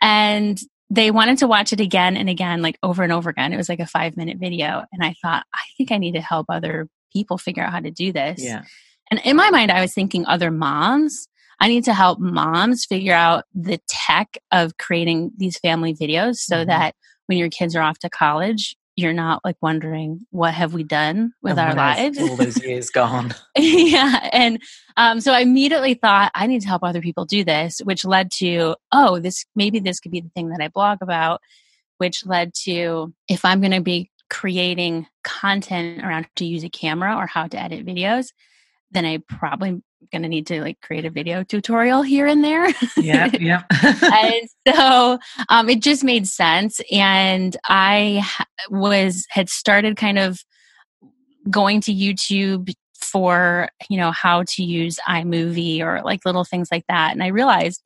And 0.00 0.60
they 0.92 1.10
wanted 1.10 1.38
to 1.38 1.46
watch 1.46 1.72
it 1.72 1.80
again 1.80 2.16
and 2.16 2.28
again, 2.28 2.60
like 2.62 2.78
over 2.82 3.02
and 3.02 3.12
over 3.12 3.30
again. 3.30 3.52
It 3.52 3.56
was 3.56 3.68
like 3.68 3.80
a 3.80 3.86
five 3.86 4.16
minute 4.16 4.38
video. 4.38 4.84
And 4.92 5.02
I 5.02 5.14
thought, 5.22 5.44
I 5.54 5.62
think 5.76 5.90
I 5.90 5.98
need 5.98 6.12
to 6.12 6.20
help 6.20 6.46
other 6.48 6.88
people 7.12 7.38
figure 7.38 7.62
out 7.62 7.72
how 7.72 7.80
to 7.80 7.90
do 7.90 8.12
this. 8.12 8.42
Yeah. 8.42 8.62
And 9.10 9.20
in 9.24 9.36
my 9.36 9.50
mind, 9.50 9.70
I 9.70 9.80
was 9.80 9.94
thinking 9.94 10.26
other 10.26 10.50
moms 10.50 11.28
I 11.62 11.68
need 11.68 11.84
to 11.84 11.94
help 11.94 12.18
moms 12.18 12.84
figure 12.84 13.14
out 13.14 13.44
the 13.54 13.78
tech 13.88 14.36
of 14.50 14.78
creating 14.78 15.30
these 15.36 15.60
family 15.60 15.94
videos 15.94 16.38
so 16.38 16.56
mm-hmm. 16.56 16.68
that 16.68 16.96
when 17.26 17.38
your 17.38 17.50
kids 17.50 17.76
are 17.76 17.82
off 17.82 18.00
to 18.00 18.10
college, 18.10 18.74
you're 18.96 19.12
not 19.12 19.42
like 19.44 19.56
wondering 19.60 20.26
what 20.30 20.52
have 20.52 20.74
we 20.74 20.82
done 20.82 21.32
with 21.42 21.58
our 21.58 21.74
lives? 21.74 22.18
all 22.18 22.36
those 22.36 22.62
years 22.64 22.90
gone. 22.90 23.34
Yeah 23.56 24.28
and 24.32 24.60
um, 24.96 25.20
so 25.20 25.32
i 25.32 25.40
immediately 25.40 25.94
thought 25.94 26.30
i 26.34 26.46
need 26.46 26.60
to 26.60 26.68
help 26.68 26.82
other 26.82 27.00
people 27.00 27.24
do 27.24 27.44
this 27.44 27.78
which 27.84 28.04
led 28.04 28.30
to 28.30 28.74
oh 28.92 29.18
this 29.18 29.44
maybe 29.54 29.78
this 29.78 30.00
could 30.00 30.12
be 30.12 30.20
the 30.20 30.30
thing 30.30 30.50
that 30.50 30.60
i 30.60 30.68
blog 30.68 30.98
about 31.00 31.40
which 31.98 32.26
led 32.26 32.52
to 32.54 33.12
if 33.28 33.44
i'm 33.44 33.60
going 33.60 33.72
to 33.72 33.80
be 33.80 34.10
creating 34.28 35.06
content 35.24 36.02
around 36.04 36.26
to 36.36 36.44
use 36.44 36.64
a 36.64 36.68
camera 36.68 37.16
or 37.16 37.26
how 37.26 37.46
to 37.46 37.60
edit 37.60 37.86
videos 37.86 38.32
then 38.90 39.04
i 39.04 39.18
probably 39.28 39.82
going 40.10 40.22
to 40.22 40.28
need 40.28 40.46
to 40.48 40.60
like 40.60 40.80
create 40.80 41.04
a 41.04 41.10
video 41.10 41.42
tutorial 41.42 42.02
here 42.02 42.26
and 42.26 42.42
there. 42.42 42.68
Yeah, 42.96 43.30
yeah. 43.40 43.62
and 43.70 44.48
so 44.68 45.18
um, 45.48 45.68
it 45.68 45.80
just 45.80 46.04
made 46.04 46.26
sense. 46.26 46.80
And 46.90 47.56
I 47.68 48.26
was, 48.70 49.26
had 49.30 49.48
started 49.48 49.96
kind 49.96 50.18
of 50.18 50.40
going 51.50 51.80
to 51.82 51.94
YouTube 51.94 52.72
for, 52.94 53.68
you 53.88 53.96
know, 53.96 54.10
how 54.12 54.44
to 54.44 54.62
use 54.62 54.98
iMovie 55.08 55.80
or 55.80 56.02
like 56.02 56.24
little 56.24 56.44
things 56.44 56.68
like 56.70 56.84
that. 56.88 57.12
And 57.12 57.22
I 57.22 57.28
realized 57.28 57.82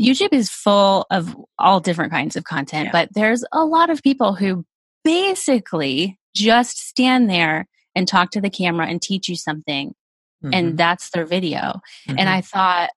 YouTube 0.00 0.32
is 0.32 0.50
full 0.50 1.06
of 1.10 1.36
all 1.58 1.80
different 1.80 2.12
kinds 2.12 2.36
of 2.36 2.44
content, 2.44 2.86
yeah. 2.86 2.92
but 2.92 3.08
there's 3.14 3.44
a 3.52 3.64
lot 3.64 3.90
of 3.90 4.02
people 4.02 4.34
who 4.34 4.64
basically 5.04 6.18
just 6.34 6.78
stand 6.78 7.28
there 7.28 7.68
and 7.94 8.08
talk 8.08 8.30
to 8.30 8.40
the 8.40 8.50
camera 8.50 8.86
and 8.86 9.00
teach 9.00 9.28
you 9.28 9.36
something 9.36 9.94
mm-hmm. 10.42 10.54
and 10.54 10.78
that's 10.78 11.10
their 11.10 11.24
video. 11.24 11.80
Mm-hmm. 12.08 12.18
And 12.18 12.28
I 12.28 12.40
thought, 12.40 12.90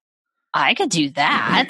I 0.54 0.74
could 0.74 0.90
do 0.90 1.10
that. 1.12 1.70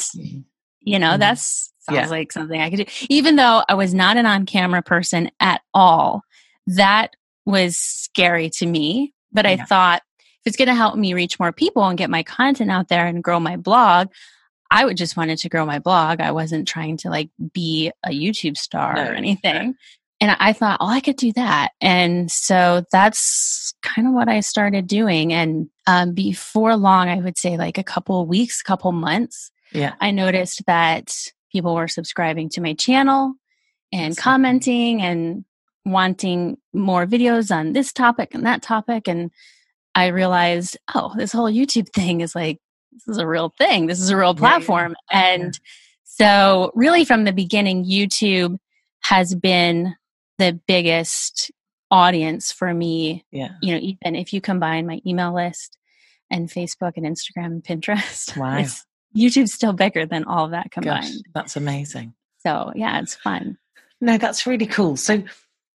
You 0.82 1.00
know, 1.00 1.12
mm-hmm. 1.12 1.20
that's 1.20 1.74
sounds 1.80 1.98
yeah. 1.98 2.08
like 2.08 2.32
something 2.32 2.60
I 2.60 2.70
could 2.70 2.86
do. 2.86 3.06
Even 3.10 3.36
though 3.36 3.64
I 3.68 3.74
was 3.74 3.94
not 3.94 4.18
an 4.18 4.26
on 4.26 4.46
camera 4.46 4.82
person 4.82 5.32
at 5.40 5.62
all, 5.74 6.22
that 6.68 7.16
was 7.46 7.78
scary 7.78 8.50
to 8.52 8.66
me. 8.66 9.14
But 9.32 9.46
yeah. 9.46 9.52
I 9.52 9.58
thought, 9.58 10.02
if 10.20 10.48
it's 10.48 10.58
going 10.58 10.68
to 10.68 10.76
help 10.76 10.96
me 10.96 11.14
reach 11.14 11.40
more 11.40 11.52
people 11.52 11.84
and 11.86 11.98
get 11.98 12.10
my 12.10 12.24
content 12.24 12.72
out 12.72 12.88
there 12.88 13.06
and 13.06 13.24
grow 13.24 13.40
my 13.40 13.58
blog, 13.58 14.10
I 14.72 14.86
would 14.86 14.98
just 14.98 15.18
wanted 15.18 15.38
to 15.40 15.50
grow 15.50 15.66
my 15.66 15.80
blog. 15.80 16.22
I 16.22 16.32
wasn't 16.32 16.68
trying 16.68 16.98
to 16.98 17.10
like 17.10 17.30
be 17.54 17.92
a 18.04 18.10
YouTube 18.10 18.58
star 18.58 18.96
no, 18.96 19.04
or 19.04 19.14
anything 19.14 19.76
and 20.26 20.36
I 20.40 20.54
thought, 20.54 20.78
oh, 20.82 20.88
I 20.88 21.02
could 21.02 21.18
do 21.18 21.32
that. 21.34 21.74
And 21.82 22.32
so 22.32 22.84
that's 22.92 23.76
kind 23.84 24.08
of 24.08 24.14
what 24.16 24.28
I 24.28 24.40
started 24.40 24.88
doing. 24.88 25.32
And 25.32 25.70
um, 25.86 26.16
before 26.16 26.76
long, 26.76 27.10
I 27.10 27.18
would 27.18 27.38
say 27.38 27.58
like 27.58 27.78
a 27.78 27.84
couple 27.84 28.26
weeks, 28.26 28.64
couple 28.64 28.92
months, 28.92 29.52
yeah, 29.72 29.94
I 30.02 30.10
noticed 30.10 30.66
that 30.66 31.16
people 31.52 31.76
were 31.76 31.88
subscribing 31.88 32.50
to 32.50 32.62
my 32.62 32.74
channel 32.74 33.36
and 33.94 34.14
that's 34.14 34.20
commenting 34.20 35.00
and 35.04 35.46
wanting 35.86 36.58
more 36.74 37.06
videos 37.06 37.56
on 37.56 37.74
this 37.74 37.94
topic 37.94 38.34
and 38.34 38.48
that 38.48 38.64
topic. 38.64 39.08
And 39.08 39.30
I 39.94 40.08
realized, 40.08 40.76
oh, 40.96 41.14
this 41.16 41.34
whole 41.34 41.52
YouTube 41.52 41.90
thing 41.90 42.22
is 42.22 42.34
like, 42.34 42.58
this 42.94 43.08
is 43.10 43.18
a 43.20 43.28
real 43.28 43.54
thing. 43.60 43.86
This 43.86 44.00
is 44.00 44.10
a 44.10 44.18
real 44.18 44.34
platform. 44.34 44.96
Yeah, 45.12 45.20
yeah. 45.20 45.34
And 45.36 45.60
so, 46.04 46.72
really, 46.74 47.06
from 47.06 47.26
the 47.26 47.34
beginning, 47.34 47.86
YouTube 47.86 48.58
has 49.04 49.36
been 49.36 49.96
the 50.38 50.60
biggest 50.68 51.52
audience 51.92 52.52
for 52.52 52.74
me. 52.74 53.26
Yeah. 53.32 53.50
You 53.62 53.74
know, 53.74 53.80
even 53.82 54.16
if 54.16 54.34
you 54.34 54.42
combine 54.42 54.86
my 54.86 55.02
email 55.06 55.34
list 55.34 55.78
and 56.30 56.50
Facebook 56.50 56.94
and 56.98 57.06
Instagram 57.06 57.46
and 57.46 57.64
Pinterest, 57.64 58.36
wow. 58.38 58.66
YouTube's 59.16 59.54
still 59.54 59.74
bigger 59.74 60.06
than 60.06 60.26
all 60.26 60.46
of 60.46 60.52
that 60.52 60.72
combined. 60.72 61.04
Gosh, 61.04 61.32
that's 61.34 61.56
amazing. 61.56 62.14
So 62.46 62.72
yeah, 62.76 63.00
it's 63.00 63.16
fun. 63.16 63.58
No, 64.02 64.18
that's 64.18 64.46
really 64.46 64.66
cool. 64.66 64.98
So 64.98 65.24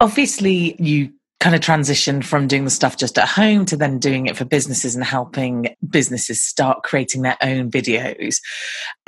obviously 0.01 0.77
you 0.83 1.13
kind 1.41 1.55
of 1.55 1.61
transitioned 1.61 2.25
from 2.25 2.49
doing 2.49 2.65
the 2.65 2.71
stuff 2.71 2.97
just 2.97 3.17
at 3.17 3.29
home 3.29 3.65
to 3.67 3.77
then 3.77 3.99
doing 3.99 4.27
it 4.27 4.37
for 4.37 4.45
businesses 4.45 4.97
and 4.97 5.05
helping 5.05 5.75
businesses 5.89 6.43
start 6.43 6.83
creating 6.83 7.23
their 7.23 7.37
own 7.41 7.71
videos. 7.71 8.41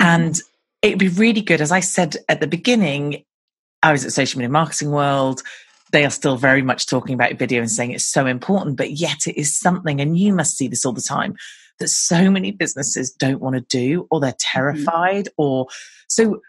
Mm-hmm. 0.01 0.07
And 0.07 0.39
it'd 0.81 0.99
be 0.99 1.09
really 1.09 1.41
good, 1.41 1.61
as 1.61 1.71
I 1.71 1.81
said 1.81 2.15
at 2.29 2.39
the 2.39 2.47
beginning, 2.47 3.25
I 3.83 3.91
was 3.91 4.05
at 4.05 4.13
Social 4.13 4.39
Media 4.39 4.49
Marketing 4.49 4.91
World. 4.91 5.41
They 5.91 6.05
are 6.05 6.09
still 6.09 6.37
very 6.37 6.61
much 6.61 6.85
talking 6.85 7.13
about 7.15 7.37
video 7.37 7.61
and 7.61 7.69
saying 7.69 7.91
it's 7.91 8.05
so 8.05 8.25
important, 8.25 8.77
but 8.77 8.91
yet 8.91 9.27
it 9.27 9.39
is 9.39 9.57
something, 9.57 9.99
and 9.99 10.17
you 10.17 10.33
must 10.33 10.57
see 10.57 10.67
this 10.67 10.85
all 10.85 10.93
the 10.93 11.01
time, 11.01 11.35
that 11.79 11.89
so 11.89 12.29
many 12.29 12.51
businesses 12.51 13.11
don't 13.11 13.41
want 13.41 13.55
to 13.55 13.61
do, 13.61 14.07
or 14.09 14.19
they're 14.19 14.31
mm-hmm. 14.31 14.57
terrified, 14.57 15.25
mm-hmm. 15.25 15.41
or 15.41 15.67
so 16.07 16.39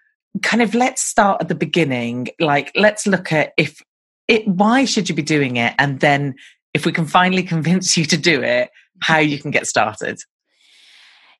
kind 0.42 0.62
of 0.62 0.74
let's 0.74 1.02
start 1.02 1.40
at 1.40 1.48
the 1.48 1.54
beginning. 1.54 2.28
Like, 2.38 2.70
let's 2.74 3.06
look 3.06 3.32
at 3.32 3.52
if 3.56 3.80
it, 4.28 4.46
why 4.46 4.84
should 4.84 5.08
you 5.08 5.14
be 5.14 5.22
doing 5.22 5.56
it? 5.56 5.74
And 5.78 6.00
then 6.00 6.34
if 6.72 6.86
we 6.86 6.92
can 6.92 7.06
finally 7.06 7.42
convince 7.42 7.96
you 7.96 8.04
to 8.06 8.16
do 8.16 8.42
it, 8.42 8.70
how 9.00 9.18
you 9.18 9.38
can 9.38 9.50
get 9.50 9.66
started. 9.66 10.20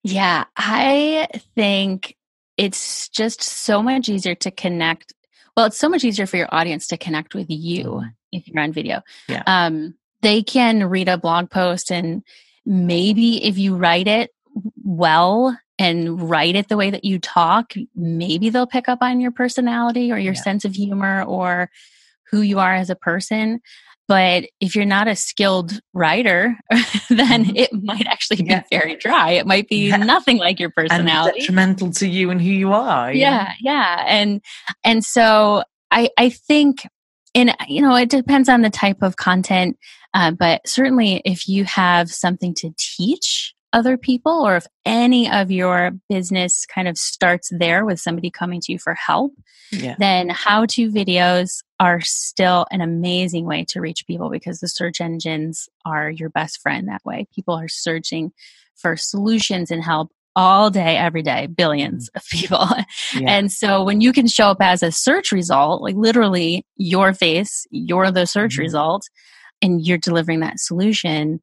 Yeah, 0.03 0.45
I 0.57 1.29
think 1.55 2.17
it's 2.57 3.09
just 3.09 3.41
so 3.43 3.83
much 3.83 4.09
easier 4.09 4.35
to 4.35 4.51
connect 4.51 5.13
well, 5.57 5.67
it's 5.67 5.79
so 5.79 5.89
much 5.89 6.05
easier 6.05 6.27
for 6.27 6.37
your 6.37 6.49
audience 6.53 6.87
to 6.89 6.97
connect 6.97 7.35
with 7.35 7.47
you 7.49 7.85
mm-hmm. 7.85 8.09
if 8.33 8.49
you're 8.49 8.63
on 8.63 8.73
video. 8.73 9.03
Yeah. 9.29 9.43
Um, 9.47 9.95
they 10.23 10.43
can 10.43 10.85
read 10.85 11.09
a 11.09 11.19
blog 11.19 11.51
post 11.51 11.91
and 11.91 12.23
maybe 12.65 13.45
if 13.45 13.59
you 13.59 13.77
write 13.77 14.07
it 14.07 14.31
well 14.85 15.59
and 15.79 16.31
write 16.31 16.55
it 16.55 16.69
the 16.69 16.77
way 16.77 16.91
that 16.91 17.05
you 17.05 17.19
talk, 17.19 17.75
maybe 17.95 18.51
they'll 18.51 18.67
pick 18.67 18.89
up 18.89 19.01
on 19.03 19.21
your 19.21 19.33
personality 19.33 20.13
or 20.13 20.19
your 20.19 20.35
yeah. 20.35 20.43
sense 20.43 20.65
of 20.65 20.75
humor 20.75 21.25
or 21.25 21.71
who 22.31 22.41
you 22.41 22.59
are 22.59 22.75
as 22.75 22.89
a 22.89 22.95
person. 22.95 23.61
But 24.09 24.45
if 24.61 24.75
you're 24.77 24.85
not 24.85 25.09
a 25.09 25.17
skilled 25.17 25.81
writer, 25.95 26.57
then 27.09 27.45
mm-hmm. 27.45 27.57
it 27.57 27.71
might 27.73 28.07
actually 28.07 28.43
be 28.43 28.51
yeah. 28.51 28.63
very 28.71 28.97
dry. 28.97 29.31
It 29.31 29.47
might 29.47 29.69
be 29.69 29.89
yeah. 29.89 29.97
nothing 29.97 30.39
like 30.39 30.61
your 30.61 30.71
personality. 30.71 31.39
And 31.39 31.41
detrimental 31.41 31.91
to 31.93 32.09
you 32.09 32.31
and 32.31 32.41
who 32.41 32.51
you 32.51 32.73
are. 32.73 33.13
Yeah, 33.13 33.53
yeah. 33.61 34.05
And 34.07 34.43
and 34.85 35.05
so 35.05 35.63
I 35.91 36.11
I 36.19 36.31
think 36.31 36.87
and 37.35 37.55
you 37.69 37.81
know 37.81 37.95
it 37.95 38.11
depends 38.11 38.49
on 38.49 38.63
the 38.63 38.71
type 38.71 39.03
of 39.03 39.17
content 39.17 39.77
uh, 40.15 40.31
but 40.31 40.61
certainly 40.67 41.23
if 41.25 41.49
you 41.49 41.65
have 41.65 42.11
something 42.11 42.55
to 42.55 42.71
teach 42.79 43.55
other 43.73 43.97
people 43.97 44.47
or 44.47 44.57
if 44.57 44.67
any 44.85 45.31
of 45.31 45.51
your 45.51 45.93
business 46.09 46.67
kind 46.67 46.89
of 46.89 46.99
starts 46.99 47.51
there 47.59 47.85
with 47.85 47.99
somebody 47.99 48.31
coming 48.31 48.61
to 48.61 48.73
you 48.73 48.79
for 48.79 48.95
help 48.95 49.33
yeah. 49.71 49.95
then 49.99 50.29
how 50.29 50.67
to 50.67 50.91
videos 50.91 51.63
are 51.81 52.01
still 52.01 52.67
an 52.71 52.81
amazing 52.81 53.47
way 53.47 53.65
to 53.65 53.81
reach 53.81 54.07
people 54.07 54.31
because 54.31 54.61
the 54.61 54.69
search 54.69 55.01
engines 55.01 55.69
are 55.85 56.11
your 56.11 56.29
best 56.29 56.61
friend 56.61 56.89
that 56.89 57.05
way 57.05 57.27
people 57.35 57.55
are 57.55 57.69
searching 57.69 58.33
for 58.77 58.97
solutions 58.97 59.71
and 59.71 59.83
help 59.83 60.11
all 60.35 60.71
day 60.71 60.97
every 60.97 61.23
day 61.23 61.47
billions 61.47 62.09
mm. 62.11 62.17
of 62.17 62.25
people 62.27 62.67
yeah. 63.21 63.31
and 63.31 63.51
so 63.51 63.83
when 63.83 64.01
you 64.01 64.13
can 64.13 64.27
show 64.27 64.49
up 64.49 64.59
as 64.61 64.83
a 64.83 64.93
search 64.93 65.33
result 65.33 65.83
like 65.83 65.97
literally 65.97 66.67
your 66.77 67.13
face 67.13 67.67
you're 67.71 68.11
the 68.11 68.27
search 68.27 68.55
mm-hmm. 68.55 68.63
result 68.63 69.09
and 69.61 69.87
you're 69.87 69.99
delivering 69.99 70.41
that 70.41 70.59
solution 70.59 71.41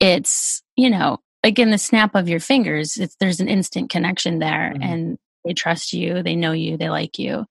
it's 0.00 0.62
you 0.76 0.90
know 0.90 1.18
like 1.44 1.58
in 1.58 1.70
the 1.70 1.78
snap 1.78 2.14
of 2.14 2.28
your 2.28 2.40
fingers, 2.40 2.96
it's, 2.96 3.16
there's 3.16 3.40
an 3.40 3.48
instant 3.48 3.90
connection 3.90 4.38
there 4.38 4.72
mm-hmm. 4.74 4.82
and 4.82 5.18
they 5.44 5.54
trust 5.54 5.92
you, 5.92 6.22
they 6.22 6.36
know 6.36 6.52
you, 6.52 6.76
they 6.76 6.90
like 6.90 7.18
you. 7.18 7.46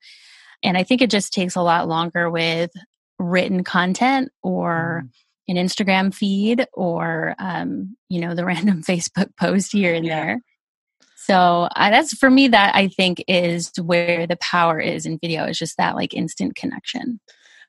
And 0.64 0.78
I 0.78 0.84
think 0.84 1.02
it 1.02 1.10
just 1.10 1.34
takes 1.34 1.56
a 1.56 1.62
lot 1.62 1.88
longer 1.88 2.30
with 2.30 2.72
written 3.20 3.64
content 3.64 4.32
or 4.42 5.04
mm-hmm. 5.04 5.58
an 5.58 5.66
Instagram 5.66 6.14
feed 6.14 6.66
or, 6.74 7.36
um, 7.40 7.98
you 8.10 8.22
know, 8.22 8.34
the 8.34 8.46
random 8.52 8.82
Facebook 8.82 9.36
post 9.38 9.72
here 9.72 9.94
and 9.94 10.06
yeah. 10.06 10.24
there. 10.24 10.40
So 11.18 11.70
that's 11.76 12.16
for 12.16 12.32
me, 12.32 12.48
that 12.48 12.76
I 12.76 12.88
think 12.88 13.24
is 13.28 13.72
where 13.80 14.26
the 14.26 14.38
power 14.38 14.80
is 14.80 15.06
in 15.06 15.20
video, 15.20 15.46
is 15.46 15.60
just 15.60 15.78
that 15.78 15.96
like 15.96 16.16
instant 16.16 16.56
connection. 16.56 17.20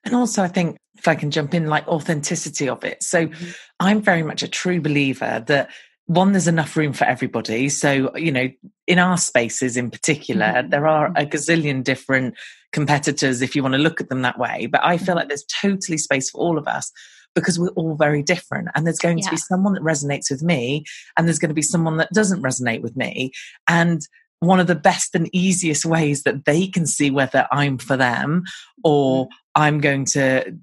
And 0.04 0.14
also, 0.14 0.42
I 0.42 0.48
think 0.48 0.78
if 0.96 1.06
I 1.06 1.14
can 1.14 1.30
jump 1.30 1.52
in, 1.52 1.66
like 1.66 1.86
authenticity 1.86 2.68
of 2.68 2.82
it. 2.82 3.02
So 3.02 3.26
mm-hmm. 3.26 3.50
I'm 3.78 4.00
very 4.00 4.22
much 4.22 4.42
a 4.42 4.48
true 4.48 4.80
believer 4.80 5.44
that 5.46 5.70
one, 6.06 6.32
there's 6.32 6.48
enough 6.48 6.76
room 6.76 6.92
for 6.92 7.04
everybody. 7.04 7.68
So, 7.68 8.14
you 8.16 8.32
know, 8.32 8.48
in 8.86 8.98
our 8.98 9.16
spaces 9.16 9.76
in 9.76 9.90
particular, 9.90 10.46
mm-hmm. 10.46 10.70
there 10.70 10.86
are 10.86 11.06
a 11.06 11.24
gazillion 11.24 11.84
different 11.84 12.34
competitors 12.72 13.42
if 13.42 13.54
you 13.54 13.62
want 13.62 13.74
to 13.74 13.78
look 13.78 14.00
at 14.00 14.08
them 14.08 14.22
that 14.22 14.38
way. 14.38 14.66
But 14.66 14.84
I 14.84 14.98
feel 14.98 15.08
mm-hmm. 15.08 15.16
like 15.16 15.28
there's 15.28 15.44
totally 15.44 15.98
space 15.98 16.30
for 16.30 16.38
all 16.38 16.58
of 16.58 16.66
us 16.66 16.90
because 17.34 17.58
we're 17.58 17.68
all 17.68 17.94
very 17.94 18.22
different. 18.22 18.68
And 18.74 18.86
there's 18.86 18.98
going 18.98 19.18
yeah. 19.18 19.24
to 19.24 19.30
be 19.30 19.36
someone 19.36 19.74
that 19.74 19.82
resonates 19.82 20.30
with 20.30 20.42
me, 20.42 20.84
and 21.16 21.26
there's 21.26 21.38
going 21.38 21.50
to 21.50 21.54
be 21.54 21.62
someone 21.62 21.96
that 21.98 22.10
doesn't 22.12 22.42
resonate 22.42 22.82
with 22.82 22.96
me. 22.96 23.32
And 23.68 24.02
one 24.40 24.58
of 24.58 24.66
the 24.66 24.74
best 24.74 25.14
and 25.14 25.30
easiest 25.32 25.84
ways 25.84 26.24
that 26.24 26.44
they 26.44 26.66
can 26.66 26.84
see 26.84 27.10
whether 27.10 27.46
I'm 27.52 27.78
for 27.78 27.96
them 27.96 28.42
or 28.82 29.26
mm-hmm. 29.26 29.32
I'm 29.54 29.80
going 29.80 30.04
to 30.06 30.56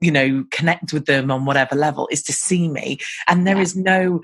you 0.00 0.10
know 0.10 0.44
connect 0.50 0.92
with 0.92 1.06
them 1.06 1.30
on 1.30 1.44
whatever 1.44 1.74
level 1.74 2.08
is 2.10 2.22
to 2.24 2.32
see 2.32 2.68
me 2.68 2.98
and 3.28 3.46
there 3.46 3.56
yeah. 3.56 3.62
is 3.62 3.76
no 3.76 4.20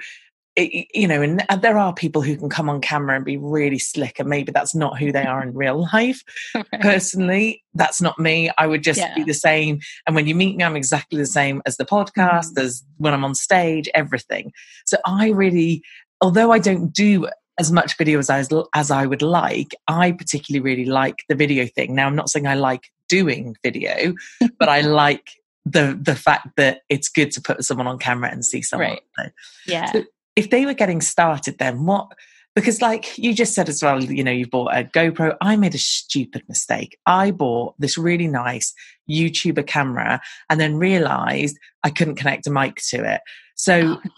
it, 0.57 0.89
you 0.95 1.09
know, 1.09 1.23
and 1.23 1.43
there 1.63 1.79
are 1.79 1.95
people 1.95 2.21
who 2.23 2.37
can 2.37 2.49
come 2.51 2.69
on 2.69 2.81
camera 2.81 3.17
and 3.17 3.25
be 3.25 3.37
really 3.39 3.79
slick, 3.79 4.19
and 4.19 4.29
maybe 4.29 4.53
that's 4.53 4.75
not 4.75 4.99
who 4.99 5.11
they 5.13 5.25
are 5.25 5.43
in 5.43 5.55
real 5.55 5.89
life. 5.93 6.23
Right. 6.55 6.81
Personally, 6.81 7.65
that's 7.75 8.01
not 8.03 8.19
me. 8.19 8.51
I 8.59 8.67
would 8.67 8.83
just 8.83 8.99
Yeah. 9.01 9.15
be 9.15 9.25
the 9.25 9.35
same. 9.35 9.81
And 10.07 10.15
when 10.15 10.27
you 10.27 10.35
meet 10.35 10.57
me, 10.57 10.65
I'm 10.65 10.77
exactly 10.77 11.19
the 11.19 11.27
same 11.27 11.63
as 11.67 11.77
the 11.77 11.85
podcast, 11.87 12.53
Mhm. 12.55 12.63
as 12.63 12.83
when 12.99 13.15
I'm 13.15 13.25
on 13.25 13.35
stage, 13.35 13.89
everything. 13.95 14.53
So 14.87 14.99
I 15.07 15.29
really, 15.31 15.83
although 16.21 16.53
I 16.53 16.59
don't 16.59 16.93
do 16.93 17.29
as 17.59 17.71
much 17.73 17.97
video 17.97 18.19
as 18.19 18.31
I, 18.31 18.45
as 18.75 18.91
I 18.91 19.07
would 19.07 19.23
like, 19.23 19.73
I 19.89 20.13
particularly 20.13 20.63
really 20.63 20.85
like 20.87 21.25
the 21.29 21.35
video 21.35 21.67
thing. 21.67 21.95
Now, 21.95 22.07
I'm 22.07 22.17
not 22.17 22.29
saying 22.31 22.47
I 22.47 22.55
like 22.55 22.91
doing 23.09 23.57
video, 23.63 24.15
but 24.59 24.69
I 24.69 24.81
like 24.83 25.31
the 25.65 25.97
the 26.01 26.17
fact 26.17 26.49
that 26.57 26.81
it's 26.89 27.09
good 27.09 27.31
to 27.33 27.41
put 27.41 27.63
someone 27.65 27.87
on 27.87 27.99
camera 27.99 28.31
and 28.31 28.45
see 28.45 28.63
someone. 28.63 28.89
Right. 28.91 29.03
So 29.19 29.25
Yeah. 29.67 29.93
So- 29.93 30.05
if 30.37 30.51
they 30.51 30.67
were 30.67 30.75
getting 30.75 31.01
started, 31.01 31.59
then 31.59 31.85
what? 31.85 32.13
Because, 32.55 32.83
like 32.83 33.17
you 33.17 33.35
just 33.35 33.55
said 33.55 33.69
as 33.69 33.83
well, 33.83 34.03
you 34.03 34.23
know, 34.23 34.31
you 34.31 34.47
bought 34.47 34.77
a 34.77 34.85
GoPro. 34.85 35.37
I 35.41 35.57
made 35.57 35.75
a 35.75 35.79
stupid 35.79 36.43
mistake. 36.49 36.99
I 37.07 37.31
bought 37.31 37.75
this 37.79 37.97
really 37.97 38.29
nice 38.29 38.75
YouTuber 39.11 39.67
camera 39.67 40.21
and 40.51 40.61
then 40.61 40.77
realized 40.77 41.59
I 41.83 41.91
couldn't 41.91 42.17
connect 42.17 42.47
a 42.47 42.51
mic 42.51 42.77
to 42.91 43.05
it. 43.15 43.23
So, 43.55 43.99
Oh, 44.03 44.11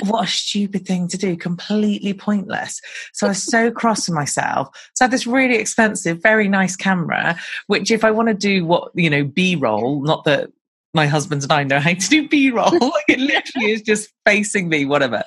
what 0.00 0.24
a 0.24 0.30
stupid 0.30 0.86
thing 0.86 1.08
to 1.08 1.16
do, 1.16 1.36
completely 1.36 2.14
pointless. 2.14 2.80
So 3.12 3.26
I 3.26 3.30
was 3.30 3.42
so 3.42 3.70
cross 3.70 4.08
with 4.08 4.16
myself. 4.16 4.68
So 4.94 5.04
I 5.04 5.06
had 5.06 5.12
this 5.12 5.26
really 5.26 5.56
expensive, 5.56 6.22
very 6.22 6.48
nice 6.48 6.76
camera, 6.76 7.38
which 7.68 7.90
if 7.90 8.04
I 8.04 8.10
want 8.10 8.28
to 8.28 8.34
do 8.34 8.64
what, 8.64 8.90
you 8.94 9.08
know, 9.08 9.24
B 9.24 9.54
roll, 9.54 10.02
not 10.02 10.24
that 10.24 10.50
my 10.94 11.06
husband 11.06 11.42
and 11.42 11.52
I 11.52 11.64
know 11.64 11.80
how 11.80 11.92
to 11.94 12.08
do 12.08 12.28
B 12.28 12.50
roll, 12.50 12.70
like 12.80 13.04
it 13.08 13.18
literally 13.18 13.72
is 13.72 13.82
just 13.82 14.10
facing 14.24 14.68
me, 14.68 14.84
whatever. 14.84 15.22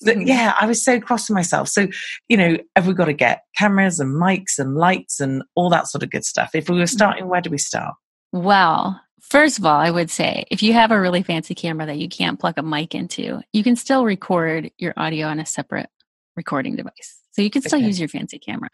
So, 0.00 0.12
Mhm. 0.14 0.26
yeah, 0.26 0.54
I 0.58 0.66
was 0.66 0.82
so 0.82 0.98
cross 0.98 1.28
with 1.28 1.34
myself. 1.34 1.68
So, 1.68 1.88
you 2.28 2.36
know, 2.36 2.56
have 2.74 2.86
we 2.86 2.94
got 2.94 3.04
to 3.04 3.12
get 3.12 3.42
cameras 3.56 4.00
and 4.00 4.16
mics 4.16 4.58
and 4.58 4.74
lights 4.76 5.20
and 5.20 5.42
all 5.54 5.68
that 5.70 5.86
sort 5.88 6.02
of 6.02 6.10
good 6.10 6.24
stuff? 6.24 6.50
If 6.54 6.68
we 6.68 6.78
were 6.78 6.86
starting, 6.86 7.28
where 7.28 7.40
do 7.42 7.50
we 7.50 7.58
start? 7.58 7.94
Well, 8.32 9.00
first 9.20 9.58
of 9.58 9.66
all, 9.66 9.78
I 9.78 9.90
would 9.90 10.10
say 10.10 10.44
if 10.50 10.62
you 10.62 10.72
have 10.72 10.90
a 10.90 11.00
really 11.00 11.22
fancy 11.22 11.54
camera 11.54 11.86
that 11.86 11.98
you 11.98 12.08
can't 12.08 12.40
plug 12.40 12.54
a 12.56 12.62
mic 12.62 12.94
into, 12.94 13.40
you 13.52 13.62
can 13.62 13.76
still 13.76 14.04
record 14.04 14.70
your 14.78 14.94
audio 14.96 15.26
on 15.26 15.38
a 15.38 15.46
separate 15.46 15.90
recording 16.36 16.76
device. 16.76 17.18
So 17.32 17.42
you 17.42 17.50
can 17.50 17.62
still 17.62 17.78
Okay. 17.78 17.86
use 17.86 18.00
your 18.00 18.08
fancy 18.08 18.38
camera. 18.38 18.70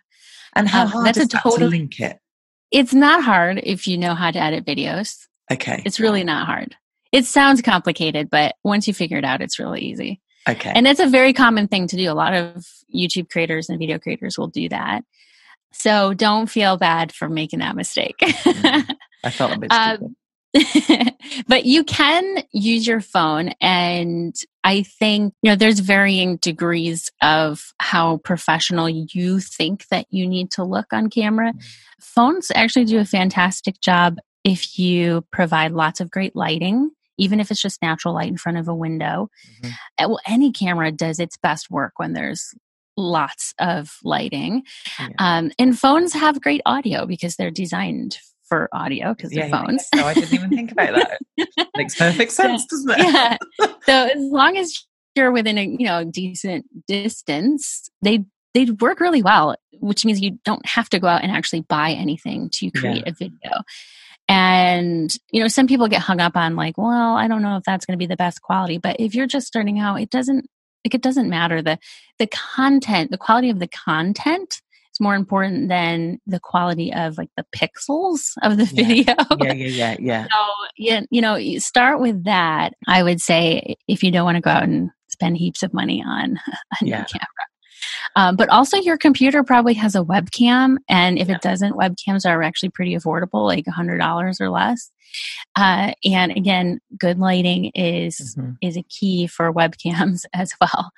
And 0.55 0.69
how 0.69 0.83
Um, 0.83 0.89
hard 0.89 1.07
that's 1.07 1.19
is 1.19 1.25
a 1.27 1.29
that 1.29 1.43
to 1.43 1.65
link 1.67 2.01
it? 2.01 2.19
It's 2.71 2.95
not 2.95 3.23
hard 3.23 3.61
if 3.63 3.87
you 3.87 3.97
know 3.99 4.15
how 4.15 4.31
to 4.31 4.39
edit 4.41 4.65
videos. 4.65 5.27
Okay. 5.53 5.83
It's 5.85 6.01
really 6.01 6.25
not 6.25 6.47
hard. 6.47 6.77
It 7.13 7.25
sounds 7.25 7.63
complicated, 7.63 8.29
but 8.31 8.57
once 8.65 8.89
you 8.89 8.95
figure 8.95 9.19
it 9.19 9.25
out, 9.25 9.41
it's 9.41 9.59
really 9.59 9.81
easy. 9.81 10.21
Okay. 10.49 10.73
And 10.75 10.87
it's 10.87 11.01
a 11.01 11.09
very 11.09 11.33
common 11.33 11.69
thing 11.69 11.87
to 11.89 11.97
do. 11.97 12.11
A 12.11 12.15
lot 12.15 12.35
of 12.35 12.65
YouTube 12.95 13.31
creators 13.31 13.69
and 13.69 13.79
video 13.79 13.99
creators 13.99 14.39
will 14.39 14.49
do 14.49 14.69
that. 14.69 15.03
So 15.73 16.15
don't 16.15 16.49
feel 16.49 16.77
bad 16.77 17.13
for 17.13 17.29
making 17.29 17.59
that 17.61 17.77
mistake. 17.77 18.17
I 18.21 19.31
felt 19.31 19.57
a 19.57 19.59
bit 19.59 19.73
Um, 19.73 19.97
stupid. 19.97 20.17
but 21.49 21.67
you 21.67 21.85
can 21.85 22.43
use 22.53 22.87
your 22.87 23.01
phone 23.03 23.51
and 23.61 24.35
i 24.65 24.83
think 24.83 25.35
you 25.43 25.51
know 25.51 25.57
there's 25.57 25.81
varying 25.81 26.37
degrees 26.37 27.11
of 27.21 27.75
how 27.79 28.17
professional 28.19 28.89
you 28.89 29.39
think 29.39 29.87
that 29.89 30.07
you 30.09 30.27
need 30.27 30.51
to 30.51 30.65
look 30.65 30.87
on 30.95 31.11
camera 31.11 31.53
phones 32.01 32.51
actually 32.55 32.87
do 32.87 32.99
a 32.99 33.05
fantastic 33.05 33.79
job 33.83 34.17
if 34.47 34.79
you 34.79 35.25
provide 35.33 35.73
lots 35.73 36.01
of 36.01 36.11
great 36.11 36.35
lighting 36.37 36.91
even 37.19 37.41
if 37.41 37.51
it's 37.51 37.61
just 37.63 37.81
natural 37.83 38.13
light 38.15 38.29
in 38.29 38.37
front 38.37 38.57
of 38.59 38.69
a 38.69 38.75
window 38.75 39.29
Mhm. 39.63 39.71
Uh, 39.99 40.07
well 40.09 40.21
any 40.27 40.53
camera 40.53 40.91
does 40.93 41.19
its 41.19 41.37
best 41.37 41.71
work 41.71 41.95
when 41.99 42.13
there's 42.15 42.55
lots 42.97 43.53
of 43.59 43.99
lighting 44.05 44.63
Yeah. 44.99 45.09
um, 45.19 45.51
and 45.59 45.79
phones 45.79 46.13
have 46.15 46.41
great 46.41 46.63
audio 46.65 47.05
because 47.07 47.37
they're 47.37 47.51
designed 47.51 48.19
for 48.49 48.69
audio 48.73 49.13
because 49.13 49.33
Yeah, 49.33 49.41
they're 49.43 49.49
yeah, 49.51 49.65
phones. 49.67 49.89
yeah. 49.95 50.01
No, 50.01 50.07
I 50.07 50.15
didn't 50.15 50.33
even 50.35 50.51
think 50.51 50.73
about 50.73 50.95
that. 50.95 51.69
Makes 51.77 51.97
perfect 51.97 52.31
sense, 52.33 52.65
doesn't 52.67 52.91
it? 52.91 52.99
yeah. 52.99 53.37
So 53.87 53.93
as 54.07 54.23
long 54.33 54.57
as 54.57 54.85
you're 55.17 55.31
within 55.33 55.59
a 55.59 55.65
you 55.65 55.87
know 55.87 56.05
decent 56.05 56.65
distance, 56.87 57.89
they 58.03 58.25
they 58.55 58.67
work 58.67 59.01
really 59.01 59.23
well, 59.23 59.57
which 59.81 60.05
means 60.05 60.21
you 60.21 60.39
don't 60.45 60.65
have 60.67 60.89
to 60.91 60.99
go 60.99 61.07
out 61.09 61.23
and 61.23 61.31
actually 61.33 61.61
buy 61.63 61.91
anything 61.93 62.49
to 62.51 62.71
create 62.71 63.07
a 63.07 63.13
video. 63.13 63.63
And 64.29 65.15
you 65.31 65.41
know, 65.41 65.49
some 65.49 65.67
people 65.67 65.89
get 65.89 66.01
hung 66.03 66.21
up 66.21 66.37
on 66.37 66.57
like, 66.57 66.77
well, 66.77 67.17
I 67.17 67.29
don't 67.29 67.43
know 67.43 67.57
if 67.57 67.65
that's 67.65 67.87
going 67.87 67.97
to 67.97 68.03
be 68.03 68.07
the 68.09 68.17
best 68.17 68.43
quality, 68.43 68.79
but 68.79 68.97
if 68.99 69.15
you're 69.15 69.27
just 69.27 69.47
starting 69.47 69.79
out, 69.79 70.01
it 70.01 70.11
doesn't 70.11 70.47
like 70.85 70.95
it 70.95 71.03
doesn't 71.03 71.29
matter 71.29 71.63
the 71.63 71.79
the 72.19 72.27
content, 72.29 73.11
the 73.11 73.19
quality 73.19 73.51
of 73.51 73.59
the 73.61 73.69
content 73.69 74.61
is 74.93 75.01
more 75.01 75.15
important 75.15 75.69
than 75.69 76.19
the 76.27 76.41
quality 76.41 76.93
of 76.93 77.19
like 77.19 77.31
the 77.37 77.45
pixels 77.55 78.33
of 78.43 78.57
the 78.57 78.65
Yeah. 78.73 78.85
video. 78.87 79.15
yeah, 79.39 79.53
yeah, 79.53 79.67
yeah, 79.67 79.97
yeah. 80.01 80.25
So, 80.25 80.39
yeah, 80.77 81.01
you 81.11 81.21
know, 81.21 81.37
you 81.37 81.61
start 81.61 82.01
with 82.01 82.25
that. 82.25 82.73
I 82.89 83.03
would 83.03 83.21
say 83.21 83.77
if 83.87 84.03
you 84.03 84.11
don't 84.11 84.25
want 84.25 84.37
to 84.37 84.41
go 84.41 84.51
out 84.51 84.63
and 84.65 84.91
spend 85.09 85.37
heaps 85.37 85.63
of 85.63 85.73
money 85.73 86.03
on 86.07 86.39
a 86.81 86.85
new 86.85 86.91
camera. 86.91 87.07
Um, 88.15 88.37
but 88.37 88.49
also, 88.49 88.77
your 88.79 88.97
computer 88.97 89.43
probably 89.43 89.75
has 89.75 89.95
a 89.95 90.01
webcam, 90.03 90.77
and 90.89 91.19
if 91.19 91.29
Yeah. 91.29 91.37
it 91.37 91.43
doesn't, 91.43 91.75
webcams 91.75 92.25
are 92.29 92.43
actually 92.43 92.71
pretty 92.71 92.95
affordable, 92.95 93.45
like 93.47 93.67
hundred 93.67 93.99
dollars 93.99 94.41
or 94.41 94.51
less. 94.51 94.91
Uh, 95.55 95.93
and 96.05 96.33
again, 96.33 96.81
good 96.99 97.19
lighting 97.19 97.67
is 97.75 98.37
Mhm. 98.37 98.57
is 98.61 98.77
a 98.77 98.83
key 98.83 99.27
for 99.27 99.53
webcams 99.53 100.25
as 100.35 100.53
well. 100.61 100.91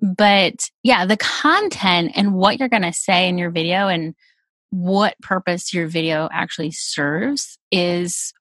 But 0.00 0.70
yeah, 0.82 1.06
the 1.06 1.16
content 1.16 2.12
and 2.14 2.34
what 2.34 2.58
you're 2.58 2.68
going 2.68 2.82
to 2.82 2.92
say 2.92 3.28
in 3.28 3.38
your 3.38 3.50
video 3.50 3.88
and 3.88 4.14
what 4.70 5.18
purpose 5.22 5.72
your 5.72 5.86
video 5.88 6.28
actually 6.32 6.70
serves 6.72 7.58
is 7.70 8.32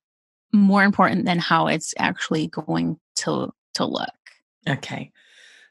more 0.51 0.84
important 0.84 1.25
than 1.25 1.39
how 1.39 1.67
it's 1.67 1.93
actually 1.97 2.47
going 2.47 2.99
to 3.15 3.51
to 3.75 3.86
look. 3.86 4.10
Okay. 4.67 5.12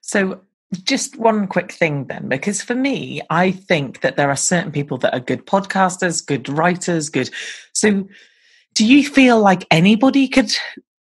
So, 0.01 0.41
just 0.83 1.17
one 1.19 1.47
quick 1.47 1.73
thing 1.73 2.07
then, 2.07 2.29
because 2.29 2.63
for 2.63 2.75
me, 2.75 3.21
I 3.31 3.53
think 3.53 4.01
that 4.01 4.17
there 4.17 4.31
are 4.31 4.37
certain 4.37 4.73
people 4.73 4.99
that 4.99 5.15
are 5.15 5.21
good 5.21 5.47
podcasters, 5.47 6.25
good 6.25 6.49
writers, 6.49 7.09
good. 7.09 7.31
So, 7.73 8.09
do 8.75 8.85
you 8.85 9.09
feel 9.09 9.41
like 9.41 9.67
anybody 9.71 10.27
could 10.27 10.53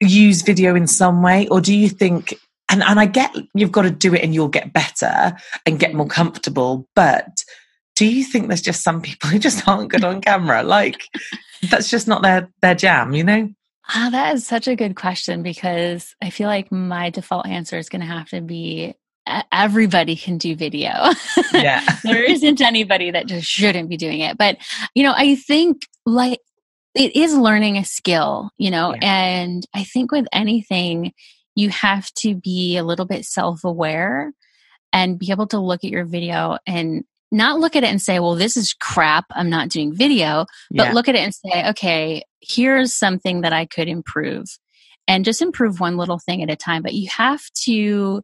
use 0.00 0.42
video 0.42 0.74
in 0.74 0.86
some 0.86 1.22
way, 1.22 1.46
or 1.48 1.60
do 1.60 1.74
you 1.74 1.88
think? 1.88 2.34
And, 2.68 2.82
and 2.82 3.00
I 3.00 3.06
get 3.06 3.34
you've 3.54 3.72
got 3.72 3.82
to 3.82 3.90
do 3.90 4.14
it 4.14 4.22
and 4.22 4.34
you'll 4.34 4.48
get 4.48 4.72
better 4.72 5.36
and 5.66 5.78
get 5.78 5.94
more 5.94 6.06
comfortable, 6.06 6.88
but 6.94 7.44
do 7.96 8.06
you 8.06 8.24
think 8.24 8.48
there's 8.48 8.62
just 8.62 8.82
some 8.82 9.02
people 9.02 9.28
who 9.28 9.38
just 9.38 9.68
aren't 9.68 9.90
good 9.90 10.04
on 10.04 10.20
camera? 10.20 10.62
Like 10.62 11.02
that's 11.70 11.90
just 11.90 12.08
not 12.08 12.22
their 12.22 12.48
their 12.62 12.74
jam, 12.74 13.12
you 13.12 13.24
know? 13.24 13.50
Ah, 13.88 14.08
that 14.10 14.34
is 14.34 14.46
such 14.46 14.68
a 14.68 14.76
good 14.76 14.94
question 14.94 15.42
because 15.42 16.14
I 16.22 16.30
feel 16.30 16.46
like 16.46 16.70
my 16.70 17.10
default 17.10 17.46
answer 17.46 17.76
is 17.76 17.88
going 17.88 18.00
to 18.00 18.06
have 18.06 18.28
to 18.30 18.40
be 18.40 18.94
everybody 19.52 20.16
can 20.16 20.38
do 20.38 20.54
video. 20.56 20.92
Yeah. 21.52 21.84
there 22.04 22.22
isn't 22.22 22.60
anybody 22.60 23.10
that 23.10 23.26
just 23.26 23.46
shouldn't 23.46 23.88
be 23.88 23.96
doing 23.96 24.20
it. 24.20 24.38
But, 24.38 24.58
you 24.94 25.02
know, 25.02 25.12
I 25.14 25.34
think 25.34 25.82
like 26.06 26.38
it 26.94 27.14
is 27.16 27.36
learning 27.36 27.76
a 27.76 27.84
skill, 27.84 28.50
you 28.56 28.70
know, 28.70 28.94
Yeah. 28.94 29.00
and 29.02 29.66
I 29.74 29.84
think 29.84 30.12
with 30.12 30.26
anything, 30.32 31.12
you 31.56 31.68
have 31.70 32.10
to 32.14 32.34
be 32.34 32.76
a 32.76 32.84
little 32.84 33.04
bit 33.04 33.24
self 33.24 33.64
aware 33.64 34.32
and 34.92 35.18
be 35.18 35.30
able 35.30 35.48
to 35.48 35.58
look 35.58 35.84
at 35.84 35.90
your 35.90 36.04
video 36.04 36.56
and 36.66 37.04
not 37.32 37.58
look 37.60 37.76
at 37.76 37.84
it 37.84 37.90
and 37.90 38.00
say, 38.00 38.20
well, 38.20 38.36
this 38.36 38.56
is 38.56 38.74
crap. 38.74 39.26
I'm 39.32 39.50
not 39.50 39.68
doing 39.68 39.94
video 39.94 40.46
but 40.70 40.84
yeah. 40.88 40.92
look 40.92 41.08
at 41.08 41.14
it 41.14 41.20
and 41.20 41.34
say, 41.34 41.68
okay, 41.70 42.24
here's 42.40 42.94
something 42.94 43.42
that 43.42 43.52
I 43.52 43.66
could 43.66 43.88
improve 43.88 44.46
and 45.08 45.24
just 45.24 45.42
improve 45.42 45.80
one 45.80 45.96
little 45.96 46.18
thing 46.18 46.42
at 46.42 46.50
a 46.50 46.56
time. 46.56 46.82
But 46.82 46.94
you 46.94 47.08
have 47.10 47.42
to, 47.64 48.22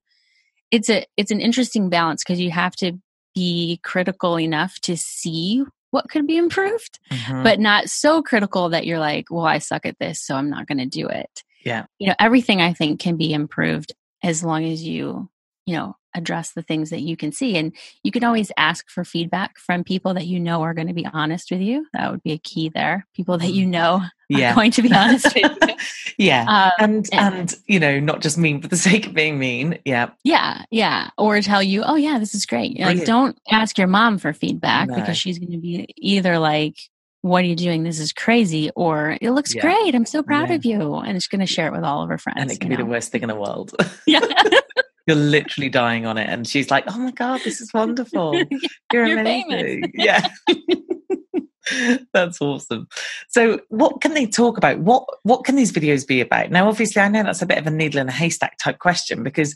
it's 0.71 0.91
a, 0.91 1.07
it's 1.17 1.31
an 1.31 1.41
interesting 1.41 1.89
balance 1.89 2.23
because 2.25 2.41
you 2.41 2.51
have 2.51 2.75
to 2.77 2.93
be 3.35 3.81
critical 3.83 4.39
enough 4.39 4.79
to 4.81 4.97
see 4.97 5.63
what 5.91 6.09
could 6.11 6.27
be 6.27 6.37
improved, 6.37 6.99
Mhm. 7.11 7.43
but 7.45 7.61
not 7.61 7.89
so 7.89 8.23
critical 8.23 8.69
that 8.71 8.87
you're 8.87 8.99
like, 8.99 9.27
well, 9.31 9.47
I 9.47 9.59
suck 9.59 9.87
at 9.87 9.99
this, 9.99 10.21
so 10.21 10.35
I'm 10.35 10.51
not 10.51 10.67
going 10.67 10.79
to 10.79 10.87
do 10.87 11.07
it. 11.09 11.43
Yeah. 11.65 11.87
You 11.99 12.09
know, 12.09 12.15
everything 12.19 12.61
I 12.61 12.73
think 12.73 13.01
can 13.01 13.17
be 13.17 13.33
improved 13.33 13.95
as 14.23 14.43
long 14.45 14.65
as 14.65 14.83
you, 14.83 15.29
you 15.67 15.77
know, 15.77 15.97
address 16.17 16.53
the 16.53 16.63
things 16.63 16.91
that 16.91 17.01
you 17.03 17.17
can 17.17 17.31
see. 17.31 17.57
And 17.57 17.73
you 18.03 18.11
can 18.11 18.25
always 18.25 18.51
ask 18.57 18.89
for 18.89 19.05
feedback 19.05 19.59
from 19.59 19.85
people 19.85 20.15
that 20.15 20.27
you 20.27 20.41
know 20.41 20.63
are 20.63 20.75
going 20.75 20.89
to 20.89 20.95
be 20.95 21.07
honest 21.13 21.51
with 21.51 21.61
you. 21.61 21.87
That 21.93 22.11
would 22.11 22.23
be 22.23 22.33
a 22.33 22.39
key 22.39 22.69
there. 22.69 23.07
People 23.15 23.39
that 23.39 23.53
you 23.53 23.67
know 23.67 24.03
yeah. 24.29 24.53
are 24.53 24.55
going 24.55 24.71
to 24.73 24.83
be 24.83 24.93
honest 24.93 25.33
with 25.35 25.37
you. 25.61 25.75
yeah. 26.19 26.45
Um, 26.49 26.73
and 26.79 27.09
and- 27.13 27.35
and 27.37 27.55
you 27.67 27.79
know 27.79 28.01
not 28.01 28.23
just 28.23 28.39
mean 28.39 28.61
for 28.63 28.69
the 28.69 28.77
sake 28.89 29.07
of 29.07 29.15
being 29.15 29.39
mean 29.39 29.79
yeah 29.85 30.11
yeah, 30.25 30.65
yeah. 30.71 31.11
Or 31.19 31.41
tell 31.41 31.63
you, 31.63 31.83
oh, 31.85 31.97
yeah, 31.97 32.19
this 32.19 32.35
is 32.35 32.47
great. 32.47 32.79
Like, 32.81 33.05
don't 33.05 33.39
ask 33.51 33.79
your 33.79 33.87
mom 33.87 34.19
for 34.19 34.33
feedback 34.33 34.89
No. 34.89 34.95
because 34.97 35.17
she's 35.19 35.39
going 35.39 35.53
to 35.53 35.59
be 35.59 35.87
either 35.97 36.39
like, 36.39 36.77
what 37.23 37.43
are 37.45 37.47
you 37.47 37.57
doing? 37.57 37.83
This 37.83 37.99
is 38.01 38.13
crazy. 38.13 38.71
Or 38.77 39.17
it 39.21 39.31
looks 39.33 39.55
Yeah. 39.55 39.63
great. 39.63 39.95
I'm 39.95 40.07
so 40.07 40.23
proud 40.23 40.49
Yeah. 40.51 40.55
of 40.57 40.65
you. 40.65 40.95
And 40.97 41.17
it's 41.17 41.27
going 41.27 41.41
to 41.41 41.47
share 41.47 41.67
it 41.67 41.73
with 41.73 41.83
all 41.83 42.03
of 42.03 42.09
her 42.09 42.19
friends. 42.19 42.39
and 42.41 42.51
it 42.51 42.61
can 42.61 42.71
be 42.71 42.77
the 42.77 42.85
worst 42.87 43.11
thing 43.11 43.23
in 43.23 43.29
the 43.29 43.35
world 43.35 43.75
yeah. 44.07 44.21
You're 45.07 45.17
literally 45.17 45.69
dying 45.69 46.07
on 46.07 46.19
it. 46.19 46.29
And 46.29 46.47
she's 46.47 46.71
like, 46.71 46.85
oh 46.89 46.99
my 46.99 47.13
God, 47.13 47.41
this 47.45 47.61
is 47.61 47.73
wonderful. 47.73 48.35
You're, 48.93 49.07
You're 49.07 49.19
amazing. 49.19 49.93
yeah. 49.95 50.27
that's 52.13 52.41
awesome. 52.41 52.89
So 53.29 53.61
what 53.69 54.01
can 54.01 54.15
they 54.15 54.27
talk 54.27 54.57
about? 54.59 54.81
What 54.81 55.05
what 55.23 55.45
can 55.45 55.57
these 55.57 55.73
videos 55.73 56.07
be 56.07 56.21
about? 56.21 56.51
Now 56.51 56.69
obviously 56.69 57.03
I 57.03 57.09
know 57.09 57.23
that's 57.23 57.43
a 57.43 57.47
bit 57.47 57.59
of 57.59 57.67
a 57.67 57.71
needle 57.71 58.01
in 58.01 58.09
a 58.09 58.13
haystack 58.13 58.59
type 58.59 58.79
question 58.79 59.23
because 59.23 59.55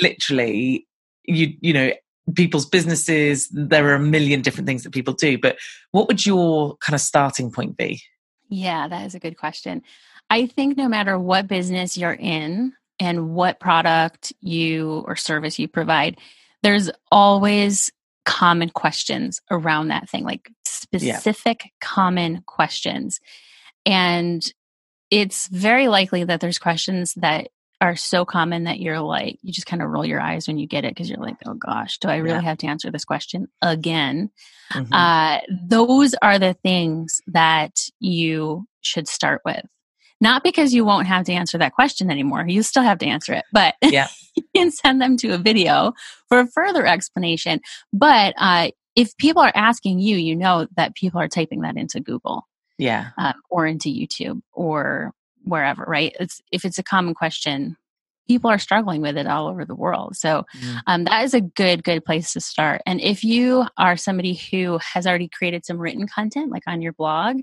literally 0.00 0.86
you 1.24 1.54
you 1.60 1.72
know 1.72 1.92
people's 2.34 2.66
businesses 2.66 3.48
there 3.52 3.86
are 3.88 3.94
a 3.94 4.00
million 4.00 4.42
different 4.42 4.66
things 4.66 4.82
that 4.82 4.92
people 4.92 5.14
do 5.14 5.38
but 5.38 5.56
what 5.92 6.08
would 6.08 6.24
your 6.26 6.76
kind 6.76 6.94
of 6.94 7.00
starting 7.00 7.50
point 7.50 7.76
be 7.76 8.02
yeah 8.48 8.88
that 8.88 9.06
is 9.06 9.14
a 9.14 9.18
good 9.18 9.36
question 9.36 9.82
i 10.30 10.46
think 10.46 10.76
no 10.76 10.88
matter 10.88 11.18
what 11.18 11.46
business 11.46 11.96
you're 11.96 12.12
in 12.12 12.72
and 13.00 13.30
what 13.30 13.60
product 13.60 14.32
you 14.40 15.04
or 15.06 15.16
service 15.16 15.58
you 15.58 15.68
provide 15.68 16.18
there's 16.62 16.90
always 17.10 17.90
common 18.24 18.68
questions 18.68 19.40
around 19.50 19.88
that 19.88 20.08
thing 20.08 20.24
like 20.24 20.50
specific 20.64 21.64
yeah. 21.64 21.70
common 21.80 22.42
questions 22.46 23.20
and 23.86 24.52
it's 25.10 25.48
very 25.48 25.88
likely 25.88 26.24
that 26.24 26.40
there's 26.40 26.58
questions 26.58 27.14
that 27.14 27.48
are 27.80 27.96
so 27.96 28.24
common 28.24 28.64
that 28.64 28.80
you're 28.80 29.00
like 29.00 29.38
you 29.42 29.52
just 29.52 29.66
kind 29.66 29.82
of 29.82 29.88
roll 29.88 30.04
your 30.04 30.20
eyes 30.20 30.48
when 30.48 30.58
you 30.58 30.66
get 30.66 30.84
it 30.84 30.90
because 30.90 31.08
you're 31.08 31.18
like 31.18 31.36
oh 31.46 31.54
gosh 31.54 31.98
do 31.98 32.08
i 32.08 32.16
really 32.16 32.36
yeah. 32.36 32.42
have 32.42 32.58
to 32.58 32.66
answer 32.66 32.90
this 32.90 33.04
question 33.04 33.46
again 33.62 34.30
mm-hmm. 34.72 34.92
uh, 34.92 35.38
those 35.66 36.14
are 36.20 36.38
the 36.38 36.54
things 36.54 37.20
that 37.28 37.88
you 38.00 38.66
should 38.80 39.08
start 39.08 39.40
with 39.44 39.64
not 40.20 40.42
because 40.42 40.74
you 40.74 40.84
won't 40.84 41.06
have 41.06 41.24
to 41.24 41.32
answer 41.32 41.58
that 41.58 41.72
question 41.72 42.10
anymore 42.10 42.46
you 42.48 42.62
still 42.62 42.82
have 42.82 42.98
to 42.98 43.06
answer 43.06 43.32
it 43.32 43.44
but 43.52 43.74
yeah. 43.82 44.08
you 44.36 44.42
can 44.54 44.70
send 44.70 45.00
them 45.00 45.16
to 45.16 45.30
a 45.30 45.38
video 45.38 45.92
for 46.28 46.40
a 46.40 46.46
further 46.46 46.86
explanation 46.86 47.60
but 47.92 48.34
uh, 48.38 48.70
if 48.96 49.16
people 49.16 49.42
are 49.42 49.52
asking 49.54 49.98
you 49.98 50.16
you 50.16 50.34
know 50.34 50.66
that 50.76 50.94
people 50.94 51.20
are 51.20 51.28
typing 51.28 51.60
that 51.60 51.76
into 51.76 52.00
google 52.00 52.46
yeah 52.78 53.10
uh, 53.18 53.32
or 53.50 53.66
into 53.66 53.88
youtube 53.88 54.40
or 54.52 55.12
wherever, 55.48 55.84
right? 55.86 56.14
It's 56.20 56.40
if 56.52 56.64
it's 56.64 56.78
a 56.78 56.82
common 56.82 57.14
question, 57.14 57.76
people 58.26 58.50
are 58.50 58.58
struggling 58.58 59.00
with 59.00 59.16
it 59.16 59.26
all 59.26 59.48
over 59.48 59.64
the 59.64 59.74
world. 59.74 60.16
So 60.16 60.44
mm. 60.56 60.80
um, 60.86 61.04
that 61.04 61.24
is 61.24 61.34
a 61.34 61.40
good, 61.40 61.82
good 61.82 62.04
place 62.04 62.32
to 62.34 62.40
start. 62.40 62.82
And 62.86 63.00
if 63.00 63.24
you 63.24 63.66
are 63.78 63.96
somebody 63.96 64.34
who 64.34 64.78
has 64.92 65.06
already 65.06 65.28
created 65.28 65.64
some 65.64 65.78
written 65.78 66.06
content, 66.06 66.50
like 66.50 66.64
on 66.66 66.82
your 66.82 66.92
blog, 66.92 67.40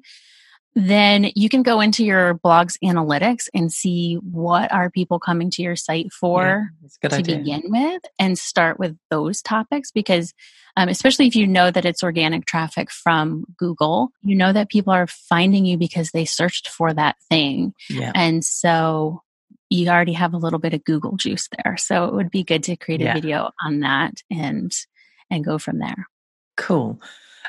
then 0.76 1.32
you 1.36 1.48
can 1.48 1.64
go 1.64 1.80
into 1.80 2.04
your 2.04 2.34
blog's 2.34 2.78
analytics 2.84 3.48
and 3.54 3.72
see 3.72 4.16
what 4.16 4.72
are 4.74 4.90
people 4.90 5.20
coming 5.20 5.50
to 5.50 5.62
your 5.62 5.78
site 5.78 6.12
for 6.12 6.70
yeah, 7.02 7.10
to 7.10 7.16
idea. 7.16 7.38
begin 7.38 7.62
with 7.66 8.02
and 8.20 8.38
start 8.38 8.78
with 8.78 8.98
those 9.10 9.42
topics 9.42 9.90
because 9.92 10.34
um, 10.76 10.90
especially 10.90 11.28
if 11.28 11.36
you 11.36 11.48
know 11.48 11.72
that 11.72 11.86
it's 11.86 12.04
organic 12.04 12.46
traffic 12.46 12.92
from 12.92 13.46
google 13.58 14.10
you 14.22 14.36
know 14.36 14.52
that 14.52 14.70
people 14.70 14.92
are 14.92 15.08
finding 15.08 15.66
you 15.66 15.78
because 15.78 16.12
they 16.12 16.26
searched 16.26 16.68
for 16.68 16.94
that 16.94 17.16
thing 17.30 17.74
yeah. 17.90 18.12
and 18.14 18.44
so 18.44 19.22
you 19.70 19.88
already 19.88 20.14
have 20.14 20.34
a 20.34 20.38
little 20.38 20.60
bit 20.60 20.74
of 20.74 20.84
google 20.84 21.16
juice 21.16 21.48
there 21.64 21.78
so 21.78 22.04
it 22.06 22.14
would 22.14 22.30
be 22.30 22.44
good 22.44 22.64
to 22.64 22.76
create 22.76 23.02
a 23.02 23.06
yeah. 23.06 23.14
video 23.14 23.50
on 23.64 23.80
that 23.80 24.14
and 24.30 24.74
and 25.32 25.46
go 25.46 25.58
from 25.58 25.80
there 25.80 26.08
cool 26.58 27.00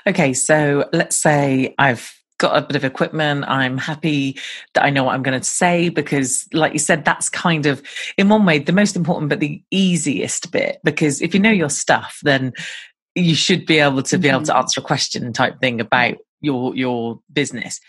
okay 0.07 0.33
so 0.33 0.89
let's 0.93 1.17
say 1.17 1.75
i've 1.77 2.13
got 2.39 2.57
a 2.57 2.67
bit 2.67 2.77
of 2.77 2.85
equipment. 2.85 3.45
I'm 3.49 3.79
happy 3.79 4.39
that 4.75 4.85
I 4.85 4.91
know 4.91 5.05
what 5.05 5.15
I'm 5.15 5.23
going 5.23 5.39
to 5.39 5.47
say 5.47 5.89
because, 5.89 6.47
like 6.53 6.73
you 6.73 6.79
said, 6.79 7.05
that's 7.05 7.29
kind 7.29 7.67
of, 7.67 7.83
in 8.17 8.29
one 8.29 8.45
way, 8.45 8.59
the 8.59 8.73
most 8.73 8.97
important 8.97 9.31
but 9.31 9.41
the 9.41 9.63
easiest 9.71 10.53
bit. 10.53 10.79
Because 10.85 11.23
if 11.23 11.35
you 11.35 11.41
know 11.41 11.51
your 11.51 11.71
stuff, 11.71 12.19
then 12.23 12.53
you 13.15 13.35
should 13.35 13.67
be 13.67 13.79
able 13.79 14.03
to 14.03 14.17
mm-hmm. 14.17 14.23
be 14.23 14.29
able 14.29 14.43
to 14.43 14.53
mm-hmm. 14.53 14.59
answer 14.59 14.81
a 14.81 14.85
question 14.85 15.33
type 15.33 15.61
thing 15.61 15.81
about 15.81 16.17
your 16.41 16.77
your 16.77 17.21
business. 17.33 17.81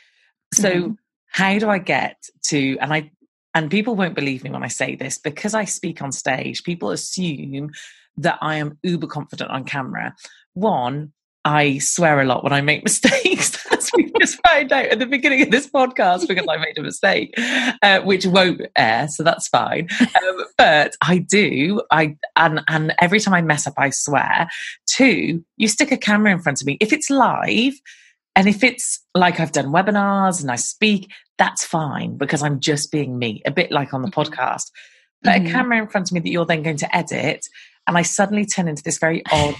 So, 0.54 0.72
mm-hmm. 0.72 0.92
how 1.28 1.60
do 1.60 1.70
I 1.70 1.80
get 1.80 2.24
to? 2.46 2.78
And 2.80 2.94
I 2.94 3.12
and 3.54 3.72
people 3.72 3.96
won't 3.96 4.16
believe 4.16 4.44
me 4.44 4.52
when 4.52 4.64
I 4.64 4.68
say 4.68 4.96
this 4.96 5.18
because 5.18 5.54
I 5.54 5.66
speak 5.66 6.02
on 6.02 6.12
stage. 6.12 6.64
People 6.64 6.92
assume 6.92 7.72
that 8.18 8.38
I 8.42 8.56
am 8.56 8.78
uber 8.84 9.08
confident 9.08 9.52
on 9.52 9.64
camera. 9.64 10.16
One, 10.54 11.12
I 11.48 11.78
swear 11.78 12.20
a 12.20 12.26
lot 12.26 12.44
when 12.44 12.52
I 12.52 12.60
make 12.60 12.84
mistakes, 12.84 13.66
as 13.72 13.90
we 13.96 14.12
just 14.20 14.38
found 14.46 14.74
out 14.74 14.88
at 14.88 15.00
the 15.00 15.06
beginning 15.06 15.42
of 15.44 15.50
this 15.50 15.66
podcast 15.66 16.28
because 16.28 16.46
I 16.50 16.58
made 16.58 16.78
a 16.78 16.82
mistake, 16.82 17.34
uh, 17.82 18.02
which 18.02 18.26
won't 18.26 18.62
air, 18.76 19.08
so 19.08 19.24
that's 19.24 19.48
fine. 19.48 19.88
Um, 20.02 20.44
but 20.58 20.98
I 21.02 21.20
do, 21.20 21.82
I 21.90 22.18
and 22.36 22.62
and 22.68 22.94
every 23.00 23.22
time 23.22 23.34
I 23.34 23.42
mess 23.42 23.66
up, 23.66 23.76
I 23.78 23.92
swear. 23.92 24.50
Two, 24.88 25.44
you 25.56 25.70
stick 25.70 25.90
a 25.92 25.98
camera 25.98 26.34
in 26.34 26.42
front 26.42 26.62
of 26.62 26.68
me 26.68 26.78
if 26.82 26.92
it's 26.92 27.10
live. 27.10 27.76
And 28.36 28.48
if 28.48 28.64
it's 28.64 29.00
like 29.16 29.40
I've 29.40 29.54
done 29.54 29.68
webinars 29.68 30.42
and 30.42 30.52
I 30.52 30.58
speak, 30.58 31.10
that's 31.40 31.66
fine 31.66 32.18
because 32.18 32.44
I'm 32.44 32.60
just 32.60 32.92
being 32.92 33.18
me, 33.18 33.42
a 33.46 33.52
bit 33.52 33.72
like 33.72 33.94
on 33.94 34.04
the 34.04 34.10
mm-hmm. 34.10 34.20
podcast. 34.20 34.70
Put 35.24 35.34
mm-hmm. 35.34 35.48
a 35.48 35.50
camera 35.50 35.78
in 35.80 35.88
front 35.88 36.10
of 36.10 36.14
me 36.14 36.20
that 36.20 36.30
you're 36.30 36.46
then 36.46 36.62
going 36.62 36.78
to 36.78 36.96
edit, 36.96 37.48
and 37.88 37.98
I 37.98 38.02
suddenly 38.02 38.46
turn 38.46 38.68
into 38.68 38.84
this 38.84 38.98
very 38.98 39.24
odd 39.32 39.56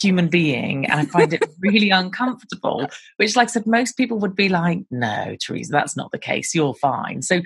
human 0.00 0.28
being 0.28 0.86
and 0.86 1.00
I 1.00 1.04
find 1.04 1.32
it 1.32 1.44
really 1.60 1.90
uncomfortable. 2.02 2.88
Which, 3.16 3.36
like 3.36 3.48
I 3.48 3.50
said, 3.50 3.66
most 3.66 3.96
people 3.96 4.18
would 4.18 4.34
be 4.34 4.48
like, 4.48 4.80
no, 4.90 5.36
Teresa, 5.40 5.72
that's 5.72 5.96
not 5.96 6.10
the 6.12 6.18
case. 6.18 6.54
You're 6.54 6.74
fine. 6.74 7.22
So, 7.22 7.40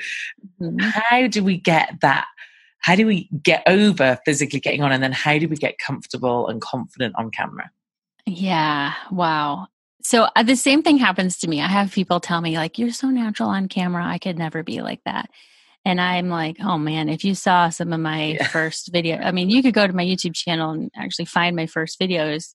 mm-hmm. 0.61 0.79
how 0.79 1.27
do 1.27 1.43
we 1.43 1.59
get 1.59 2.01
that? 2.03 2.27
How 2.81 2.95
do 2.95 3.07
we 3.07 3.29
get 3.43 3.63
over 3.67 4.19
physically 4.25 4.61
getting 4.61 4.83
on? 4.83 4.93
And 4.93 5.03
then 5.03 5.13
how 5.13 5.39
do 5.39 5.49
we 5.49 5.57
get 5.57 5.79
comfortable 5.79 6.49
and 6.49 6.61
confident 6.61 7.15
on 7.19 7.31
camera? 7.31 7.71
Yeah. 8.27 8.95
Wow. 9.11 9.69
So 10.03 10.29
uh, 10.37 10.45
the 10.45 10.55
same 10.55 10.83
thing 10.83 10.99
happens 10.99 11.37
to 11.39 11.49
me. 11.49 11.61
I 11.61 11.67
have 11.67 11.91
people 11.91 12.21
tell 12.21 12.41
me, 12.41 12.57
like, 12.57 12.79
you're 12.79 12.93
so 12.93 13.09
natural 13.11 13.49
on 13.49 13.67
camera. 13.67 14.05
I 14.05 14.19
could 14.19 14.39
never 14.39 14.63
be 14.63 14.81
like 14.83 15.01
that. 15.05 15.31
And 15.87 16.01
I'm 16.01 16.29
like, 16.29 16.57
oh 16.61 16.79
man, 16.79 17.09
if 17.09 17.23
you 17.23 17.37
saw 17.37 17.69
some 17.69 17.93
of 17.93 18.01
my 18.01 18.33
yeah. 18.33 18.49
first 18.53 18.91
video, 18.93 19.19
I 19.19 19.31
mean, 19.31 19.49
you 19.51 19.63
could 19.63 19.73
go 19.73 19.87
to 19.87 19.93
my 19.93 20.05
YouTube 20.05 20.35
channel 20.35 20.73
and 20.73 20.91
actually 20.97 21.27
find 21.27 21.55
my 21.55 21.67
first 21.67 22.01
videos. 22.01 22.55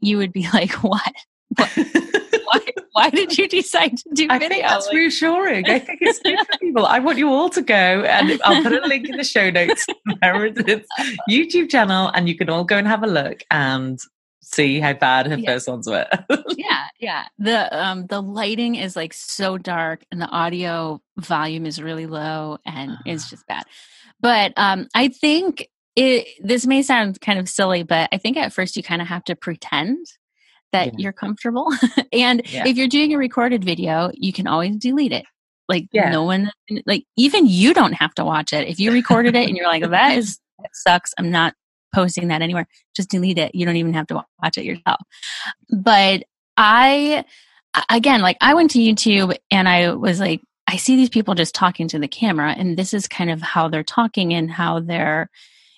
You 0.00 0.18
would 0.18 0.32
be 0.32 0.48
like, 0.52 0.72
what? 0.82 1.14
what? 1.56 1.70
why, 1.76 2.60
why 2.90 3.10
did 3.10 3.38
you 3.38 3.46
decide 3.46 3.96
to 3.98 4.04
do 4.12 4.26
I 4.28 4.40
video? 4.40 4.48
think 4.48 4.66
that's 4.66 4.86
like, 4.86 4.94
reassuring. 4.96 5.70
I 5.70 5.78
think 5.78 6.00
it's 6.02 6.18
good 6.18 6.36
for 6.36 6.58
people. 6.60 6.84
I 6.84 6.98
want 6.98 7.16
you 7.16 7.30
all 7.30 7.48
to 7.50 7.62
go 7.62 7.74
and 7.74 8.40
I'll 8.44 8.60
put 8.64 8.72
a 8.72 8.84
link 8.88 9.08
in 9.08 9.18
the 9.18 9.24
show 9.24 9.50
notes. 9.50 9.86
Meredith's 10.20 10.88
YouTube 11.30 11.70
channel 11.70 12.10
and 12.12 12.28
you 12.28 12.36
can 12.36 12.50
all 12.50 12.64
go 12.64 12.76
and 12.76 12.88
have 12.88 13.04
a 13.04 13.06
look 13.06 13.44
and 13.52 14.00
see 14.44 14.80
how 14.80 14.92
bad 14.92 15.26
her 15.26 15.36
yeah. 15.36 15.52
first 15.52 15.68
ones 15.68 15.88
were. 15.88 16.06
yeah, 16.56 16.86
yeah. 17.00 17.26
The 17.38 17.76
um 17.76 18.06
the 18.06 18.20
lighting 18.20 18.74
is 18.76 18.96
like 18.96 19.12
so 19.12 19.58
dark 19.58 20.04
and 20.10 20.20
the 20.20 20.28
audio 20.28 21.00
volume 21.16 21.66
is 21.66 21.82
really 21.82 22.06
low 22.06 22.58
and 22.64 22.92
uh-huh. 22.92 23.02
it's 23.06 23.30
just 23.30 23.46
bad. 23.46 23.64
But 24.20 24.52
um 24.56 24.88
I 24.94 25.08
think 25.08 25.68
it 25.96 26.26
this 26.42 26.66
may 26.66 26.82
sound 26.82 27.20
kind 27.20 27.38
of 27.38 27.48
silly, 27.48 27.82
but 27.82 28.08
I 28.12 28.18
think 28.18 28.36
at 28.36 28.52
first 28.52 28.76
you 28.76 28.82
kind 28.82 29.02
of 29.02 29.08
have 29.08 29.24
to 29.24 29.36
pretend 29.36 30.06
that 30.72 30.86
yeah. 30.86 30.92
you're 30.98 31.12
comfortable. 31.12 31.68
and 32.12 32.42
yeah. 32.46 32.66
if 32.66 32.76
you're 32.76 32.88
doing 32.88 33.14
a 33.14 33.18
recorded 33.18 33.64
video, 33.64 34.10
you 34.14 34.32
can 34.32 34.46
always 34.46 34.76
delete 34.76 35.12
it. 35.12 35.24
Like 35.68 35.88
no 35.94 36.24
one 36.24 36.50
like 36.84 37.06
even 37.16 37.46
you 37.46 37.72
don't 37.72 37.94
have 37.94 38.14
to 38.16 38.24
watch 38.24 38.52
it. 38.52 38.68
If 38.68 38.78
you 38.78 38.92
recorded 38.92 39.34
it 39.34 39.48
and 39.48 39.56
you're 39.56 39.66
like, 39.66 39.88
that 39.88 40.18
is 40.18 40.38
that 40.58 40.70
sucks. 40.74 41.14
I'm 41.16 41.30
not 41.30 41.54
posting 41.94 42.28
that 42.28 42.42
anywhere. 42.42 42.66
Just 42.94 43.10
delete 43.10 43.38
it. 43.38 43.54
You 43.54 43.64
don't 43.64 43.76
even 43.76 43.94
have 43.94 44.06
to 44.08 44.24
watch 44.42 44.58
it 44.58 44.64
yourself. 44.64 45.00
But 45.70 46.24
I, 46.56 47.24
again, 47.88 48.20
like 48.20 48.36
I 48.40 48.54
went 48.54 48.70
to 48.72 48.78
YouTube 48.78 49.36
and 49.50 49.68
I 49.68 49.94
was 49.94 50.20
like, 50.20 50.40
I 50.66 50.76
see 50.76 50.96
these 50.96 51.10
people 51.10 51.34
just 51.34 51.54
talking 51.54 51.88
to 51.88 51.98
the 51.98 52.08
camera, 52.08 52.54
and 52.56 52.76
this 52.76 52.94
is 52.94 53.06
kind 53.06 53.30
of 53.30 53.42
how 53.42 53.68
they're 53.68 53.82
talking 53.82 54.32
and 54.32 54.50
how 54.50 54.80
their, 54.80 55.30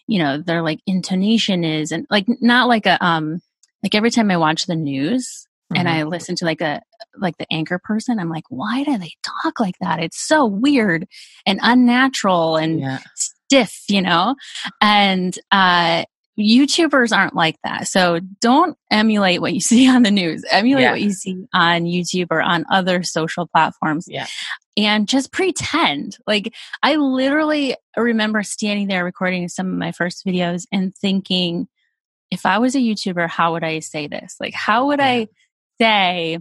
you 0.07 0.19
know, 0.21 0.41
their 0.41 0.63
like 0.63 0.81
intonation 0.87 1.65
is, 1.65 1.91
and 1.91 2.07
like 2.09 2.27
not 2.41 2.69
like 2.69 2.87
a 2.87 3.05
um, 3.05 3.41
like 3.83 3.95
every 3.95 4.11
time 4.11 4.31
I 4.31 4.37
watch 4.37 4.67
the 4.67 4.77
news, 4.77 5.47
Mm-hmm. 5.73 5.81
and 5.81 5.89
I 5.89 6.05
listen 6.05 6.37
to 6.37 6.45
like 6.45 6.61
a 6.61 6.81
like 7.19 7.39
the 7.39 7.53
anchor 7.53 7.81
person, 7.83 8.21
I'm 8.21 8.29
like, 8.31 8.45
why 8.51 8.85
do 8.85 8.97
they 8.99 9.15
talk 9.43 9.59
like 9.59 9.75
that? 9.81 9.99
It's 9.99 10.21
so 10.21 10.47
weird 10.47 11.09
and 11.45 11.59
unnatural 11.61 12.57
and 12.57 12.79
yeah 12.79 13.01
stiff, 13.47 13.83
you 13.89 14.03
know? 14.03 14.35
And 14.81 15.37
uh, 15.51 16.05
YouTubers 16.39 17.17
aren't 17.17 17.35
like 17.35 17.57
that. 17.65 17.89
So 17.89 18.21
don't 18.41 18.77
emulate 18.91 19.41
what 19.41 19.55
you 19.55 19.61
see 19.61 19.89
on 19.89 20.03
the 20.03 20.11
news. 20.11 20.45
Emulate 20.51 20.83
yeah. 20.83 20.91
what 20.93 21.01
you 21.01 21.13
see 21.13 21.47
on 21.53 21.85
YouTube 21.85 22.29
or 22.31 22.43
on 22.43 22.65
other 22.71 23.03
social 23.03 23.47
platforms. 23.47 24.07
Yeah. 24.09 24.27
And 24.77 25.09
just 25.09 25.33
pretend. 25.33 26.19
Like 26.27 26.53
I 26.83 26.97
literally 26.97 27.77
remember 27.97 28.43
standing 28.43 28.89
there 28.89 29.05
recording 29.05 29.49
some 29.49 29.69
of 29.69 29.79
my 29.79 29.93
first 29.93 30.27
videos 30.27 30.67
and 30.71 30.95
thinking, 30.95 31.69
if 32.31 32.45
I 32.45 32.59
was 32.59 32.75
a 32.75 32.81
YouTuber, 32.81 33.29
how 33.29 33.53
would 33.53 33.65
I 33.65 33.79
say 33.79 34.09
this? 34.09 34.37
Like, 34.41 34.53
how 34.53 34.89
would 34.89 34.99
yeah. 34.99 35.07
I 35.07 35.29
say, 35.81 36.39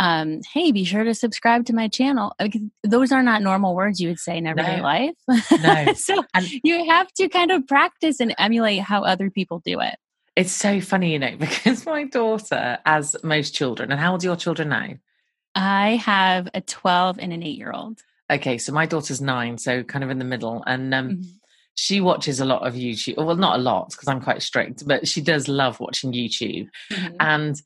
um, 0.00 0.40
hey, 0.52 0.70
be 0.72 0.84
sure 0.84 1.04
to 1.04 1.14
subscribe 1.14 1.66
to 1.66 1.72
my 1.74 1.88
channel. 1.88 2.32
Like, 2.40 2.56
those 2.84 3.10
are 3.12 3.22
not 3.22 3.42
normal 3.42 3.74
words 3.74 4.00
you 4.00 4.08
would 4.08 4.18
say 4.20 4.38
in 4.38 4.46
everyday 4.46 4.76
No. 4.76 4.82
life. 4.82 5.14
No. 5.62 5.92
so 5.94 6.24
And- 6.34 6.46
you 6.62 6.86
have 6.88 7.12
to 7.14 7.28
kind 7.28 7.50
of 7.50 7.66
practice 7.66 8.20
and 8.20 8.34
emulate 8.38 8.80
how 8.80 9.02
other 9.04 9.30
people 9.30 9.60
do 9.64 9.80
it. 9.80 9.96
It's 10.36 10.52
so 10.52 10.80
funny, 10.80 11.12
you 11.14 11.18
know, 11.18 11.36
because 11.38 11.84
my 11.84 12.04
daughter, 12.04 12.78
as 12.86 13.16
most 13.24 13.54
children, 13.54 13.90
and 13.90 14.00
how 14.00 14.12
old 14.12 14.22
are 14.22 14.26
your 14.26 14.36
children 14.36 14.68
now? 14.68 14.90
I 15.54 15.96
have 15.96 16.48
a 16.54 16.60
12 16.60 17.18
and 17.18 17.32
an 17.32 17.42
8 17.42 17.56
year 17.58 17.72
old. 17.72 18.00
Okay, 18.30 18.58
so 18.58 18.72
my 18.72 18.86
daughter's 18.86 19.20
nine, 19.20 19.58
so 19.58 19.82
kind 19.82 20.04
of 20.04 20.10
in 20.10 20.18
the 20.18 20.24
middle, 20.24 20.62
and 20.66 20.94
um, 20.94 21.08
Mhm. 21.10 21.24
she 21.74 22.00
watches 22.00 22.38
a 22.40 22.44
lot 22.44 22.64
of 22.64 22.74
YouTube. 22.74 23.16
Well, 23.16 23.34
not 23.34 23.58
a 23.58 23.62
lot 23.62 23.90
because 23.90 24.06
I'm 24.06 24.20
quite 24.20 24.42
strict, 24.42 24.86
but 24.86 25.08
she 25.08 25.20
does 25.22 25.48
love 25.48 25.80
watching 25.80 26.12
YouTube. 26.12 26.68
Mm-hmm. 26.92 27.16
And 27.18 27.60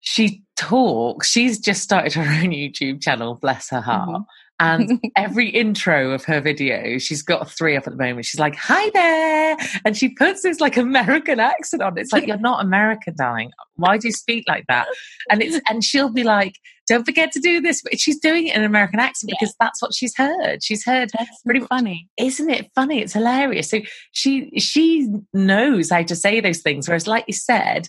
she 0.00 0.42
talks. 0.56 1.28
She's 1.30 1.58
just 1.58 1.82
started 1.82 2.12
her 2.14 2.22
own 2.42 2.50
YouTube 2.50 3.02
channel. 3.02 3.34
Bless 3.34 3.70
her 3.70 3.80
heart. 3.80 4.08
Mhm. 4.08 4.24
And 4.62 5.00
every 5.16 5.48
intro 5.48 6.10
of 6.10 6.24
her 6.26 6.38
video, 6.38 6.98
she's 6.98 7.22
got 7.22 7.50
three 7.50 7.76
up 7.78 7.86
at 7.86 7.94
the 7.96 8.02
moment. 8.02 8.26
She's 8.26 8.38
like, 8.40 8.54
"Hi 8.56 8.90
there," 8.92 9.56
and 9.86 9.96
she 9.96 10.10
puts 10.10 10.42
this 10.42 10.60
like 10.60 10.76
American 10.76 11.40
accent 11.40 11.82
on. 11.82 11.96
It's 11.96 12.12
like 12.12 12.26
you're 12.26 12.36
not 12.38 12.62
American, 12.62 13.14
darling. 13.16 13.52
Why 13.76 13.96
do 13.96 14.08
you 14.08 14.12
speak 14.12 14.44
like 14.48 14.64
that? 14.68 14.86
And 15.30 15.42
it's 15.42 15.58
and 15.70 15.82
she'll 15.82 16.12
be 16.12 16.24
like, 16.24 16.56
"Don't 16.88 17.04
forget 17.06 17.32
to 17.32 17.40
do 17.40 17.62
this," 17.62 17.80
but 17.80 17.98
she's 17.98 18.18
doing 18.20 18.48
it 18.48 18.54
in 18.54 18.60
an 18.60 18.66
American 18.66 19.00
accent 19.00 19.30
Yeah. 19.30 19.36
because 19.40 19.54
that's 19.58 19.80
what 19.80 19.94
she's 19.94 20.14
heard. 20.14 20.62
She's 20.62 20.84
heard 20.84 21.08
That's 21.18 21.40
Pretty 21.42 21.60
much. 21.60 21.68
funny. 21.70 22.10
isn't 22.18 22.50
it 22.50 22.70
funny? 22.74 23.00
It's 23.00 23.14
hilarious. 23.14 23.70
So 23.70 23.80
she 24.12 24.50
she 24.58 25.08
knows 25.32 25.88
how 25.88 26.02
to 26.02 26.14
say 26.14 26.38
those 26.40 26.60
things. 26.60 26.86
Whereas, 26.86 27.06
like 27.06 27.24
you 27.28 27.32
said, 27.32 27.88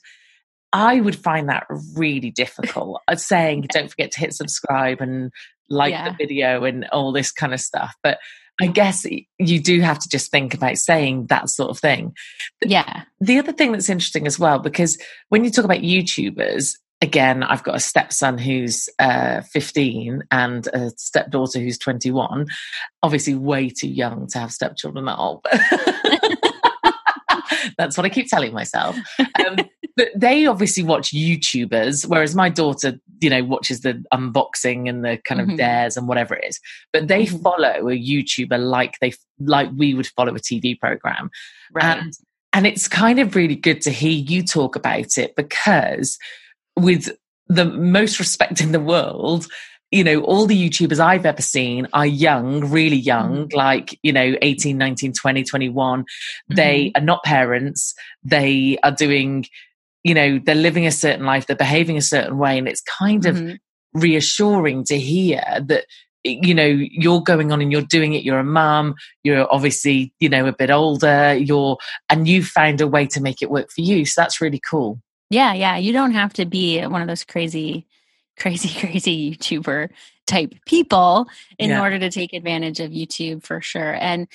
I 0.73 1.01
would 1.01 1.15
find 1.15 1.49
that 1.49 1.65
really 1.95 2.31
difficult. 2.31 3.01
uh, 3.07 3.15
saying 3.15 3.67
don't 3.73 3.89
forget 3.89 4.11
to 4.11 4.19
hit 4.19 4.33
subscribe 4.33 5.01
and 5.01 5.31
like 5.69 5.91
Yeah. 5.91 6.09
the 6.09 6.15
video 6.17 6.63
and 6.63 6.87
all 6.91 7.11
this 7.11 7.31
kind 7.31 7.53
of 7.53 7.59
stuff. 7.59 7.95
But 8.03 8.19
I 8.61 8.67
guess 8.67 9.05
you 9.39 9.59
do 9.59 9.81
have 9.81 9.97
to 9.99 10.09
just 10.09 10.29
think 10.29 10.53
about 10.53 10.77
saying 10.77 11.27
that 11.27 11.49
sort 11.49 11.71
of 11.71 11.79
thing. 11.79 12.13
Yeah. 12.63 13.03
The 13.19 13.39
other 13.39 13.53
thing 13.53 13.71
that's 13.71 13.89
interesting 13.89 14.27
as 14.27 14.37
well, 14.37 14.59
because 14.59 15.01
when 15.29 15.43
you 15.43 15.49
talk 15.49 15.65
about 15.65 15.79
YouTubers, 15.79 16.73
again, 17.01 17.41
I've 17.41 17.63
got 17.63 17.75
a 17.75 17.79
stepson 17.79 18.37
who's 18.37 18.87
uh, 18.99 19.41
15 19.41 20.23
and 20.29 20.67
a 20.67 20.91
stepdaughter 20.97 21.59
who's 21.59 21.79
21. 21.79 22.45
Obviously, 23.01 23.33
way 23.33 23.69
too 23.69 23.89
young 23.89 24.27
to 24.27 24.39
have 24.39 24.51
stepchildren 24.51 25.07
at 25.07 25.17
all. 25.17 25.41
That's 27.77 27.97
what 27.97 28.05
I 28.05 28.09
keep 28.09 28.27
telling 28.29 28.53
myself. 28.53 28.95
Um, 29.19 29.57
but 30.01 30.09
they 30.19 30.47
obviously 30.47 30.81
watch 30.81 31.11
YouTubers, 31.11 32.07
whereas 32.07 32.33
my 32.33 32.49
daughter, 32.49 32.99
you 33.19 33.29
know, 33.29 33.43
watches 33.43 33.81
the 33.81 34.03
unboxing 34.11 34.89
and 34.89 35.05
the 35.05 35.19
kind 35.25 35.39
of 35.39 35.47
Mhm. 35.47 35.57
dares 35.57 35.95
and 35.95 36.07
whatever 36.07 36.33
it 36.33 36.45
is. 36.47 36.59
But 36.91 37.07
they 37.07 37.27
Mhm. 37.27 37.43
follow 37.43 37.87
a 37.87 37.95
YouTuber 37.95 38.57
like 38.57 38.97
they 38.99 39.13
like 39.39 39.69
we 39.77 39.93
would 39.93 40.07
follow 40.07 40.33
a 40.33 40.39
TV 40.39 40.73
program. 40.73 41.29
Right. 41.71 41.99
And 41.99 42.13
and 42.51 42.65
it's 42.65 42.87
kind 42.87 43.19
of 43.19 43.35
really 43.35 43.55
good 43.55 43.79
to 43.81 43.91
hear 43.91 44.09
you 44.11 44.41
talk 44.41 44.75
about 44.75 45.19
it 45.19 45.35
because 45.35 46.17
with 46.75 47.15
the 47.47 47.65
most 47.65 48.17
respect 48.17 48.59
in 48.59 48.71
the 48.71 48.79
world, 48.79 49.45
you 49.91 50.03
know, 50.03 50.21
all 50.23 50.47
the 50.47 50.69
YouTubers 50.69 50.99
I've 50.99 51.27
ever 51.27 51.43
seen 51.43 51.87
are 51.93 52.07
young, 52.07 52.61
really 52.71 52.97
young, 52.97 53.49
like, 53.53 53.99
you 54.01 54.11
know, 54.11 54.35
18, 54.41 54.79
19, 54.79 55.13
20, 55.13 55.43
21. 55.43 56.05
They 56.49 56.91
are 56.95 57.01
not 57.01 57.23
parents. 57.23 57.93
They 58.23 58.79
are 58.83 58.91
doing, 58.91 59.45
you 60.03 60.13
know, 60.13 60.39
they're 60.43 60.55
living 60.55 60.85
a 60.85 60.91
certain 60.91 61.25
life, 61.25 61.45
they're 61.47 61.55
behaving 61.55 61.97
a 61.97 62.01
certain 62.01 62.37
way. 62.37 62.57
And 62.57 62.67
it's 62.67 62.81
kind 62.81 63.25
of 63.25 63.37
Mhm. 63.37 63.59
reassuring 63.93 64.83
to 64.85 64.97
hear 64.99 65.41
that 65.65 65.85
you 66.23 66.53
know 66.53 66.65
you're 66.65 67.21
going 67.21 67.51
on 67.51 67.61
and 67.61 67.71
you're 67.71 67.81
doing 67.81 68.13
it 68.13 68.23
you're 68.23 68.37
a 68.39 68.43
mum 68.43 68.93
you're 69.23 69.51
obviously 69.51 70.13
you 70.19 70.29
know 70.29 70.45
a 70.45 70.53
bit 70.53 70.69
older 70.69 71.33
you're 71.33 71.77
and 72.09 72.27
you 72.27 72.43
found 72.43 72.79
a 72.79 72.87
way 72.87 73.07
to 73.07 73.19
make 73.19 73.41
it 73.41 73.49
work 73.49 73.71
for 73.71 73.81
you 73.81 74.05
so 74.05 74.21
that's 74.21 74.39
really 74.39 74.59
cool 74.69 75.01
Yeah, 75.31 75.53
yeah. 75.53 75.77
You 75.77 75.93
don't 75.93 76.11
have 76.13 76.33
to 76.33 76.45
be 76.45 76.79
one 76.85 77.01
of 77.01 77.07
those 77.07 77.23
crazy, 77.23 77.87
crazy, 78.37 78.69
crazy 78.79 79.31
YouTuber 79.31 79.89
type 80.27 80.53
people 80.65 81.27
in 81.57 81.69
Yeah. 81.71 81.81
order 81.81 81.97
to 81.99 82.11
take 82.11 82.33
advantage 82.33 82.79
of 82.79 82.91
YouTube 82.91 83.43
for 83.43 83.59
sure. 83.61 83.95
And 83.95 84.27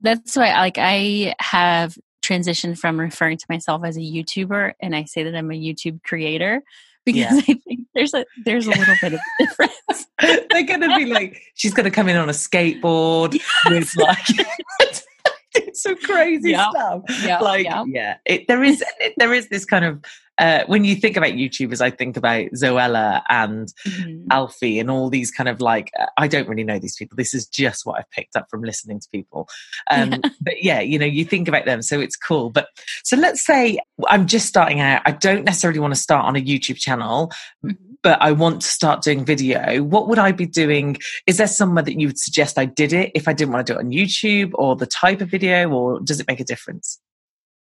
that's 0.00 0.36
why, 0.36 0.52
like, 0.58 0.78
I 0.78 1.34
have 1.40 1.98
transitioned 2.26 2.78
from 2.78 2.98
referring 2.98 3.36
to 3.38 3.46
myself 3.48 3.82
as 3.84 3.96
a 3.96 4.00
YouTuber, 4.00 4.72
and 4.80 4.94
I 4.96 5.04
say 5.04 5.22
that 5.24 5.34
I'm 5.34 5.50
a 5.50 5.54
YouTube 5.54 6.02
creator 6.02 6.62
because 7.04 7.20
Yeah. 7.22 7.28
I 7.54 7.60
think 7.64 7.80
there's 7.94 8.14
a 8.14 8.24
there's 8.44 8.66
a 8.66 8.70
little 8.70 8.94
bit 9.00 9.12
of 9.14 9.20
difference. 9.38 10.06
they're 10.50 10.64
gonna 10.64 10.96
be 10.96 11.06
like 11.06 11.40
she's 11.54 11.72
gonna 11.74 11.90
come 11.90 12.08
in 12.08 12.16
on 12.16 12.28
a 12.28 12.32
skateboard 12.32 13.38
with 13.68 13.94
like 13.96 14.26
some 15.72 15.96
crazy 15.98 16.50
Yeah. 16.50 16.70
stuff 16.70 17.02
Yeah, 17.22 17.38
like 17.40 17.64
yeah. 17.64 17.84
yeah 17.86 18.16
it, 18.26 18.46
there 18.48 18.62
is 18.62 18.82
there 19.16 19.32
is 19.32 19.48
this 19.48 19.64
kind 19.64 19.84
of 19.84 20.02
uh, 20.38 20.62
when 20.66 20.84
you 20.84 20.94
think 20.94 21.16
about 21.16 21.30
youtubers 21.30 21.80
i 21.80 21.90
think 21.90 22.16
about 22.16 22.44
zoella 22.54 23.22
and 23.30 23.72
Mhm. 23.86 24.24
Alfie 24.30 24.78
and 24.78 24.90
all 24.90 25.08
these 25.08 25.30
kind 25.30 25.48
of 25.48 25.60
like 25.60 25.90
uh, 25.98 26.06
I 26.18 26.26
don't 26.28 26.48
really 26.48 26.64
know 26.64 26.78
these 26.78 26.96
people. 26.96 27.16
This 27.16 27.32
is 27.34 27.46
just 27.46 27.86
what 27.86 27.98
I've 27.98 28.10
picked 28.10 28.34
up 28.36 28.46
from 28.50 28.62
listening 28.62 28.98
to 29.00 29.08
people. 29.12 29.48
Um, 29.90 30.10
Yeah. 30.12 30.18
But 30.40 30.62
yeah, 30.62 30.80
you 30.80 30.98
know, 30.98 31.06
you 31.06 31.24
think 31.24 31.46
about 31.48 31.64
them, 31.64 31.82
so 31.82 32.00
it's 32.00 32.16
cool. 32.16 32.50
But 32.50 32.68
so 33.04 33.16
let's 33.16 33.44
say 33.44 33.78
I'm 34.08 34.26
just 34.26 34.46
starting 34.46 34.80
out. 34.80 35.02
I 35.04 35.12
don't 35.12 35.44
necessarily 35.44 35.78
want 35.80 35.94
to 35.94 36.00
start 36.00 36.24
on 36.26 36.36
a 36.36 36.40
YouTube 36.40 36.76
channel, 36.78 37.32
Mhm. 37.64 37.76
but 38.02 38.20
I 38.20 38.32
want 38.32 38.62
to 38.62 38.68
start 38.68 39.02
doing 39.02 39.24
video. 39.24 39.82
What 39.82 40.08
would 40.08 40.18
I 40.18 40.32
be 40.32 40.46
doing? 40.46 40.96
Is 41.26 41.36
there 41.38 41.46
somewhere 41.46 41.82
that 41.84 41.98
you 42.00 42.08
would 42.08 42.18
suggest 42.18 42.58
I 42.58 42.64
did 42.66 42.92
it 42.92 43.12
if 43.14 43.28
I 43.28 43.32
didn't 43.32 43.52
want 43.52 43.66
to 43.66 43.72
do 43.72 43.78
it 43.78 43.82
on 43.84 43.90
YouTube, 43.90 44.50
or 44.54 44.74
the 44.76 44.86
type 44.86 45.20
of 45.20 45.28
video, 45.30 45.70
or 45.70 46.00
does 46.00 46.20
it 46.20 46.26
make 46.28 46.40
a 46.40 46.44
difference? 46.44 46.98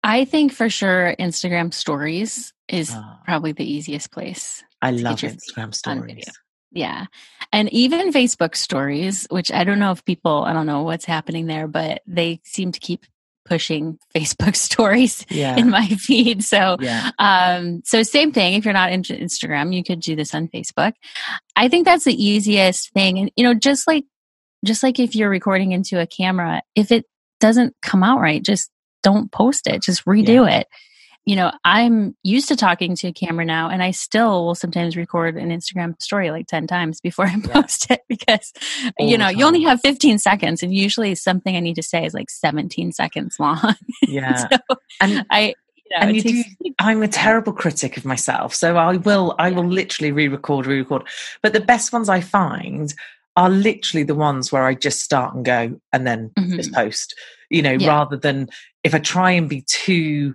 I 0.03 0.25
think 0.25 0.51
for 0.51 0.69
sure 0.69 1.15
Instagram 1.19 1.73
stories 1.73 2.53
is 2.67 2.91
Ah, 2.93 3.19
probably 3.25 3.53
the 3.53 3.69
easiest 3.71 4.11
place. 4.11 4.63
I 4.81 4.91
love 4.91 5.19
Instagram 5.19 5.73
stories. 5.73 6.25
Yeah. 6.71 7.05
And 7.51 7.71
even 7.71 8.11
Facebook 8.11 8.55
stories, 8.55 9.27
which 9.29 9.51
I 9.51 9.63
don't 9.63 9.79
know 9.79 9.91
if 9.91 10.03
people, 10.03 10.43
I 10.43 10.53
don't 10.53 10.65
know 10.65 10.81
what's 10.83 11.05
happening 11.05 11.45
there, 11.45 11.67
but 11.67 12.01
they 12.07 12.41
seem 12.43 12.71
to 12.71 12.79
keep 12.79 13.05
pushing 13.45 13.99
Facebook 14.15 14.55
stories 14.55 15.25
Yeah, 15.29 15.55
in 15.55 15.69
my 15.69 15.87
feed. 15.87 16.43
So, 16.43 16.77
yeah, 16.79 17.11
um, 17.19 17.81
so 17.85 18.03
same 18.03 18.31
thing. 18.31 18.55
If 18.55 18.65
you're 18.65 18.73
not 18.73 18.91
into 18.91 19.13
Instagram, 19.13 19.73
you 19.73 19.83
could 19.83 19.99
do 20.01 20.15
this 20.15 20.33
on 20.33 20.47
Facebook. 20.47 20.93
I 21.55 21.67
think 21.69 21.85
that's 21.85 22.05
the 22.05 22.23
easiest 22.23 22.91
thing. 22.93 23.19
And, 23.19 23.31
you 23.35 23.43
know, 23.43 23.53
just 23.53 23.87
like, 23.87 24.05
just 24.65 24.81
like 24.83 24.99
if 24.99 25.15
you're 25.15 25.29
recording 25.29 25.73
into 25.73 25.99
a 26.01 26.07
camera, 26.07 26.61
if 26.75 26.91
it 26.91 27.05
doesn't 27.39 27.75
come 27.81 28.03
out 28.03 28.19
right, 28.19 28.41
just 28.41 28.71
don't 29.03 29.31
post 29.31 29.67
it, 29.67 29.83
just 29.83 30.05
redo 30.05 30.49
it. 30.51 30.67
You 31.25 31.37
know, 31.37 31.53
I'm 31.63 32.17
used 32.23 32.49
to 32.49 32.55
talking 32.57 32.95
to 32.97 33.07
a 33.07 33.13
camera 33.13 33.45
now, 33.45 33.69
and 33.69 33.81
I 33.81 33.91
still 33.91 34.45
will 34.45 34.55
sometimes 34.55 34.97
record 34.97 35.37
an 35.37 35.51
Instagram 35.51 36.01
story 36.01 36.31
like 36.31 36.47
10 36.47 36.67
times 36.67 36.99
before 36.99 37.25
I 37.27 37.35
Yeah. 37.45 37.61
post 37.61 37.89
it 37.91 38.01
because, 38.09 38.51
All 38.99 39.07
you 39.09 39.17
know, 39.17 39.29
you 39.29 39.45
only 39.45 39.61
have 39.63 39.79
15 39.79 40.17
seconds, 40.17 40.61
and 40.63 40.73
usually 40.75 41.15
something 41.15 41.55
I 41.55 41.61
need 41.61 41.75
to 41.75 41.83
say 41.83 42.05
is 42.05 42.13
like 42.13 42.29
17 42.29 42.91
seconds 42.91 43.37
long. 43.39 43.75
yeah. 44.07 44.35
so 44.35 44.57
And 44.99 45.25
I, 45.29 45.39
you 45.39 45.53
know, 45.91 45.97
and 46.07 46.15
you 46.17 46.21
takes- 46.23 46.49
do, 46.61 46.73
I'm 46.79 47.01
a 47.03 47.07
terrible 47.07 47.53
critic 47.53 47.95
of 47.97 48.03
myself 48.03 48.53
so 48.55 48.75
i 48.77 48.97
will 48.97 49.35
i 49.37 49.51
will 49.51 49.67
literally 49.67 50.11
re-record 50.11 50.65
re-record 50.65 51.03
but 51.43 51.53
the 51.53 51.59
best 51.61 51.93
ones 51.93 52.09
i 52.09 52.19
find 52.19 52.93
are 53.35 53.49
literally 53.49 54.03
the 54.03 54.15
ones 54.15 54.51
where 54.51 54.63
i 54.65 54.73
just 54.73 55.01
start 55.01 55.35
and 55.35 55.45
go 55.45 55.79
and 55.91 56.07
then 56.07 56.31
Mhm. 56.39 56.55
just 56.55 56.73
post 56.73 57.13
you 57.49 57.61
know 57.61 57.73
Yeah. 57.73 57.87
rather 57.89 58.17
than 58.17 58.49
if 58.83 58.93
i 58.95 58.99
try 58.99 59.31
and 59.31 59.49
be 59.49 59.61
too 59.67 60.33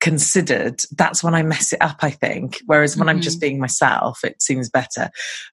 considered 0.00 0.80
that's 0.92 1.22
when 1.22 1.34
i 1.34 1.42
mess 1.42 1.72
it 1.72 1.82
up 1.82 1.98
i 2.02 2.10
think 2.10 2.58
whereas 2.66 2.96
when 2.96 3.08
i'm 3.08 3.20
just 3.20 3.36
Mhm. 3.38 3.40
being 3.42 3.58
myself 3.60 4.24
it 4.24 4.40
seems 4.40 4.70
better 4.70 5.10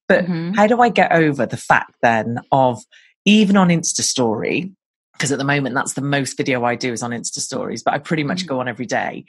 but 0.08 0.26
Mhm. 0.26 0.56
how 0.56 0.68
do 0.68 0.82
i 0.82 0.90
get 0.90 1.12
over 1.12 1.46
the 1.46 1.58
fact 1.58 1.96
then 2.02 2.40
of 2.52 2.82
even 3.26 3.58
on 3.58 3.68
insta 3.68 4.02
story 4.02 4.72
because 5.14 5.32
at 5.32 5.38
the 5.38 5.44
moment 5.44 5.76
that's 5.76 5.94
the 5.94 6.02
most 6.02 6.38
video 6.38 6.64
i 6.64 6.76
do 6.76 6.94
is 6.94 7.04
on 7.04 7.12
insta 7.12 7.40
stories 7.40 7.84
but 7.84 7.94
i 7.94 7.98
pretty 7.98 8.24
much 8.24 8.44
Mhm. 8.44 8.48
go 8.48 8.60
on 8.62 8.68
every 8.68 8.86
day 8.86 9.26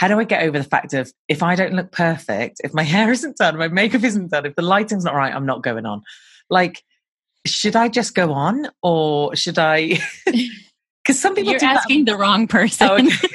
how 0.00 0.06
do 0.06 0.20
I 0.20 0.22
get 0.22 0.44
over 0.44 0.56
the 0.56 0.62
fact 0.64 0.94
of 0.94 1.12
if 1.26 1.42
I 1.42 1.56
don't 1.56 1.72
look 1.74 1.90
perfect, 1.90 2.60
if 2.62 2.72
my 2.72 2.84
hair 2.94 3.10
isn't 3.10 3.36
done, 3.36 3.58
my 3.58 3.66
makeup 3.66 4.04
isn't 4.04 4.30
done, 4.30 4.46
if 4.46 4.54
the 4.54 4.62
lighting's 4.62 5.02
not 5.02 5.16
right, 5.16 5.34
I'm 5.34 5.44
not 5.44 5.64
going 5.64 5.86
on. 5.86 6.02
Like, 6.48 6.84
should 7.44 7.74
I 7.74 7.88
just 7.88 8.14
go 8.14 8.32
on 8.32 8.68
or 8.80 9.34
should 9.34 9.58
I? 9.58 9.98
Because 11.08 11.22
some 11.22 11.34
people 11.34 11.52
You're 11.52 11.58
do 11.58 11.66
that. 11.66 11.76
asking 11.76 12.04
the 12.04 12.18
wrong 12.18 12.46
person. 12.46 12.86
Oh, 12.86 12.94
okay. 12.96 13.08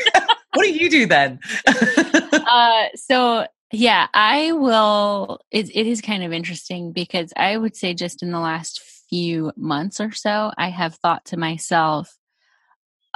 what 0.54 0.62
do 0.62 0.72
you 0.72 0.92
do 0.92 1.08
then? 1.08 1.40
uh, 1.66 2.86
so 2.94 3.48
yeah, 3.72 4.06
I 4.14 4.52
will. 4.52 5.40
It, 5.50 5.76
it 5.76 5.88
is 5.88 6.00
kind 6.00 6.24
of 6.24 6.32
interesting 6.32 6.92
because 6.92 7.34
I 7.36 7.58
would 7.58 7.76
say 7.76 7.96
just 7.96 8.22
in 8.22 8.32
the 8.32 8.40
last 8.40 8.80
few 9.10 9.52
months 9.58 10.00
or 10.00 10.12
so, 10.12 10.52
I 10.56 10.70
have 10.70 10.94
thought 10.98 11.26
to 11.26 11.38
myself, 11.38 12.16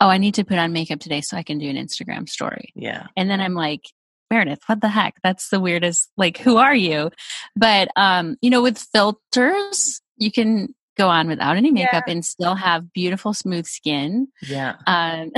"Oh, 0.01 0.09
I 0.09 0.17
need 0.17 0.33
to 0.33 0.43
put 0.43 0.57
on 0.57 0.73
makeup 0.73 0.99
today 0.99 1.21
so 1.21 1.37
I 1.37 1.43
can 1.43 1.59
do 1.59 1.69
an 1.69 1.75
Instagram 1.75 2.27
story." 2.27 2.73
yeah, 2.73 3.05
And 3.15 3.29
then 3.29 3.39
I'm 3.39 3.53
like, 3.53 3.81
Meredith, 4.31 4.61
what 4.65 4.81
the 4.81 4.89
heck? 4.89 5.13
That's 5.23 5.49
the 5.49 5.59
weirdest. 5.59 6.09
Like, 6.17 6.39
who 6.39 6.57
are 6.57 6.75
you? 6.75 7.11
But, 7.55 7.89
um, 7.95 8.37
you 8.41 8.49
know, 8.49 8.63
with 8.63 8.79
filters, 8.79 10.01
you 10.17 10.31
can 10.31 10.73
go 10.97 11.09
on 11.09 11.27
without 11.27 11.57
any 11.57 11.71
makeup 11.71 12.03
yeah. 12.07 12.13
and 12.13 12.25
still 12.25 12.55
have 12.55 12.91
beautiful, 12.91 13.33
smooth 13.33 13.65
skin. 13.65 14.27
Yeah. 14.41 14.75
Um, 14.87 15.31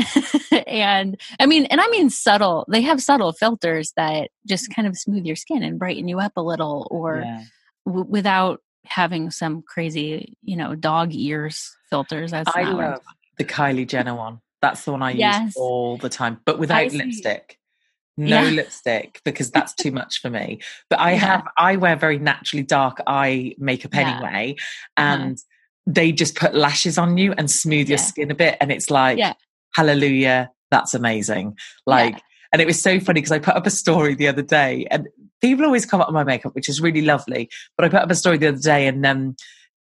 and 0.68 1.20
I 1.40 1.46
mean, 1.46 1.66
and 1.66 1.82
I 1.82 1.88
mean 1.90 2.10
subtle, 2.10 2.66
they 2.70 2.82
have 2.82 3.02
subtle 3.02 3.34
filters 3.34 3.92
that 3.98 4.30
just 4.48 4.74
kind 4.74 4.88
of 4.88 4.98
smooth 4.98 5.26
your 5.26 5.36
skin 5.36 5.64
and 5.64 5.78
brighten 5.78 6.08
you 6.08 6.20
up 6.20 6.34
a 6.36 6.42
little 6.42 6.88
or 6.90 7.22
yeah. 7.26 7.44
w- 7.86 8.08
without 8.08 8.62
having 8.86 9.30
some 9.32 9.62
crazy, 9.62 10.38
you 10.42 10.56
know, 10.56 10.76
dog 10.76 11.14
ears 11.14 11.76
filters. 11.90 12.32
That's 12.32 12.50
I 12.56 12.64
love 12.64 13.02
the 13.38 13.46
Kylie 13.46 13.88
Jenner 13.88 14.16
one. 14.16 14.40
That's 14.62 14.84
the 14.86 14.92
one 14.92 15.02
I 15.02 15.12
yes. 15.12 15.42
use 15.42 15.56
all 15.58 15.98
the 15.98 16.10
time, 16.10 16.40
but 16.46 16.60
without 16.60 16.92
lipstick. 16.92 17.58
No 18.18 18.42
yeah. 18.42 18.50
lipstick 18.50 19.22
because 19.24 19.50
that's 19.50 19.74
too 19.74 19.92
much 19.92 20.20
for 20.20 20.30
me. 20.30 20.60
But 20.90 21.00
I 21.00 21.12
yeah. 21.14 21.18
have 21.20 21.48
I 21.58 21.78
wear 21.78 21.96
very 21.96 22.20
naturally 22.20 22.64
dark 22.64 23.00
eye 23.08 23.56
makeup 23.58 23.94
yeah. 23.94 24.02
anyway, 24.02 24.56
uh-huh. 24.98 25.24
and. 25.24 25.38
They 25.90 26.12
just 26.12 26.36
put 26.36 26.54
lashes 26.54 26.98
on 26.98 27.18
you 27.18 27.34
and 27.38 27.50
smooth 27.50 27.90
your 27.90 27.98
skin 27.98 28.30
a 28.32 28.36
bit, 28.36 28.58
and 28.62 28.72
it's 28.72 28.90
like 28.90 29.20
hallelujah, 29.76 30.52
that's 30.72 30.94
amazing. 30.94 31.58
Like, 31.86 32.22
and 32.52 32.62
it 32.62 32.66
was 32.66 32.82
so 32.82 33.00
funny 33.00 33.22
because 33.22 33.32
I 33.32 33.40
put 33.40 33.56
up 33.56 33.68
a 33.68 33.72
story 33.72 34.16
the 34.16 34.28
other 34.28 34.42
day, 34.42 34.88
and 34.92 35.08
people 35.42 35.66
always 35.66 35.86
come 35.86 36.02
up 36.02 36.08
with 36.08 36.14
my 36.14 36.24
makeup, 36.24 36.56
which 36.56 36.70
is 36.70 36.82
really 36.82 37.02
lovely. 37.02 37.50
But 37.78 37.86
I 37.86 37.90
put 37.90 38.02
up 38.02 38.12
a 38.12 38.16
story 38.16 38.38
the 38.38 38.48
other 38.48 38.60
day, 38.60 38.88
and 38.88 39.06
um, 39.06 39.36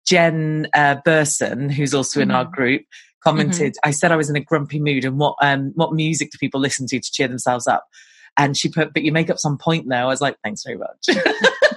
Jen 0.06 0.68
uh, 0.74 0.96
Burson, 1.04 1.70
who's 1.70 1.94
also 1.94 2.20
mm-hmm. 2.20 2.30
in 2.30 2.36
our 2.36 2.44
mm-hmm. 2.44 2.54
group, 2.54 2.82
commented. 3.22 3.72
Mm-hmm. 3.72 3.88
I 3.88 3.90
said 3.90 4.12
I 4.12 4.16
was 4.16 4.30
in 4.30 4.36
a 4.36 4.40
grumpy 4.40 4.80
mood, 4.80 5.04
and 5.04 5.18
what 5.18 5.36
um, 5.40 5.72
what 5.74 5.92
music 5.92 6.30
do 6.30 6.38
people 6.38 6.60
listen 6.60 6.86
to 6.88 7.00
to 7.00 7.12
cheer 7.12 7.28
themselves 7.28 7.66
up? 7.66 7.84
And 8.36 8.56
she 8.56 8.68
put, 8.68 8.92
"But 8.92 9.02
your 9.02 9.14
makeup's 9.14 9.44
on 9.44 9.58
point 9.58 9.86
now." 9.86 10.04
I 10.06 10.10
was 10.10 10.20
like, 10.20 10.36
"Thanks 10.42 10.62
very 10.64 10.78
much." 10.78 11.08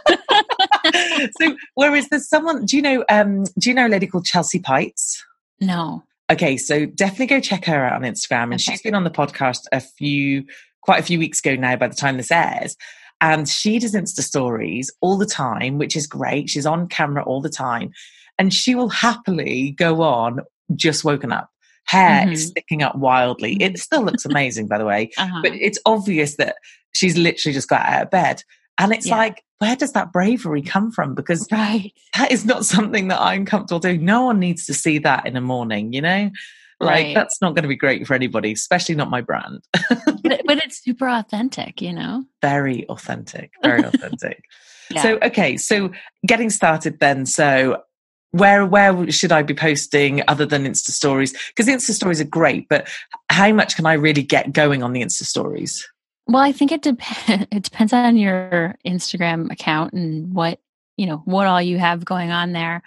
so, 1.41 1.55
whereas 1.75 2.09
there's 2.09 2.27
someone, 2.27 2.65
do 2.65 2.75
you 2.75 2.81
know? 2.81 3.05
Um, 3.09 3.43
do 3.57 3.69
you 3.69 3.73
know 3.73 3.87
a 3.87 3.89
lady 3.89 4.07
called 4.07 4.25
Chelsea 4.25 4.59
Peitz? 4.59 5.17
No. 5.59 6.03
Okay, 6.31 6.57
so 6.57 6.85
definitely 6.85 7.25
go 7.25 7.39
check 7.39 7.65
her 7.65 7.85
out 7.85 7.93
on 7.93 8.01
Instagram, 8.01 8.43
and 8.43 8.53
okay. 8.53 8.59
she's 8.63 8.81
been 8.81 8.95
on 8.95 9.03
the 9.03 9.09
podcast 9.09 9.61
a 9.71 9.79
few, 9.79 10.45
quite 10.81 10.99
a 10.99 11.03
few 11.03 11.19
weeks 11.19 11.39
ago 11.39 11.55
now. 11.55 11.75
By 11.75 11.87
the 11.87 11.95
time 11.95 12.17
this 12.17 12.31
airs, 12.31 12.75
and 13.21 13.47
she 13.47 13.79
does 13.79 13.93
Insta 13.93 14.21
stories 14.21 14.91
all 15.01 15.17
the 15.17 15.25
time, 15.25 15.77
which 15.77 15.95
is 15.95 16.07
great. 16.07 16.49
She's 16.49 16.65
on 16.65 16.87
camera 16.87 17.23
all 17.23 17.41
the 17.41 17.49
time. 17.49 17.91
And 18.37 18.53
she 18.53 18.75
will 18.75 18.89
happily 18.89 19.71
go 19.71 20.01
on 20.01 20.39
just 20.75 21.03
woken 21.03 21.31
up. 21.31 21.49
Hair 21.85 22.23
mm-hmm. 22.23 22.31
is 22.31 22.47
sticking 22.47 22.83
up 22.83 22.95
wildly. 22.95 23.57
It 23.59 23.77
still 23.79 24.03
looks 24.03 24.25
amazing, 24.25 24.67
by 24.67 24.77
the 24.77 24.85
way, 24.85 25.11
uh-huh. 25.17 25.39
but 25.41 25.53
it's 25.53 25.79
obvious 25.85 26.37
that 26.37 26.55
she's 26.93 27.17
literally 27.17 27.53
just 27.53 27.67
got 27.67 27.81
out 27.81 28.03
of 28.03 28.11
bed. 28.11 28.43
And 28.79 28.93
it's 28.93 29.07
yeah. 29.07 29.17
like, 29.17 29.43
where 29.59 29.75
does 29.75 29.91
that 29.91 30.13
bravery 30.13 30.61
come 30.61 30.91
from? 30.91 31.13
Because 31.13 31.47
right. 31.51 31.91
that 32.17 32.31
is 32.31 32.45
not 32.45 32.65
something 32.65 33.09
that 33.09 33.19
I'm 33.19 33.45
comfortable 33.45 33.79
doing. 33.79 34.05
No 34.05 34.23
one 34.23 34.39
needs 34.39 34.65
to 34.67 34.73
see 34.73 34.99
that 34.99 35.27
in 35.27 35.33
the 35.33 35.41
morning, 35.41 35.91
you 35.93 36.01
know? 36.01 36.31
Like 36.79 37.07
right. 37.07 37.15
that's 37.15 37.41
not 37.41 37.55
going 37.55 37.63
to 37.63 37.69
be 37.69 37.75
great 37.75 38.07
for 38.07 38.13
anybody, 38.13 38.53
especially 38.53 38.95
not 38.95 39.09
my 39.09 39.19
brand. 39.19 39.59
but, 39.89 40.23
but, 40.45 40.63
it's 40.63 40.81
super 40.81 41.09
authentic, 41.09 41.81
you 41.81 41.91
know? 41.91 42.23
Very 42.41 42.87
authentic, 42.87 43.51
very 43.61 43.83
authentic. 43.83 44.45
yeah. 44.89 45.01
So, 45.01 45.19
okay, 45.23 45.57
so 45.57 45.91
getting 46.25 46.49
started 46.49 47.01
then. 47.01 47.25
So 47.25 47.83
where 48.31 48.65
where 48.65 49.11
should 49.11 49.33
I 49.33 49.41
be 49.41 49.53
posting 49.53 50.23
other 50.29 50.45
than 50.45 50.63
Insta 50.63 50.91
stories? 50.91 51.33
Because 51.49 51.67
Insta 51.67 51.91
stories 51.91 52.21
are 52.21 52.25
great, 52.25 52.69
but 52.69 52.87
how 53.29 53.51
much 53.51 53.75
can 53.75 53.85
I 53.85 53.93
really 53.93 54.23
get 54.23 54.53
going 54.53 54.81
on 54.81 54.93
the 54.93 55.01
Insta 55.01 55.23
stories? 55.23 55.85
Well, 56.29 56.43
I 56.43 56.51
think 56.51 56.71
it 56.71 56.83
depends. 56.83 57.47
It 57.51 57.63
depends 57.63 57.91
on 57.91 58.15
your 58.15 58.75
Instagram 58.85 59.51
account 59.51 59.93
and 59.93 60.33
what 60.33 60.59
you 60.95 61.07
know 61.07 61.21
what 61.25 61.47
all 61.47 61.61
you 61.61 61.79
have 61.79 62.05
going 62.05 62.31
on 62.31 62.51
there. 62.53 62.83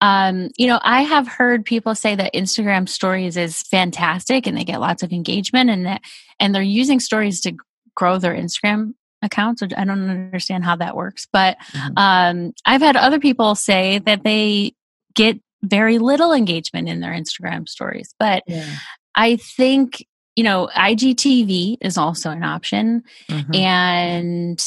Um, 0.00 0.50
you 0.56 0.66
know, 0.66 0.78
I 0.82 1.02
have 1.02 1.26
heard 1.26 1.64
people 1.64 1.94
say 1.94 2.14
that 2.14 2.34
Instagram 2.34 2.88
stories 2.88 3.36
is 3.36 3.62
fantastic 3.62 4.46
and 4.46 4.56
they 4.56 4.64
get 4.64 4.80
lots 4.80 5.02
of 5.02 5.12
engagement 5.12 5.70
and 5.70 5.86
that 5.86 6.02
and 6.38 6.54
they're 6.54 6.62
using 6.62 7.00
stories 7.00 7.40
to 7.42 7.56
grow 7.94 8.18
their 8.18 8.34
Instagram 8.34 8.94
accounts. 9.20 9.62
Which 9.62 9.72
I 9.76 9.84
don't 9.84 10.08
understand 10.08 10.64
how 10.64 10.76
that 10.76 10.96
works, 10.96 11.26
but 11.32 11.56
mm-hmm. 11.72 11.98
um, 11.98 12.52
I've 12.64 12.82
had 12.82 12.96
other 12.96 13.18
people 13.18 13.56
say 13.56 13.98
that 14.00 14.22
they 14.22 14.74
get 15.14 15.40
very 15.62 15.98
little 15.98 16.32
engagement 16.32 16.88
in 16.88 17.00
their 17.00 17.12
Instagram 17.12 17.68
stories. 17.68 18.14
But 18.18 18.44
yeah. 18.46 18.76
I 19.16 19.36
think 19.36 20.06
you 20.36 20.44
know 20.44 20.68
IGTV 20.74 21.78
is 21.80 21.98
also 21.98 22.30
an 22.30 22.44
option, 22.44 23.02
mm-hmm. 23.28 23.54
and 23.54 24.64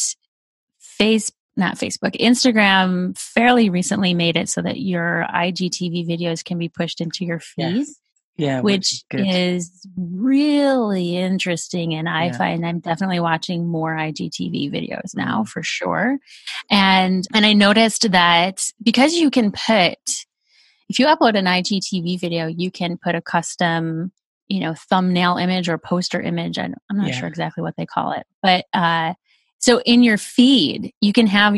face 0.80 1.32
not 1.60 1.76
Facebook, 1.76 2.20
Instagram 2.20 3.16
fairly 3.18 3.70
recently 3.70 4.14
made 4.14 4.38
it 4.38 4.50
so 4.50 4.62
that 4.62 4.80
your 4.80 5.26
IGTV 5.30 6.08
videos 6.08 6.44
can 6.44 6.58
be 6.58 6.70
pushed 6.70 7.02
into 7.02 7.26
your 7.26 7.40
feed. 7.40 7.76
Yes. 7.76 7.96
Yeah, 8.38 8.62
which, 8.62 9.04
is 9.12 9.86
really 9.98 11.18
interesting. 11.18 11.94
And 11.94 12.08
I 12.08 12.28
yeah. 12.28 12.38
find 12.38 12.66
I'm 12.66 12.80
definitely 12.80 13.20
watching 13.20 13.68
more 13.68 13.94
IGTV 13.94 14.72
videos 14.72 15.14
now 15.14 15.40
mm-hmm. 15.40 15.44
for 15.44 15.62
sure. 15.62 16.18
And 16.72 17.28
and 17.34 17.46
I 17.46 17.52
noticed 17.52 18.10
that 18.14 18.72
because 18.82 19.14
you 19.14 19.30
can 19.30 19.52
put 19.52 19.98
if 20.88 21.00
you 21.00 21.08
upload 21.08 21.38
an 21.38 21.46
IGTV 21.46 22.18
video, 22.18 22.48
you 22.48 22.72
can 22.72 22.98
put 22.98 23.14
a 23.14 23.22
custom, 23.22 24.14
you 24.50 24.60
know, 24.60 24.74
thumbnail 24.74 25.38
image 25.38 25.70
or 25.70 25.78
poster 25.78 26.20
image. 26.20 26.58
I'm 26.58 26.76
not 26.92 27.08
yeah. 27.08 27.14
sure 27.14 27.28
exactly 27.28 27.64
what 27.64 27.76
they 27.78 27.86
call 27.86 28.12
it, 28.12 28.26
but 28.42 28.66
uh, 28.74 29.14
so 29.60 29.82
in 29.82 30.04
your 30.04 30.18
feed, 30.18 30.94
you 31.02 31.14
can 31.14 31.28
have 31.28 31.56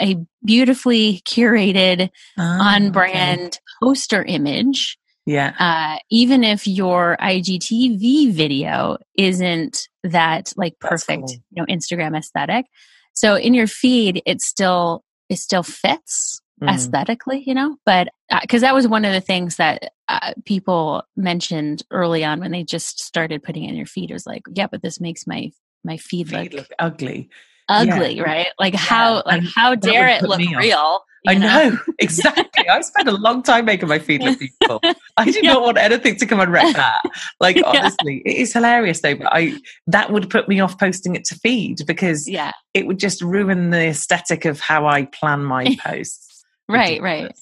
a 0.00 0.16
beautifully 0.44 1.22
curated, 1.26 2.10
oh, 2.38 2.42
on 2.42 2.90
brand 2.92 3.40
okay. 3.40 3.58
poster 3.82 4.22
image 4.22 4.98
yeah. 5.26 5.54
Uh, 5.58 5.98
even 6.10 6.44
if 6.44 6.66
your 6.66 7.16
IGTV 7.20 8.32
video 8.32 8.98
isn't 9.16 9.88
that 10.02 10.52
like 10.56 10.78
perfect, 10.80 11.22
cool. 11.22 11.36
you 11.50 11.62
know, 11.62 11.66
Instagram 11.66 12.16
aesthetic. 12.16 12.66
So 13.14 13.36
in 13.36 13.54
your 13.54 13.66
feed, 13.66 14.22
it 14.26 14.42
still 14.42 15.02
it 15.30 15.38
still 15.38 15.62
fits 15.62 16.42
mm. 16.62 16.68
aesthetically, 16.68 17.42
you 17.46 17.54
know. 17.54 17.76
But 17.84 18.08
because 18.42 18.62
uh, 18.62 18.66
that 18.66 18.74
was 18.74 18.88
one 18.88 19.04
of 19.04 19.12
the 19.12 19.20
things 19.20 19.56
that 19.56 19.92
uh, 20.08 20.32
people 20.44 21.04
mentioned 21.16 21.82
early 21.90 22.24
on 22.24 22.40
when 22.40 22.52
they 22.52 22.64
just 22.64 23.00
started 23.00 23.42
putting 23.42 23.64
it 23.64 23.70
in 23.70 23.76
your 23.76 23.86
feed. 23.86 24.10
It 24.10 24.14
was 24.14 24.26
like, 24.26 24.42
yeah, 24.52 24.66
but 24.66 24.82
this 24.82 25.00
makes 25.00 25.26
my 25.26 25.50
my 25.84 25.96
feed, 25.96 26.28
feed 26.28 26.52
look, 26.52 26.52
look 26.52 26.68
ugly 26.78 27.28
ugly, 27.68 28.16
yeah. 28.16 28.22
right? 28.22 28.46
Like 28.58 28.74
how 28.74 29.22
like 29.26 29.42
how 29.54 29.74
dare 29.74 30.08
it 30.08 30.22
look 30.22 30.38
real? 30.38 31.04
I 31.26 31.34
know, 31.34 31.70
know 31.70 31.78
exactly. 32.00 32.68
I 32.68 32.80
spent 32.82 33.08
a 33.08 33.12
long 33.12 33.42
time 33.42 33.64
making 33.64 33.88
my 33.88 33.98
feed 33.98 34.22
look 34.22 34.38
beautiful. 34.38 34.80
I 35.16 35.24
did 35.24 35.42
yeah. 35.42 35.54
not 35.54 35.62
want 35.62 35.78
anything 35.78 36.16
to 36.16 36.26
come 36.26 36.40
and 36.40 36.52
wreck 36.52 36.74
that. 36.76 37.00
Like 37.40 37.60
honestly, 37.64 38.22
it 38.26 38.36
is 38.36 38.52
hilarious 38.52 39.00
though. 39.00 39.14
But 39.14 39.28
I 39.30 39.58
that 39.86 40.10
would 40.10 40.28
put 40.28 40.48
me 40.48 40.60
off 40.60 40.78
posting 40.78 41.14
it 41.14 41.24
to 41.26 41.34
feed 41.36 41.86
because 41.86 42.28
yeah, 42.28 42.52
it 42.74 42.86
would 42.86 42.98
just 42.98 43.22
ruin 43.22 43.70
the 43.70 43.88
aesthetic 43.88 44.44
of 44.44 44.60
how 44.60 44.86
I 44.86 45.06
plan 45.06 45.44
my 45.44 45.76
posts. 45.80 46.33
Right, 46.68 47.00
right. 47.00 47.36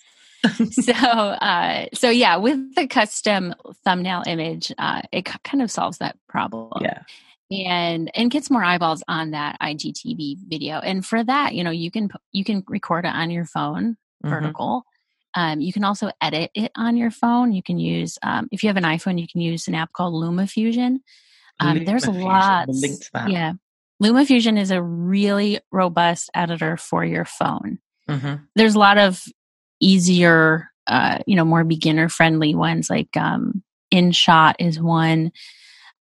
so 0.71 0.93
uh 0.93 1.87
so 1.95 2.11
yeah 2.11 2.37
with 2.37 2.75
the 2.75 2.89
custom 2.89 3.55
thumbnail 3.85 4.25
image 4.27 4.73
uh 4.77 5.01
it 5.13 5.25
kind 5.45 5.63
of 5.63 5.71
solves 5.71 5.99
that 5.99 6.17
problem 6.29 6.69
yeah 6.81 7.03
and 7.53 8.11
and 8.15 8.31
gets 8.31 8.51
more 8.51 8.65
eyeballs 8.65 9.03
on 9.09 9.33
that 9.33 9.59
IGTV 9.61 10.39
video. 10.49 10.79
And 10.79 11.05
for 11.05 11.23
that, 11.23 11.55
you 11.55 11.65
know, 11.65 11.71
you 11.71 11.91
can 11.91 12.11
you 12.33 12.45
can 12.45 12.65
record 12.67 13.05
it 13.05 13.15
on 13.15 13.31
your 13.31 13.45
phone, 13.45 13.97
mm-hmm. 14.25 14.29
vertical. 14.29 14.85
Um, 15.35 15.61
you 15.61 15.73
can 15.73 15.85
also 15.85 16.11
edit 16.21 16.51
it 16.55 16.73
on 16.77 16.97
your 16.97 17.11
phone. 17.11 17.53
You 17.53 17.63
can 17.63 17.79
use 17.79 18.19
um, 18.23 18.49
if 18.53 18.63
you 18.63 18.69
have 18.69 18.77
an 18.77 18.85
iPhone, 18.85 19.21
you 19.21 19.27
can 19.27 19.41
use 19.41 19.69
an 19.69 19.75
app 19.75 19.93
called 19.93 20.15
LumaFusion. 20.15 20.99
Um, 21.61 21.85
there's 21.85 22.05
a 22.05 22.11
lot. 22.11 22.69
Yeah, 23.29 23.53
LumaFusion 24.03 24.59
is 24.59 24.71
a 24.71 24.83
really 24.83 25.61
robust 25.71 26.31
editor 26.35 26.77
for 26.77 27.05
your 27.05 27.25
phone. 27.25 27.79
Mm-hmm. 28.13 28.45
There's 28.55 28.75
a 28.75 28.79
lot 28.79 28.99
of 28.99 29.23
easier, 29.81 30.71
uh, 30.87 31.19
you 31.27 31.37
know, 31.37 31.45
more 31.45 31.65
beginner 31.65 32.09
friendly 32.09 32.55
ones 32.55 32.89
like 32.89 33.17
um, 33.17 33.63
InShot 33.93 34.55
is 34.59 34.81
one 34.81 35.33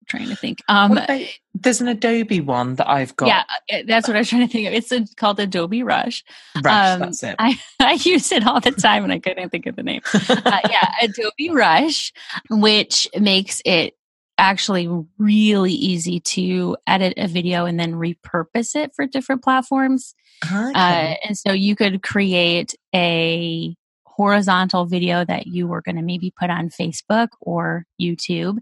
trying 0.10 0.28
to 0.28 0.36
think. 0.36 0.60
Um, 0.68 0.94
about, 0.94 1.22
there's 1.54 1.82
an 1.82 1.88
Adobe 1.88 2.42
one 2.42 2.76
that 2.76 2.90
I've 2.90 3.16
got. 3.16 3.28
Yeah, 3.28 3.44
uh, 3.72 3.84
that's 3.88 4.08
what 4.08 4.18
I 4.18 4.20
was 4.20 4.30
trying 4.30 4.46
to 4.46 4.52
think 4.52 4.68
of. 4.68 4.74
It's 4.74 4.92
a, 4.92 5.06
called 5.16 5.40
Adobe 5.40 5.84
Rush. 5.84 6.24
Rush, 6.62 6.94
um, 6.94 7.00
that's 7.00 7.24
it. 7.24 7.36
I, 7.40 7.58
I 7.80 7.94
use 7.94 8.32
it 8.32 8.46
all 8.46 8.60
the 8.60 8.72
time 8.72 9.04
and 9.04 9.14
I 9.14 9.20
couldn't 9.20 9.50
think 9.50 9.66
of 9.68 9.76
the 9.76 9.84
name. 9.84 10.02
uh, 10.14 10.60
yeah, 10.70 10.92
Adobe 11.02 11.52
Rush, 11.52 12.12
which 12.50 13.08
makes 13.18 13.62
it 13.66 13.96
actually 14.38 14.90
really 15.18 15.74
easy 15.74 16.20
to 16.22 16.76
edit 16.88 17.14
a 17.18 17.28
video 17.28 17.66
and 17.66 17.80
then 17.80 17.94
repurpose 17.94 18.76
it 18.76 18.96
for 18.96 19.06
different 19.06 19.44
platforms. 19.44 20.16
Okay. 20.46 20.72
Uh, 20.74 21.16
and 21.28 21.38
so 21.38 21.52
you 21.52 21.76
could 21.76 22.02
create 22.02 22.76
a 22.94 23.76
horizontal 24.06 24.86
video 24.86 25.24
that 25.24 25.48
you 25.48 25.66
were 25.68 25.82
going 25.82 25.96
to 25.96 26.02
maybe 26.02 26.34
put 26.38 26.50
on 26.50 26.70
Facebook 26.70 27.30
or 27.40 27.86
YouTube. 28.02 28.58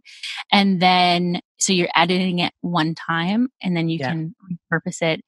And 0.52 0.80
then, 0.80 1.42
so 1.58 1.74
you're 1.74 1.90
editing 1.96 2.40
it 2.40 2.54
one 2.62 2.94
time 2.94 3.50
and 3.62 3.76
then 3.76 3.90
you 3.90 3.98
yeah. 4.00 4.10
can 4.10 4.36
repurpose 4.72 5.02
it 5.02 5.22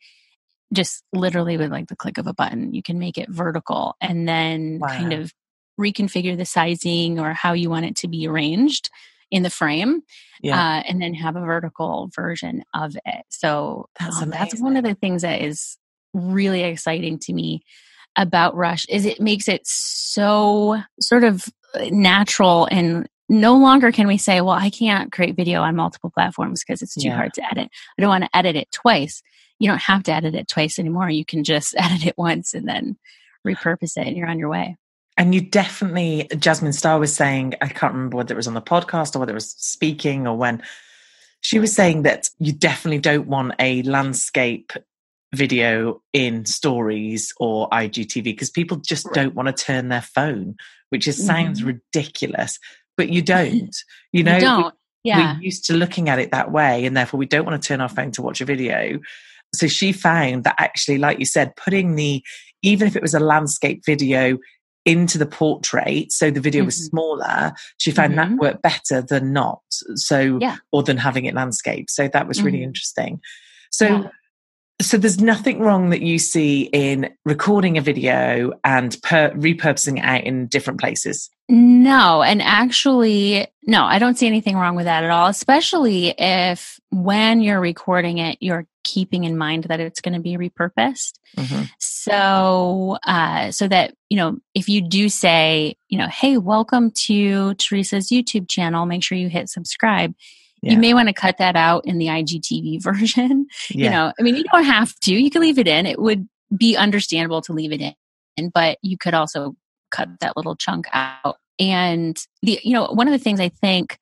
just 0.72 1.04
literally 1.12 1.58
with 1.58 1.72
like 1.72 1.88
the 1.88 1.95
click 1.95 2.20
of 2.20 2.28
a 2.28 2.34
button. 2.34 2.76
You 2.76 2.84
can 2.84 3.00
make 3.00 3.18
it 3.18 3.30
vertical 3.30 3.95
and 4.00 4.28
then 4.28 4.78
wow. 4.80 4.89
kind 4.89 5.14
of 5.14 5.34
reconfigure 5.80 6.38
the 6.38 6.45
sizing 6.45 7.20
or 7.20 7.34
how 7.34 7.54
you 7.54 7.72
want 7.72 7.86
it 7.86 7.95
to 7.95 8.08
be 8.08 8.28
arranged 8.28 8.91
in 9.32 9.43
the 9.43 9.50
frame 9.50 10.02
yeah. 10.41 10.56
uh, 10.56 10.84
and 10.88 11.02
then 11.02 11.14
have 11.14 11.36
a 11.36 11.41
vertical 11.41 12.10
version 12.14 12.64
of 12.74 12.95
it 13.06 13.26
so 13.30 13.88
that's, 14.00 14.22
um, 14.22 14.30
that's 14.30 14.60
one 14.60 14.76
of 14.76 14.84
the 14.84 14.95
things 14.95 15.22
that 15.22 15.41
is 15.41 15.78
really 16.14 16.64
exciting 16.64 17.20
to 17.20 17.34
me 17.34 17.64
about 18.16 18.55
rush 18.55 18.86
is 18.89 19.05
it 19.05 19.22
makes 19.22 19.47
it 19.47 19.62
so 19.66 20.82
sort 20.99 21.24
of 21.24 21.45
uh, 21.76 21.86
natural 21.91 22.68
and 22.72 23.07
no 23.30 23.55
longer 23.55 23.91
can 23.91 24.07
we 24.07 24.18
say 24.18 24.41
well 24.41 24.55
i 24.55 24.70
can't 24.70 25.12
create 25.12 25.36
video 25.36 25.62
on 25.62 25.76
multiple 25.76 26.10
platforms 26.10 26.64
because 26.64 26.82
it's 26.82 26.95
too 26.95 27.10
yeah. 27.10 27.16
hard 27.16 27.34
to 27.34 27.45
edit. 27.51 27.70
I 27.97 28.01
don't 28.01 28.10
want 28.10 28.24
to 28.24 28.36
edit 28.36 28.55
it 28.55 28.72
twice. 28.72 29.22
You 29.60 29.70
don't 29.70 29.82
have 29.82 30.03
to 30.03 30.14
edit 30.14 30.36
it 30.36 30.47
twice 30.47 30.80
anymore. 30.80 31.10
You 31.10 31.26
can 31.26 31.43
just 31.43 31.76
edit 31.78 32.05
it 32.05 32.18
once 32.18 32.53
and 32.53 32.68
then 32.68 32.97
repurpose 33.45 33.97
it 33.97 34.07
and 34.07 34.18
you're 34.18 34.28
on 34.28 34.39
your 34.39 34.49
way. 34.49 34.78
And 35.18 35.36
you 35.36 35.41
definitely, 35.41 36.30
Jasmine 36.38 36.72
Star 36.72 36.97
was 36.97 37.14
saying, 37.14 37.55
I 37.62 37.68
can't 37.68 37.93
remember 37.93 38.16
whether 38.16 38.34
it 38.34 38.38
was 38.38 38.47
on 38.47 38.53
the 38.53 38.62
podcast 38.62 39.16
or 39.16 39.20
whether 39.20 39.34
it 39.34 39.36
was 39.36 39.51
speaking 39.51 40.28
or 40.28 40.38
when, 40.38 40.64
she 41.41 41.60
was 41.60 41.74
saying 41.74 42.03
that 42.03 42.30
you 42.39 42.51
definitely 42.51 42.99
don't 42.99 43.28
want 43.28 43.53
a 43.60 43.82
landscape 43.84 44.74
video 45.34 46.02
in 46.14 46.46
stories 46.46 47.34
or 47.38 47.70
IGTV 47.70 48.24
because 48.24 48.50
people 48.50 48.78
just 48.78 49.06
right. 49.06 49.16
don't 49.16 49.36
want 49.36 49.48
to 49.48 49.64
turn 49.64 49.90
their 49.90 50.02
phone, 50.02 50.56
which 50.90 51.08
is, 51.08 51.24
sounds 51.24 51.60
mm-hmm. 51.60 51.80
ridiculous, 51.94 52.60
but 52.98 53.10
you 53.10 53.22
don't. 53.24 53.76
You 54.12 54.24
know, 54.24 54.36
you 54.36 54.42
don't. 54.42 54.76
Yeah. 55.04 55.36
We're 55.36 55.44
used 55.44 55.66
to 55.66 55.74
looking 55.74 56.10
at 56.10 56.20
it 56.20 56.32
that 56.32 56.52
way, 56.52 56.86
and 56.86 56.96
therefore 56.96 57.18
we 57.18 57.26
don't 57.26 57.46
want 57.46 57.62
to 57.62 57.68
turn 57.68 57.82
our 57.82 57.90
phone 57.90 58.12
to 58.12 58.22
watch 58.22 58.42
a 58.42 58.46
video. 58.46 59.00
So 59.56 59.68
she 59.68 59.94
found 59.94 60.44
that 60.44 60.56
actually, 60.60 60.98
like 60.98 61.20
you 61.20 61.26
said, 61.26 61.56
putting 61.56 61.96
the 61.96 62.24
even 62.62 62.88
if 62.88 62.96
it 62.96 63.02
was 63.02 63.14
a 63.14 63.20
landscape 63.20 63.84
video 63.86 64.38
into 64.86 65.18
the 65.18 65.26
portrait 65.26 66.12
so 66.12 66.32
the 66.32 66.40
video 66.40 66.62
mm-hmm. 66.62 66.68
was 66.68 66.86
smaller 66.86 67.52
she 67.78 67.92
found 67.92 68.16
mm-hmm. 68.16 68.36
that 68.36 68.42
worked 68.42 68.62
better 68.62 69.02
than 69.02 69.34
not 69.34 69.62
so 69.96 70.40
yeah. 70.40 70.56
or 70.72 70.82
than 70.84 70.98
having 70.98 71.26
it 71.26 71.36
landscape 71.36 71.90
so 71.90 72.08
that 72.08 72.28
was 72.28 72.42
really 72.42 72.60
mm-hmm. 72.60 72.70
interesting 72.70 73.20
so 73.72 73.86
yeah. 73.86 74.10
So 74.82 74.98
there's 74.98 75.20
nothing 75.20 75.60
wrong 75.60 75.90
that 75.90 76.02
you 76.02 76.18
see 76.18 76.64
in 76.72 77.14
recording 77.26 77.78
a 77.78 77.82
video 77.82 78.54
and 78.64 78.98
per- 79.04 79.32
repurposing 79.32 79.98
it 79.98 80.04
out 80.04 80.24
in 80.24 80.48
different 80.48 80.80
places 80.80 81.30
no 81.48 82.22
and 82.22 82.42
actually 82.42 83.48
no 83.68 83.84
i 83.84 84.00
don't 84.00 84.18
see 84.18 84.28
anything 84.28 84.56
wrong 84.56 84.76
with 84.76 84.86
that 84.86 85.04
at 85.04 85.10
all 85.10 85.28
especially 85.28 86.14
if 86.18 86.80
when 86.92 87.42
you're 87.42 87.60
recording 87.60 88.18
it 88.20 88.38
you're 88.40 88.66
keeping 88.90 89.24
in 89.24 89.38
mind 89.38 89.66
that 89.66 89.80
it's 89.80 90.02
going 90.02 90.16
to 90.16 90.20
be 90.20 90.36
repurposed. 90.36 91.20
Mm-hmm. 91.38 91.64
So, 91.78 92.98
uh, 93.06 93.52
so 93.52 93.68
that, 93.68 93.94
you 94.10 94.18
know, 94.18 94.38
if 94.56 94.68
you 94.68 94.82
do 94.82 95.10
say, 95.10 95.76
you 95.90 95.98
know, 95.98 96.08
hey, 96.08 96.38
welcome 96.38 96.92
to 96.92 97.54
Teresa's 97.56 98.10
YouTube 98.10 98.50
channel, 98.50 98.86
make 98.86 99.04
sure 99.04 99.18
you 99.18 99.30
hit 99.30 99.50
subscribe. 99.50 100.16
Yeah. 100.62 100.74
You 100.74 100.78
may 100.80 100.93
want 100.93 101.07
to 101.07 101.14
cut 101.14 101.38
that 101.38 101.55
out 101.55 101.86
in 101.86 101.97
the 101.97 102.07
IGTV 102.07 102.82
version. 102.84 103.47
Yeah. 103.70 103.84
You 103.84 103.89
know, 103.89 104.14
I 104.20 104.24
mean, 104.24 104.36
you 104.36 104.43
don't 104.43 104.64
have 104.64 104.93
to, 105.01 105.14
you 105.14 105.30
can 105.30 105.41
leave 105.41 105.60
it 105.60 105.68
in. 105.68 105.86
It 105.86 105.99
would 105.99 106.28
be 106.55 106.76
understandable 106.76 107.41
to 107.43 107.53
leave 107.53 107.72
it 107.72 107.95
in, 108.38 108.49
but 108.49 108.78
you 108.82 108.97
could 108.97 109.14
also 109.14 109.55
cut 109.91 110.10
that 110.20 110.36
little 110.36 110.55
chunk 110.55 110.88
out. 110.93 111.38
And 111.60 112.18
the, 112.41 112.60
you 112.64 112.74
know, 112.74 112.86
one 112.88 113.07
of 113.07 113.12
the 113.12 113.20
things 113.20 113.39
I 113.39 113.49
think 113.49 113.99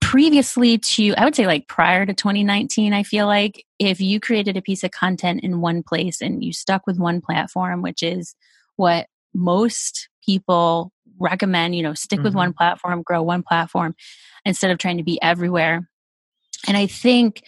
previously 0.00 0.78
to 0.78 1.12
i 1.16 1.24
would 1.24 1.34
say 1.34 1.46
like 1.46 1.66
prior 1.66 2.06
to 2.06 2.14
2019 2.14 2.92
i 2.92 3.02
feel 3.02 3.26
like 3.26 3.64
if 3.80 4.00
you 4.00 4.20
created 4.20 4.56
a 4.56 4.62
piece 4.62 4.84
of 4.84 4.92
content 4.92 5.42
in 5.42 5.60
one 5.60 5.82
place 5.82 6.20
and 6.20 6.44
you 6.44 6.52
stuck 6.52 6.86
with 6.86 6.98
one 6.98 7.20
platform 7.20 7.82
which 7.82 8.02
is 8.02 8.36
what 8.76 9.08
most 9.34 10.08
people 10.24 10.92
recommend 11.18 11.74
you 11.74 11.82
know 11.82 11.94
stick 11.94 12.18
mm-hmm. 12.18 12.24
with 12.24 12.34
one 12.34 12.52
platform 12.52 13.02
grow 13.02 13.22
one 13.22 13.42
platform 13.42 13.94
instead 14.44 14.70
of 14.70 14.78
trying 14.78 14.96
to 14.96 15.02
be 15.02 15.20
everywhere 15.22 15.88
and 16.66 16.76
i 16.76 16.86
think 16.86 17.42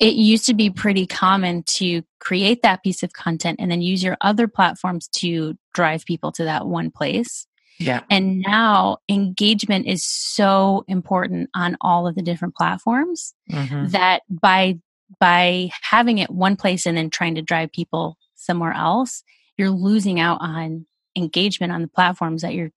it 0.00 0.14
used 0.14 0.46
to 0.46 0.54
be 0.54 0.68
pretty 0.68 1.06
common 1.06 1.62
to 1.62 2.02
create 2.18 2.62
that 2.62 2.82
piece 2.82 3.02
of 3.02 3.12
content 3.12 3.58
and 3.60 3.70
then 3.70 3.80
use 3.80 4.02
your 4.02 4.16
other 4.20 4.48
platforms 4.48 5.08
to 5.08 5.56
drive 5.74 6.04
people 6.04 6.32
to 6.32 6.44
that 6.44 6.66
one 6.66 6.90
place 6.90 7.46
yeah. 7.78 8.02
And 8.10 8.40
now 8.40 8.98
engagement 9.08 9.86
is 9.86 10.04
so 10.04 10.84
important 10.86 11.50
on 11.54 11.76
all 11.80 12.06
of 12.06 12.14
the 12.14 12.22
different 12.22 12.54
platforms 12.54 13.34
mm-hmm. 13.50 13.88
that 13.88 14.22
by 14.30 14.78
by 15.20 15.70
having 15.82 16.18
it 16.18 16.30
one 16.30 16.56
place 16.56 16.86
and 16.86 16.96
then 16.96 17.10
trying 17.10 17.34
to 17.34 17.42
drive 17.42 17.72
people 17.72 18.16
somewhere 18.34 18.72
else, 18.72 19.22
you're 19.56 19.70
losing 19.70 20.20
out 20.20 20.38
on 20.40 20.86
engagement 21.16 21.72
on 21.72 21.82
the 21.82 21.88
platforms 21.88 22.42
that 22.42 22.54
you're 22.54 22.72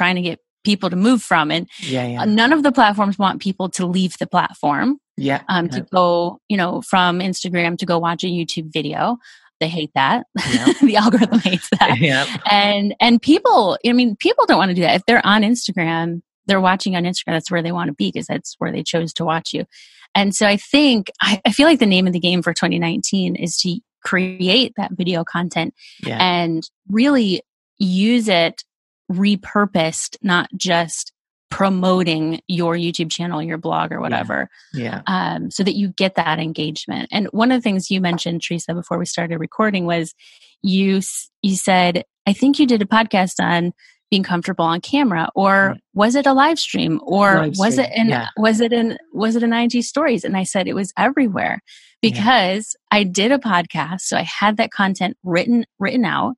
trying 0.00 0.16
to 0.16 0.22
get 0.22 0.38
people 0.64 0.88
to 0.88 0.96
move 0.96 1.22
from. 1.22 1.50
And 1.50 1.68
yeah, 1.80 2.06
yeah. 2.06 2.24
none 2.24 2.54
of 2.54 2.62
the 2.62 2.72
platforms 2.72 3.18
want 3.18 3.42
people 3.42 3.68
to 3.70 3.86
leave 3.86 4.16
the 4.18 4.26
platform. 4.26 4.98
Yeah. 5.16 5.42
Um, 5.50 5.68
to 5.68 5.82
go, 5.82 6.40
you 6.48 6.56
know, 6.56 6.80
from 6.80 7.20
Instagram 7.20 7.76
to 7.78 7.86
go 7.86 7.98
watch 7.98 8.24
a 8.24 8.28
YouTube 8.28 8.72
video 8.72 9.18
they 9.60 9.68
hate 9.68 9.90
that. 9.94 10.26
Yep. 10.50 10.76
the 10.82 10.96
algorithm 10.96 11.38
hates 11.38 11.68
that. 11.78 11.98
Yep. 11.98 12.28
And 12.50 12.94
and 12.98 13.20
people, 13.20 13.78
I 13.86 13.92
mean, 13.92 14.16
people 14.16 14.46
don't 14.46 14.56
want 14.56 14.70
to 14.70 14.74
do 14.74 14.80
that. 14.80 14.96
If 14.96 15.04
they're 15.06 15.24
on 15.24 15.42
Instagram, 15.42 16.22
they're 16.46 16.62
watching 16.62 16.96
on 16.96 17.04
Instagram. 17.04 17.34
That's 17.34 17.50
where 17.50 17.62
they 17.62 17.72
want 17.72 17.88
to 17.88 17.94
be 17.94 18.10
because 18.10 18.26
that's 18.26 18.56
where 18.58 18.72
they 18.72 18.82
chose 18.82 19.12
to 19.14 19.24
watch 19.24 19.52
you. 19.52 19.66
And 20.14 20.34
so 20.34 20.46
I 20.46 20.56
think 20.56 21.10
I, 21.20 21.40
I, 21.44 21.52
feel 21.52 21.66
like 21.68 21.78
the 21.78 21.86
name 21.86 22.06
of 22.08 22.12
the 22.12 22.18
game 22.18 22.42
for 22.42 22.52
2019 22.52 23.36
is 23.36 23.56
to 23.58 23.78
create 24.02 24.72
that 24.76 24.90
video 24.92 25.22
content 25.22 25.74
yeah. 26.04 26.18
and 26.20 26.68
really 26.88 27.42
use 27.78 28.28
it 28.28 28.64
repurposed, 29.10 30.16
not 30.22 30.48
just 30.56 31.12
promoting 31.50 32.40
your 32.46 32.74
YouTube 32.74 33.10
channel, 33.10 33.42
your 33.42 33.58
blog, 33.58 33.92
or 33.92 34.00
whatever. 34.00 34.48
Yeah. 34.72 35.02
yeah. 35.06 35.34
Um, 35.34 35.50
so 35.50 35.64
that 35.64 35.74
you 35.74 35.88
get 35.88 36.14
that 36.14 36.38
engagement. 36.38 37.08
And 37.10 37.26
one 37.32 37.50
of 37.50 37.58
the 37.58 37.62
things 37.62 37.90
you 37.90 38.00
mentioned, 38.00 38.42
Teresa, 38.42 38.72
before 38.72 38.98
we 38.98 39.04
started 39.04 39.38
recording 39.38 39.84
was 39.84 40.14
you 40.62 41.00
you 41.42 41.56
said, 41.56 42.04
I 42.26 42.32
think 42.32 42.58
you 42.58 42.66
did 42.66 42.82
a 42.82 42.86
podcast 42.86 43.40
on 43.40 43.72
being 44.10 44.22
comfortable 44.22 44.64
on 44.64 44.80
camera 44.80 45.28
or 45.34 45.68
right. 45.68 45.80
was 45.94 46.16
it 46.16 46.26
a 46.26 46.32
live 46.32 46.58
stream 46.58 47.00
or 47.04 47.42
live 47.42 47.54
was 47.56 47.74
stream. 47.74 47.86
it 47.86 47.96
in 47.96 48.08
yeah. 48.08 48.28
was 48.36 48.60
it 48.60 48.72
in 48.72 48.98
was 49.12 49.36
it 49.36 49.42
in 49.42 49.52
IG 49.52 49.84
stories 49.84 50.24
and 50.24 50.36
I 50.36 50.42
said 50.42 50.66
it 50.66 50.74
was 50.74 50.92
everywhere 50.98 51.62
because 52.02 52.76
yeah. 52.92 52.98
I 52.98 53.04
did 53.04 53.30
a 53.30 53.38
podcast 53.38 54.00
so 54.00 54.16
I 54.16 54.22
had 54.22 54.56
that 54.56 54.72
content 54.72 55.16
written 55.22 55.64
written 55.78 56.04
out 56.04 56.34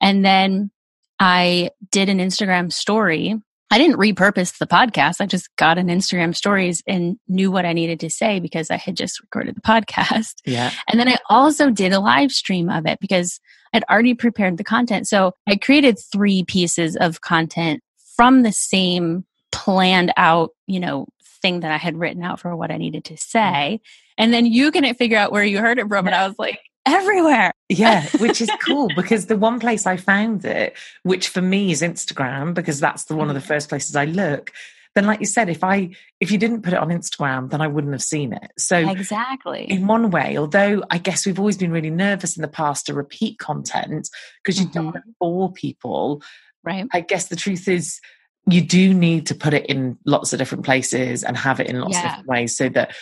and 0.00 0.24
then 0.24 0.72
I 1.18 1.70
did 1.90 2.08
an 2.08 2.18
Instagram 2.18 2.72
story 2.72 3.36
I 3.74 3.78
didn't 3.78 3.96
repurpose 3.96 4.58
the 4.58 4.68
podcast. 4.68 5.20
I 5.20 5.26
just 5.26 5.48
got 5.56 5.78
an 5.78 5.88
Instagram 5.88 6.36
stories 6.36 6.80
and 6.86 7.18
knew 7.26 7.50
what 7.50 7.64
I 7.64 7.72
needed 7.72 7.98
to 8.00 8.08
say 8.08 8.38
because 8.38 8.70
I 8.70 8.76
had 8.76 8.96
just 8.96 9.20
recorded 9.20 9.56
the 9.56 9.60
podcast. 9.62 10.34
Yeah. 10.44 10.70
And 10.88 11.00
then 11.00 11.08
I 11.08 11.16
also 11.28 11.70
did 11.70 11.92
a 11.92 11.98
live 11.98 12.30
stream 12.30 12.68
of 12.68 12.86
it 12.86 13.00
because 13.00 13.40
I'd 13.72 13.82
already 13.90 14.14
prepared 14.14 14.58
the 14.58 14.64
content. 14.64 15.08
So 15.08 15.32
I 15.48 15.56
created 15.56 15.98
three 15.98 16.44
pieces 16.44 16.96
of 16.96 17.20
content 17.22 17.82
from 18.14 18.44
the 18.44 18.52
same 18.52 19.24
planned 19.50 20.12
out, 20.16 20.50
you 20.68 20.78
know, 20.78 21.08
thing 21.42 21.58
that 21.60 21.72
I 21.72 21.78
had 21.78 21.98
written 21.98 22.22
out 22.22 22.38
for 22.38 22.54
what 22.54 22.70
I 22.70 22.76
needed 22.76 23.04
to 23.06 23.16
say. 23.16 23.80
And 24.16 24.32
then 24.32 24.46
you 24.46 24.70
couldn't 24.70 24.94
figure 24.94 25.18
out 25.18 25.32
where 25.32 25.42
you 25.42 25.58
heard 25.58 25.80
it 25.80 25.88
from. 25.88 26.06
And 26.06 26.14
I 26.14 26.28
was 26.28 26.38
like, 26.38 26.60
everywhere. 26.86 27.52
yeah, 27.68 28.06
which 28.18 28.40
is 28.40 28.50
cool 28.66 28.88
because 28.94 29.26
the 29.26 29.36
one 29.36 29.60
place 29.60 29.86
I 29.86 29.96
found 29.96 30.44
it, 30.44 30.76
which 31.02 31.28
for 31.28 31.40
me 31.40 31.70
is 31.70 31.82
Instagram, 31.82 32.54
because 32.54 32.80
that's 32.80 33.04
the 33.04 33.16
one 33.16 33.28
of 33.28 33.34
the 33.34 33.40
mm. 33.40 33.46
first 33.46 33.68
places 33.68 33.96
I 33.96 34.04
look. 34.04 34.52
Then, 34.94 35.06
like 35.06 35.18
you 35.18 35.26
said, 35.26 35.48
if 35.48 35.64
I 35.64 35.90
if 36.20 36.30
you 36.30 36.38
didn't 36.38 36.62
put 36.62 36.72
it 36.72 36.78
on 36.78 36.88
Instagram, 36.88 37.50
then 37.50 37.60
I 37.60 37.66
wouldn't 37.66 37.92
have 37.92 38.02
seen 38.02 38.32
it. 38.32 38.52
So 38.58 38.76
exactly 38.76 39.64
in 39.64 39.86
one 39.86 40.10
way, 40.10 40.38
although 40.38 40.84
I 40.90 40.98
guess 40.98 41.26
we've 41.26 41.38
always 41.38 41.56
been 41.56 41.72
really 41.72 41.90
nervous 41.90 42.36
in 42.36 42.42
the 42.42 42.48
past 42.48 42.86
to 42.86 42.94
repeat 42.94 43.38
content 43.38 44.08
because 44.42 44.60
you 44.60 44.66
mm-hmm. 44.66 44.72
don't 44.72 44.84
want 44.86 44.96
to 44.96 45.02
bore 45.18 45.52
people. 45.52 46.22
Right. 46.62 46.86
I 46.92 47.00
guess 47.00 47.26
the 47.26 47.36
truth 47.36 47.66
is 47.66 48.00
you 48.46 48.60
do 48.60 48.94
need 48.94 49.26
to 49.26 49.34
put 49.34 49.54
it 49.54 49.66
in 49.66 49.98
lots 50.04 50.32
of 50.32 50.38
different 50.38 50.64
places 50.64 51.24
and 51.24 51.36
have 51.36 51.60
it 51.60 51.66
in 51.66 51.80
lots 51.80 51.94
yeah. 51.94 51.98
of 51.98 52.10
different 52.10 52.28
ways 52.28 52.56
so 52.56 52.68
that 52.70 52.94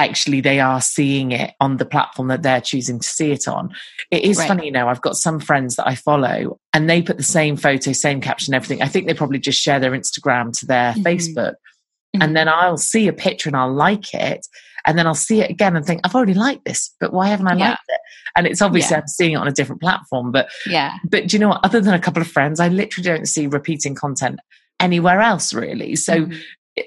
actually 0.00 0.40
they 0.40 0.60
are 0.60 0.80
seeing 0.80 1.32
it 1.32 1.54
on 1.60 1.76
the 1.76 1.84
platform 1.84 2.28
that 2.28 2.42
they're 2.42 2.60
choosing 2.60 2.98
to 2.98 3.06
see 3.06 3.32
it 3.32 3.46
on. 3.46 3.70
It 4.10 4.24
is 4.24 4.38
right. 4.38 4.48
funny, 4.48 4.66
you 4.66 4.72
know, 4.72 4.88
I've 4.88 5.02
got 5.02 5.16
some 5.16 5.38
friends 5.38 5.76
that 5.76 5.86
I 5.86 5.94
follow 5.94 6.58
and 6.72 6.88
they 6.88 7.02
put 7.02 7.18
the 7.18 7.22
same 7.22 7.56
photo, 7.56 7.92
same 7.92 8.20
caption, 8.20 8.54
everything. 8.54 8.82
I 8.82 8.88
think 8.88 9.06
they 9.06 9.14
probably 9.14 9.38
just 9.38 9.60
share 9.60 9.78
their 9.78 9.92
Instagram 9.92 10.58
to 10.58 10.66
their 10.66 10.92
mm-hmm. 10.92 11.02
Facebook. 11.02 11.52
Mm-hmm. 11.52 12.22
And 12.22 12.36
then 12.36 12.48
I'll 12.48 12.78
see 12.78 13.08
a 13.08 13.12
picture 13.12 13.50
and 13.50 13.56
I'll 13.56 13.72
like 13.72 14.14
it. 14.14 14.46
And 14.86 14.98
then 14.98 15.06
I'll 15.06 15.14
see 15.14 15.42
it 15.42 15.50
again 15.50 15.76
and 15.76 15.84
think, 15.84 16.00
I've 16.04 16.14
already 16.14 16.32
liked 16.32 16.64
this, 16.64 16.94
but 16.98 17.12
why 17.12 17.28
haven't 17.28 17.48
I 17.48 17.56
yeah. 17.56 17.68
liked 17.70 17.82
it? 17.88 18.00
And 18.34 18.46
it's 18.46 18.62
obviously 18.62 18.94
yeah. 18.94 19.00
I'm 19.02 19.08
seeing 19.08 19.32
it 19.32 19.36
on 19.36 19.48
a 19.48 19.52
different 19.52 19.82
platform. 19.82 20.32
But 20.32 20.48
yeah. 20.66 20.94
But 21.04 21.28
do 21.28 21.36
you 21.36 21.40
know 21.40 21.48
what? 21.48 21.60
Other 21.62 21.80
than 21.80 21.92
a 21.92 22.00
couple 22.00 22.22
of 22.22 22.28
friends, 22.28 22.58
I 22.58 22.68
literally 22.68 23.04
don't 23.04 23.26
see 23.26 23.46
repeating 23.46 23.94
content 23.94 24.40
anywhere 24.78 25.20
else 25.20 25.52
really. 25.52 25.94
So 25.96 26.14
mm-hmm 26.14 26.38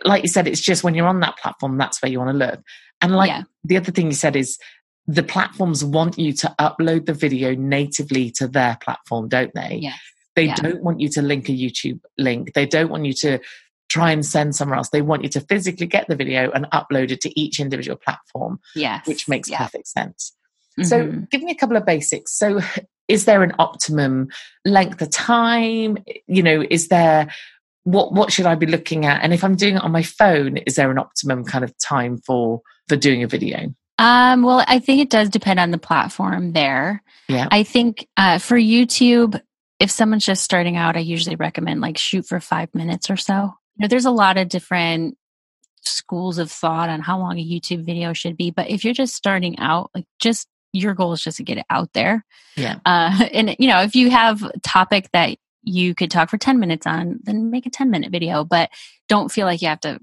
like 0.06 0.24
you 0.24 0.30
said, 0.30 0.48
it's 0.48 0.62
just 0.62 0.84
when 0.84 0.96
you're 0.96 1.08
on 1.08 1.20
that 1.22 1.38
platform, 1.38 1.78
that's 1.78 2.02
where 2.02 2.12
you 2.12 2.20
want 2.20 2.32
to 2.32 2.46
look. 2.46 2.60
And 3.02 3.16
like 3.16 3.30
yeah. 3.30 3.44
the 3.64 3.78
other 3.78 3.92
thing 3.92 4.08
you 4.08 4.14
said 4.14 4.36
is 4.36 4.58
the 5.08 5.24
platforms 5.24 5.84
want 5.84 6.18
you 6.18 6.32
to 6.34 6.56
upload 6.60 7.06
the 7.06 7.14
video 7.14 7.56
natively 7.56 8.32
to 8.32 8.48
their 8.48 8.78
platform, 8.82 9.28
don't 9.28 9.54
they? 9.54 9.80
Yes. 9.82 10.00
They 10.36 10.46
Yeah. 10.46 10.56
don't 10.56 10.82
want 10.84 11.00
you 11.02 11.10
to 11.10 11.22
link 11.22 11.50
a 11.50 11.52
YouTube 11.52 12.00
link. 12.18 12.54
They 12.54 12.66
don't 12.66 12.90
want 12.90 13.06
you 13.06 13.14
to 13.14 13.40
try 13.90 14.12
and 14.12 14.26
send 14.26 14.56
somewhere 14.56 14.78
else. 14.78 14.90
They 14.90 15.02
want 15.02 15.24
you 15.24 15.30
to 15.30 15.42
physically 15.42 15.86
get 15.88 16.08
the 16.08 16.16
video 16.16 16.50
and 16.52 16.66
upload 16.72 17.12
it 17.12 17.22
to 17.22 17.40
each 17.40 17.60
individual 17.60 17.98
platform, 17.98 18.60
Yes. 18.76 19.06
which 19.06 19.28
makes 19.28 19.50
yeah. 19.50 19.58
perfect 19.58 19.88
sense. 19.88 20.34
So, 20.82 21.06
Mhm. 21.06 21.30
give 21.30 21.44
me 21.44 21.52
a 21.52 21.56
couple 21.56 21.78
of 21.78 21.86
basics. 21.86 22.36
So, 22.36 22.60
is 23.08 23.26
there 23.26 23.44
an 23.44 23.54
optimum 23.60 24.30
length 24.66 25.02
of 25.02 25.12
time? 25.12 25.98
You 26.28 26.42
know, 26.42 26.66
is 26.68 26.88
there 26.88 27.28
what 27.84 28.14
what 28.14 28.32
should 28.32 28.46
I 28.46 28.56
be 28.56 28.66
looking 28.66 29.06
at? 29.06 29.22
And 29.22 29.34
if 29.34 29.44
I'm 29.44 29.56
doing 29.56 29.76
it 29.76 29.84
on 29.84 29.92
my 29.92 30.04
phone, 30.04 30.58
is 30.58 30.76
there 30.76 30.90
an 30.90 30.98
optimum 30.98 31.44
kind 31.44 31.64
of 31.64 31.78
time 31.78 32.18
for 32.26 32.62
for 32.88 32.96
doing 32.96 33.24
a 33.24 33.28
video? 33.28 33.74
Um, 34.00 34.44
well, 34.44 34.64
I 34.68 34.80
think 34.80 35.02
it 35.02 35.10
does 35.10 35.30
depend 35.30 35.60
on 35.60 35.72
the 35.72 35.78
platform 35.78 36.54
there. 36.54 37.04
Yeah. 37.30 37.48
I 37.52 37.64
think 37.64 38.08
uh, 38.18 38.40
for 38.40 38.58
YouTube, 38.58 39.40
if 39.80 39.92
someone's 39.92 40.26
just 40.26 40.44
starting 40.44 40.78
out, 40.78 40.98
I 40.98 41.02
usually 41.02 41.36
recommend 41.36 41.82
like 41.82 41.98
shoot 41.98 42.26
for 42.26 42.40
five 42.40 42.74
minutes 42.74 43.10
or 43.10 43.18
so. 43.18 43.54
You 43.76 43.84
know, 43.84 43.88
there's 43.88 44.06
a 44.06 44.12
lot 44.12 44.38
of 44.38 44.50
different 44.50 45.18
schools 45.82 46.38
of 46.38 46.52
thought 46.52 46.90
on 46.90 47.02
how 47.02 47.20
long 47.20 47.38
a 47.38 47.46
YouTube 47.46 47.86
video 47.86 48.14
should 48.14 48.38
be, 48.38 48.52
but 48.52 48.70
if 48.70 48.84
you're 48.84 48.94
just 48.94 49.16
starting 49.16 49.60
out, 49.60 49.92
like 49.94 50.06
just 50.20 50.48
your 50.72 50.94
goal 50.94 51.14
is 51.14 51.22
just 51.22 51.38
to 51.38 51.44
get 51.44 51.58
it 51.58 51.66
out 51.70 51.92
there. 51.94 52.26
Yeah. 52.56 52.80
Uh, 52.86 53.26
and 53.34 53.56
you 53.60 53.68
know, 53.68 53.82
if 53.82 53.96
you 53.96 54.10
have 54.10 54.44
a 54.44 54.60
topic 54.60 55.10
that 55.14 55.38
you 55.64 55.96
could 55.96 56.12
talk 56.12 56.30
for 56.30 56.38
10 56.38 56.60
minutes 56.60 56.86
on, 56.86 57.20
then 57.24 57.52
make 57.52 57.66
a 57.66 57.70
10 57.70 57.90
minute 57.90 58.12
video, 58.12 58.44
but 58.44 58.70
don't 59.08 59.32
feel 59.32 59.46
like 59.46 59.62
you 59.62 59.68
have 59.68 59.80
to 59.82 60.00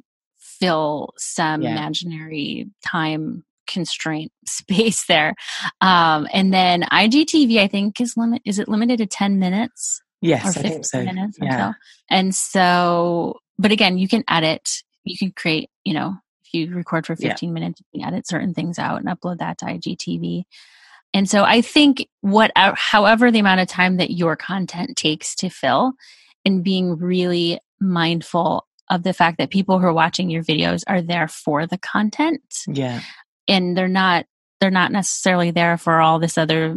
fill 0.60 1.14
some 1.18 1.62
Yeah. 1.62 1.70
imaginary 1.72 2.68
time 2.86 3.44
constraint 3.66 4.32
space 4.46 5.06
there. 5.06 5.34
Um, 5.80 6.28
and 6.32 6.52
then 6.52 6.82
IGTV, 6.82 7.58
I 7.58 7.66
think 7.68 8.00
is 8.00 8.16
limit, 8.16 8.42
is 8.44 8.58
it 8.58 8.68
limited 8.68 8.98
to 8.98 9.06
10 9.06 9.38
minutes 9.38 10.02
Yes, 10.20 10.44
or 10.44 10.48
I 10.48 10.52
15 10.62 10.70
think 10.72 10.84
so. 10.86 11.02
minutes 11.04 11.38
Yeah. 11.40 11.70
so? 11.70 11.74
And 12.10 12.34
so, 12.34 13.38
but 13.58 13.72
again, 13.72 13.96
you 13.98 14.06
can 14.08 14.22
edit, 14.28 14.82
you 15.04 15.16
can 15.16 15.32
create, 15.32 15.70
you 15.84 15.94
know, 15.94 16.14
if 16.44 16.52
you 16.54 16.74
record 16.74 17.06
for 17.06 17.16
Yeah. 17.18 17.30
15 17.30 17.52
minutes, 17.52 17.80
you 17.92 18.00
can 18.00 18.08
edit 18.12 18.26
certain 18.28 18.52
things 18.54 18.78
out 18.78 19.00
and 19.00 19.06
upload 19.08 19.38
that 19.38 19.58
to 19.58 19.64
IGTV. 19.66 20.44
And 21.14 21.28
so 21.28 21.42
I 21.44 21.60
think 21.60 22.06
what, 22.20 22.52
however, 22.56 23.30
the 23.30 23.38
amount 23.40 23.60
of 23.60 23.68
time 23.68 23.96
that 23.96 24.10
your 24.12 24.36
content 24.36 24.96
takes 24.96 25.34
to 25.36 25.48
fill 25.48 25.92
and 26.44 26.62
being 26.62 26.96
really 26.96 27.58
mindful 27.80 28.66
of 28.90 29.02
the 29.04 29.12
fact 29.14 29.38
that 29.38 29.50
people 29.50 29.78
who 29.78 29.86
are 29.86 29.92
watching 29.92 30.28
your 30.28 30.42
videos 30.42 30.82
are 30.86 31.00
there 31.00 31.28
for 31.28 31.66
the 31.66 31.78
content 31.78 32.42
Yeah. 32.66 33.00
and 33.48 33.76
they're 33.76 33.88
not, 33.88 34.26
they're 34.60 34.70
not 34.70 34.92
necessarily 34.92 35.50
there 35.52 35.78
for 35.78 36.00
all 36.00 36.18
this 36.18 36.36
other, 36.36 36.76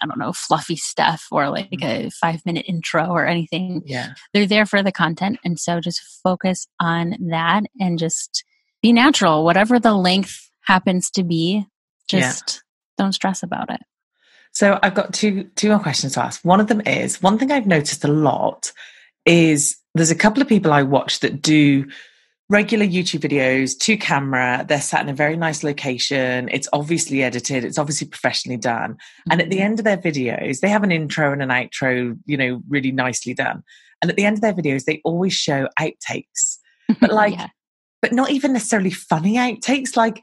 I 0.00 0.06
don't 0.06 0.18
know, 0.18 0.32
fluffy 0.32 0.76
stuff 0.76 1.26
or 1.32 1.50
like 1.50 1.70
mm-hmm. 1.70 2.06
a 2.06 2.10
five 2.10 2.46
minute 2.46 2.66
intro 2.68 3.06
or 3.08 3.26
anything 3.26 3.82
Yeah. 3.84 4.14
they're 4.32 4.46
there 4.46 4.66
for 4.66 4.82
the 4.82 4.92
content 4.92 5.38
and 5.44 5.58
so 5.58 5.80
just 5.80 6.00
focus 6.22 6.66
on 6.80 7.16
that 7.30 7.64
and 7.80 7.98
just 7.98 8.44
be 8.80 8.92
natural 8.92 9.44
whatever 9.44 9.80
the 9.80 9.94
length 9.94 10.48
happens 10.60 11.10
to 11.10 11.24
be 11.24 11.66
Yeah. 12.12 12.20
just 12.20 12.62
don't 12.96 13.12
stress 13.12 13.42
about 13.42 13.70
it 13.70 13.80
So 14.52 14.78
I've 14.82 14.94
got 14.94 15.12
two 15.12 15.44
two 15.56 15.68
more 15.70 15.80
questions 15.80 16.12
to 16.14 16.22
ask. 16.22 16.44
One 16.44 16.60
of 16.60 16.68
them 16.68 16.80
is 16.86 17.20
one 17.20 17.36
thing 17.38 17.50
I've 17.50 17.66
noticed 17.66 18.04
a 18.04 18.08
lot 18.08 18.72
is 19.26 19.76
there's 19.94 20.10
a 20.10 20.16
couple 20.16 20.42
of 20.42 20.48
people 20.48 20.72
I 20.72 20.82
watch 20.82 21.20
that 21.20 21.42
do 21.42 21.86
regular 22.50 22.86
YouTube 22.86 23.20
videos 23.20 23.78
to 23.78 23.96
camera. 23.96 24.64
They're 24.66 24.80
sat 24.80 25.02
in 25.02 25.08
a 25.08 25.14
very 25.14 25.36
nice 25.36 25.62
location. 25.62 26.48
It's 26.50 26.68
obviously 26.72 27.22
edited. 27.22 27.64
It's 27.64 27.78
obviously 27.78 28.08
professionally 28.08 28.56
done. 28.56 28.96
And 29.30 29.40
at 29.40 29.50
the 29.50 29.56
mm-hmm. 29.56 29.64
end 29.64 29.78
of 29.80 29.84
their 29.84 29.98
videos, 29.98 30.60
they 30.60 30.68
have 30.68 30.82
an 30.82 30.92
intro 30.92 31.32
and 31.32 31.42
an 31.42 31.50
outro, 31.50 32.18
you 32.24 32.36
know, 32.36 32.62
really 32.68 32.92
nicely 32.92 33.34
done. 33.34 33.62
And 34.00 34.10
at 34.10 34.16
the 34.16 34.24
end 34.24 34.36
of 34.36 34.40
their 34.40 34.54
videos, 34.54 34.84
they 34.84 35.00
always 35.04 35.34
show 35.34 35.68
outtakes, 35.78 36.58
but 37.00 37.12
like, 37.12 37.34
Yeah. 37.34 37.48
but 38.00 38.12
not 38.12 38.30
even 38.30 38.52
necessarily 38.52 38.90
funny 38.90 39.34
outtakes. 39.34 39.96
Like, 39.96 40.22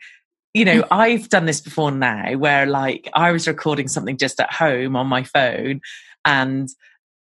you 0.53 0.65
know, 0.65 0.83
I've 0.91 1.29
done 1.29 1.45
this 1.45 1.61
before 1.61 1.91
now 1.91 2.33
where 2.37 2.65
like 2.65 3.07
I 3.13 3.31
was 3.31 3.47
recording 3.47 3.87
something 3.87 4.17
just 4.17 4.39
at 4.39 4.51
home 4.51 4.95
on 4.95 5.07
my 5.07 5.23
phone 5.23 5.81
and 6.23 6.69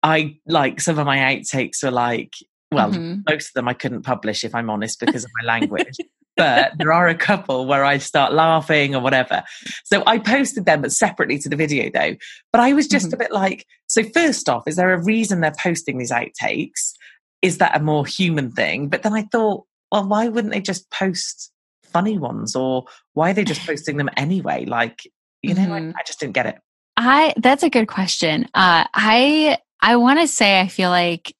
I 0.04 0.38
like 0.47 0.82
some 0.82 0.97
of 0.99 1.06
my 1.06 1.18
outtakes 1.18 1.84
were 1.84 1.91
like, 1.91 2.34
well, 2.72 2.91
Mhm. 2.91 3.24
most 3.30 3.49
of 3.49 3.54
them 3.54 3.68
I 3.68 3.74
couldn't 3.74 4.04
publish 4.04 4.43
if 4.43 4.56
I'm 4.56 4.70
honest 4.70 4.99
because 4.99 5.24
of 5.24 5.32
my 5.41 5.45
language. 5.60 5.95
but 6.38 6.72
there 6.78 6.93
are 6.93 7.08
a 7.10 7.14
couple 7.16 7.66
where 7.68 7.84
I 7.84 7.97
start 7.97 8.34
laughing 8.34 8.95
or 8.95 9.02
whatever. 9.02 9.43
So 9.84 10.02
I 10.08 10.18
posted 10.18 10.66
them 10.66 10.82
but 10.82 10.91
separately 10.93 11.38
to 11.39 11.49
the 11.49 11.56
video 11.58 11.91
though. 11.93 12.16
But 12.54 12.62
I 12.62 12.74
was 12.74 12.88
just 12.88 13.10
Mhm. 13.10 13.14
a 13.14 13.18
bit 13.18 13.32
like, 13.32 13.66
so 13.88 14.02
first 14.04 14.47
off, 14.49 14.64
is 14.68 14.78
there 14.78 14.93
a 14.93 15.04
reason 15.04 15.41
they're 15.41 15.54
posting 15.62 15.97
these 15.97 16.12
outtakes? 16.12 16.93
Is 17.41 17.58
that 17.58 17.76
a 17.76 17.80
more 17.84 18.06
human 18.06 18.49
thing? 18.52 18.88
But 18.88 19.04
then 19.04 19.14
I 19.14 19.24
thought, 19.24 19.66
well, 19.91 20.08
why 20.08 20.30
wouldn't 20.30 20.54
they 20.54 20.62
just 20.62 20.89
post 20.89 21.52
funny 21.84 22.18
ones 22.18 22.56
or 22.56 22.86
why 23.14 23.32
are 23.32 23.34
they 23.34 23.43
just 23.43 23.62
posting 23.68 23.97
them 23.97 24.10
anyway? 24.16 24.64
Like, 24.66 25.02
you 25.43 25.54
know, 25.54 25.74
I, 25.74 25.80
Mhm. 25.82 25.93
I 25.97 26.04
just 26.08 26.20
didn't 26.22 26.34
get 26.34 26.45
it. 26.45 26.58
i 26.97 27.34
that's 27.38 27.64
a 27.64 27.70
good 27.70 27.88
question 27.88 28.45
uh 28.54 28.84
i 28.93 29.58
i 29.82 29.96
want 29.96 30.20
to 30.20 30.28
say 30.28 30.60
i 30.60 30.68
feel 30.68 30.90
like 30.90 31.36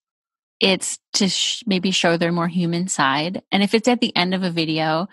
it's 0.60 1.00
to 1.14 1.28
sh- 1.28 1.64
maybe 1.66 1.92
show 1.92 2.18
their 2.18 2.32
more 2.32 2.48
human 2.48 2.88
side 2.88 3.42
and 3.52 3.64
if 3.64 3.74
it's 3.74 3.88
at 3.88 4.00
the 4.02 4.16
end 4.16 4.34
of 4.34 4.44
a 4.44 4.52
video 4.52 5.08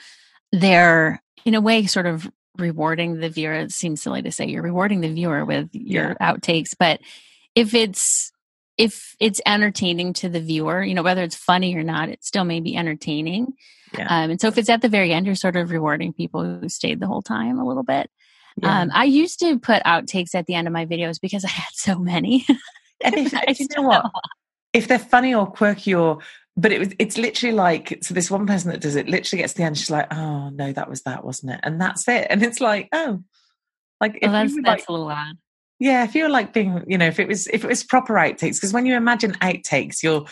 they're 0.52 1.22
in 1.44 1.54
a 1.54 1.60
way 1.60 1.86
sort 1.86 2.06
of 2.06 2.30
rewarding 2.58 3.20
the 3.20 3.28
viewer 3.30 3.52
it 3.54 3.72
seems 3.72 4.02
silly 4.02 4.20
to 4.22 4.32
say 4.32 4.46
you're 4.46 4.62
rewarding 4.62 5.00
the 5.00 5.12
viewer 5.12 5.44
with 5.44 5.68
your 5.72 6.14
outtakes 6.16 6.74
but 6.78 7.00
if 7.54 7.72
it's 7.74 8.32
if 8.76 9.14
it's 9.20 9.40
entertaining 9.46 10.12
to 10.12 10.28
the 10.28 10.40
viewer 10.40 10.82
you 10.82 10.94
know 10.94 11.02
whether 11.02 11.22
it's 11.22 11.36
funny 11.36 11.74
or 11.76 11.82
not 11.84 12.08
it 12.08 12.24
still 12.24 12.44
may 12.44 12.60
be 12.60 12.76
entertaining 12.76 13.52
Yeah. 13.96 14.06
um, 14.24 14.30
and 14.32 14.40
so 14.40 14.48
if 14.48 14.58
it's 14.58 14.68
at 14.68 14.82
the 14.82 14.88
very 14.88 15.12
end 15.12 15.26
you're 15.26 15.34
sort 15.36 15.56
of 15.56 15.70
rewarding 15.70 16.12
people 16.12 16.42
who 16.44 16.68
stayed 16.68 16.98
the 17.00 17.06
whole 17.06 17.22
time 17.22 17.58
a 17.60 17.66
little 17.66 17.84
bit 17.84 18.10
Yeah. 18.60 18.80
um, 18.82 18.90
i 18.92 19.04
used 19.04 19.38
to 19.40 19.58
put 19.60 19.82
outtakes 19.84 20.34
at 20.34 20.46
the 20.46 20.54
end 20.54 20.66
of 20.66 20.72
my 20.72 20.84
videos 20.84 21.20
because 21.20 21.44
i 21.46 21.48
had 21.48 21.72
so 21.74 21.98
many 21.98 22.44
and 23.04 23.14
if, 23.16 23.34
I 23.34 23.44
you 23.58 23.66
know 23.76 23.82
what? 23.82 24.04
If 24.72 24.88
they're 24.88 24.98
funny 24.98 25.34
or 25.34 25.46
quirky 25.46 25.94
or 25.94 26.18
but 26.56 26.72
it 26.72 26.78
was 26.80 26.88
it's 26.98 27.16
literally 27.16 27.54
like 27.54 27.98
so 28.02 28.12
this 28.12 28.30
one 28.30 28.46
person 28.46 28.70
that 28.70 28.80
does 28.80 28.96
it 28.96 29.08
literally 29.08 29.40
gets 29.42 29.52
to 29.52 29.58
the 29.58 29.64
end 29.64 29.78
she's 29.78 29.90
like 29.90 30.12
oh 30.12 30.50
no 30.50 30.72
that 30.72 30.90
was 30.90 31.02
that 31.02 31.24
wasn't 31.24 31.52
it 31.52 31.60
and 31.62 31.80
that's 31.80 32.06
it 32.08 32.26
and 32.30 32.42
it's 32.42 32.60
like 32.60 32.88
oh 32.92 33.22
like 34.00 34.16
if 34.20 34.22
well, 34.30 34.32
that's 34.32 34.54
that's 34.56 34.66
like 34.66 34.88
a 34.88 34.92
little 34.92 35.08
odd 35.08 35.36
yeah 35.78 36.02
if 36.02 36.14
you're 36.16 36.28
like 36.28 36.52
being 36.52 36.82
you 36.88 36.98
know 36.98 37.06
if 37.06 37.20
it 37.20 37.28
was 37.28 37.46
if 37.48 37.62
it 37.62 37.68
was 37.68 37.84
proper 37.84 38.14
outtakes 38.14 38.56
because 38.56 38.72
when 38.72 38.86
you 38.86 38.96
imagine 38.96 39.32
outtakes 39.34 40.02
you're 40.02 40.24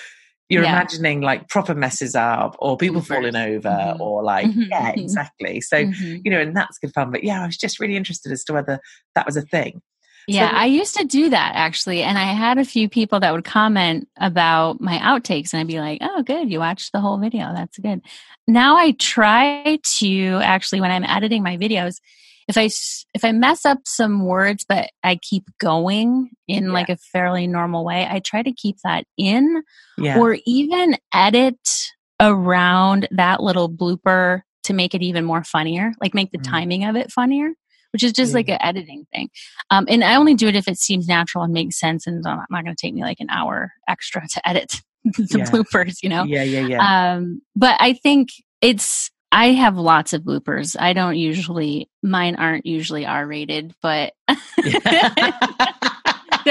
you're 0.48 0.62
Yeah. 0.64 0.70
imagining 0.70 1.20
like 1.22 1.48
proper 1.48 1.74
messes 1.74 2.14
up 2.14 2.56
or 2.58 2.76
people 2.76 3.02
falling 3.02 3.36
over 3.36 3.68
Mhm. 3.68 4.00
or 4.00 4.22
like 4.24 4.46
Mhm, 4.48 4.68
yeah 4.68 4.92
mhm. 4.92 5.02
exactly 5.04 5.60
so 5.60 5.84
Mhm. 5.86 6.20
you 6.24 6.30
know 6.30 6.40
and 6.40 6.56
that's 6.56 6.78
good 6.78 6.92
fun 6.92 7.12
but 7.12 7.22
yeah 7.22 7.42
i 7.42 7.46
was 7.46 7.56
just 7.56 7.78
really 7.78 7.96
interested 7.96 8.32
as 8.32 8.42
to 8.44 8.52
whether 8.52 8.80
that 9.14 9.26
was 9.26 9.36
a 9.36 9.42
thing 9.42 9.80
Yeah, 10.28 10.50
So- 10.50 10.56
I 10.56 10.64
used 10.66 10.96
to 10.96 11.04
do 11.04 11.30
that 11.30 11.52
actually. 11.54 12.02
And 12.02 12.18
I 12.18 12.24
had 12.24 12.58
a 12.58 12.64
few 12.64 12.88
people 12.88 13.20
that 13.20 13.32
would 13.32 13.44
comment 13.44 14.08
about 14.18 14.80
my 14.80 14.98
outtakes, 14.98 15.52
and 15.52 15.60
I'd 15.60 15.66
be 15.68 15.78
like, 15.80 15.98
oh, 16.02 16.22
good, 16.22 16.50
you 16.50 16.58
watched 16.58 16.92
the 16.92 17.00
whole 17.00 17.18
video. 17.18 17.52
That's 17.54 17.78
good. 17.78 18.00
Now 18.48 18.76
I 18.76 18.92
try 18.92 19.78
to 19.82 20.40
actually, 20.42 20.80
when 20.80 20.90
I'm 20.90 21.04
editing 21.04 21.42
my 21.42 21.56
videos, 21.56 21.96
if 22.48 22.56
I 22.56 22.64
if 23.14 23.24
I 23.24 23.32
mess 23.32 23.64
up 23.64 23.78
some 23.86 24.24
words, 24.24 24.64
but 24.68 24.90
I 25.02 25.16
keep 25.20 25.44
going 25.58 26.30
in 26.46 26.66
Yeah. 26.66 26.70
like 26.72 26.88
a 26.88 26.96
fairly 26.96 27.46
normal 27.48 27.84
way, 27.84 28.06
I 28.08 28.20
try 28.20 28.42
to 28.42 28.52
keep 28.52 28.76
that 28.84 29.04
in, 29.16 29.62
yeah 29.98 30.18
or 30.18 30.38
even 30.46 30.96
edit 31.12 31.58
around 32.20 33.08
that 33.10 33.42
little 33.42 33.68
blooper 33.68 34.42
to 34.64 34.72
make 34.72 34.94
it 34.94 35.02
even 35.02 35.24
more 35.24 35.44
funnier, 35.44 35.92
like 36.00 36.14
make 36.14 36.30
the 36.32 36.38
Mm. 36.38 36.48
timing 36.50 36.84
of 36.84 36.96
it 36.96 37.10
funnier 37.12 37.50
which 37.93 38.03
is 38.03 38.12
just 38.12 38.30
Yeah. 38.32 38.37
like 38.37 38.49
an 38.49 38.59
editing 38.61 39.07
thing. 39.12 39.28
Um, 39.70 39.87
and 39.89 40.03
I 40.05 40.16
only 40.16 40.34
do 40.34 40.49
it 40.49 40.57
if 40.57 40.68
it 40.68 40.78
seems 40.78 41.07
natural 41.09 41.45
and 41.45 41.53
makes 41.53 41.78
sense, 41.78 42.07
and 42.07 42.16
it's 42.18 42.24
not, 42.26 42.47
not 42.51 42.64
going 42.64 42.74
to 42.76 42.80
take 42.80 42.95
me 42.95 43.03
like 43.03 43.20
an 43.20 43.30
hour 43.30 43.72
extra 43.89 44.22
to 44.28 44.49
edit 44.49 44.80
the 45.05 45.26
Yeah. 45.39 45.45
bloopers, 45.47 46.03
you 46.03 46.09
know. 46.09 46.24
yeah 46.24 46.43
yeah 46.43 46.61
yeah 46.61 47.12
Um, 47.14 47.41
but 47.55 47.76
I 47.80 47.93
think 47.95 48.28
it's. 48.61 49.11
I 49.32 49.49
have 49.53 49.76
lots 49.76 50.12
of 50.12 50.22
bloopers. 50.22 50.76
I 50.78 50.93
don't 50.93 51.16
usually. 51.16 51.91
Mine 52.03 52.37
aren't 52.37 52.64
usually 52.64 53.05
R 53.05 53.26
rated, 53.26 53.74
but 53.82 54.12
so 54.30 54.37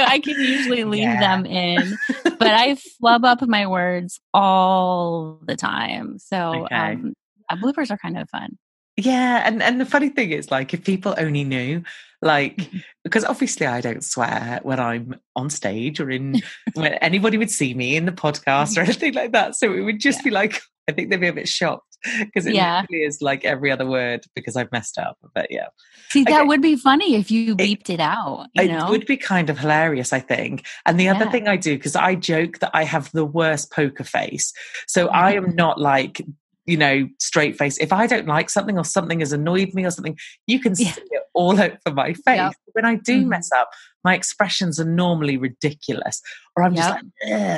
I 0.02 0.20
can 0.22 0.36
usually 0.40 0.84
leave 0.86 1.04
Yeah. 1.04 1.20
them 1.20 1.46
in. 1.46 1.98
But 2.24 2.48
I 2.50 2.76
flub 3.00 3.24
up 3.26 3.42
my 3.48 3.66
words 3.68 4.20
all 4.34 5.40
the 5.46 5.56
time. 5.56 6.20
So 6.20 6.66
Okay. 6.66 6.76
um, 6.76 7.14
uh, 7.50 7.56
bloopers 7.56 7.92
are 7.92 7.98
kind 7.98 8.18
of 8.18 8.30
fun. 8.30 8.58
Yeah, 8.98 9.43
and 9.46 9.62
and 9.62 9.80
the 9.80 9.86
funny 9.86 10.10
thing 10.10 10.32
is, 10.32 10.52
like, 10.52 10.74
if 10.74 10.84
people 10.84 11.16
only 11.18 11.43
knew, 11.43 11.84
like, 12.22 12.58
mm-hmm. 12.58 12.78
because 13.04 13.26
obviously 13.26 13.66
I 13.66 13.82
don't 13.82 14.04
swear 14.04 14.60
when 14.64 14.80
I'm 14.80 15.20
on 15.36 15.50
stage 15.50 16.00
or 16.00 16.10
in 16.10 16.41
when 16.76 16.93
anybody 16.96 17.38
would 17.38 17.52
see 17.52 17.74
me 17.74 17.98
in 17.98 18.06
the 18.06 18.12
podcast 18.12 18.78
or 18.78 18.82
mm-hmm. 18.82 18.89
anything 18.91 19.14
like 19.14 19.32
that, 19.34 19.56
so 19.56 19.74
it 19.74 19.82
would 19.82 20.00
just 20.00 20.20
Yeah. 20.20 20.24
be 20.24 20.30
like, 20.32 20.62
I 20.88 20.91
think 20.93 21.10
they'd 21.10 21.20
be 21.20 21.28
a 21.28 21.34
bit 21.34 21.48
shocked. 21.50 21.98
because 22.20 22.46
it 22.46 22.54
Yeah. 22.54 22.82
literally 22.82 23.04
is 23.04 23.22
like 23.22 23.43
every 23.46 23.72
other 23.72 23.86
word 23.86 24.26
because 24.36 24.56
I've 24.56 24.72
messed 24.72 24.98
up. 24.98 25.18
But 25.34 25.48
yeah, 25.50 25.68
See, 26.10 26.24
that 26.26 26.41
Okay. 26.41 26.48
would 26.48 26.62
be 26.62 26.76
funny 26.76 27.16
if 27.16 27.32
you 27.32 27.56
beeped 27.56 27.89
it 27.89 28.00
out. 28.00 28.48
You 28.54 28.64
it 28.64 28.72
know, 28.72 28.89
would 28.89 29.06
be 29.08 29.18
kind 29.18 29.50
of 29.50 29.58
hilarious, 29.58 30.14
I 30.14 30.20
think. 30.20 30.66
And 30.86 31.00
the 31.00 31.10
other 31.10 31.30
thing 31.32 31.48
I 31.48 31.58
do, 31.58 31.76
because 31.76 31.96
I 31.96 32.16
joke 32.16 32.60
that 32.60 32.72
I 32.74 32.84
have 32.84 33.12
the 33.12 33.26
worst 33.26 33.72
poker 33.72 34.04
face. 34.04 34.54
So 34.88 35.08
mm-hmm. 35.08 35.16
I 35.16 35.34
am 35.34 35.56
not 35.56 35.80
like, 35.82 36.22
you 36.66 36.78
know, 36.78 37.07
straight 37.20 37.57
face. 37.57 37.78
If 37.78 37.93
I 37.93 38.07
don't 38.07 38.28
like 38.28 38.49
something 38.49 38.78
or 38.78 38.84
something 38.84 39.20
has 39.20 39.32
annoyed 39.32 39.74
me 39.74 39.86
or 39.86 39.91
something, 39.91 40.18
you 40.47 40.59
can 40.59 40.74
Yeah. 40.78 40.91
see 40.93 41.01
it 41.11 41.24
all 41.34 41.59
over 41.59 41.78
my 41.93 42.13
face. 42.13 42.26
Yep. 42.38 42.53
When 42.74 42.86
I 42.86 42.95
do 42.95 43.24
Mhm. 43.24 43.28
mess 43.28 43.51
up, 43.51 43.70
my 44.03 44.16
expressions 44.16 44.80
are 44.80 44.86
normally 44.86 45.38
ridiculous. 45.38 46.22
Or 46.55 46.63
I'm 46.63 46.76
just 46.76 46.89
like, 46.89 47.03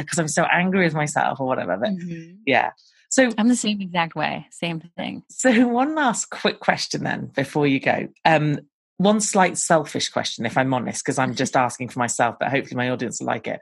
because 0.04 0.20
I'm 0.20 0.28
so 0.28 0.44
angry 0.46 0.84
with 0.84 0.94
myself 0.94 1.40
or 1.40 1.48
whatever. 1.48 1.78
But 1.78 1.92
Mhm. 1.92 2.38
yeah. 2.46 2.72
So 3.10 3.30
I'm 3.38 3.48
the 3.48 3.56
same 3.56 3.80
exact 3.82 4.16
way. 4.16 4.46
Same 4.52 4.82
thing. 4.98 5.24
so 5.30 5.50
one 5.68 5.96
last 5.96 6.30
quick 6.30 6.60
question 6.60 7.04
then 7.04 7.28
before 7.36 7.66
you 7.68 7.80
go. 7.80 8.10
Um, 8.26 8.60
one 8.98 9.22
slight 9.22 9.58
selfish 9.58 10.10
question, 10.10 10.46
if 10.46 10.58
I'm 10.58 10.74
honest, 10.74 11.06
because 11.06 11.18
I'm 11.20 11.36
just 11.36 11.56
asking 11.56 11.90
for 11.90 12.00
myself, 12.00 12.36
but 12.40 12.50
hopefully 12.50 12.76
my 12.78 12.90
audience 12.90 13.20
will 13.20 13.28
like 13.28 13.48
it. 13.48 13.62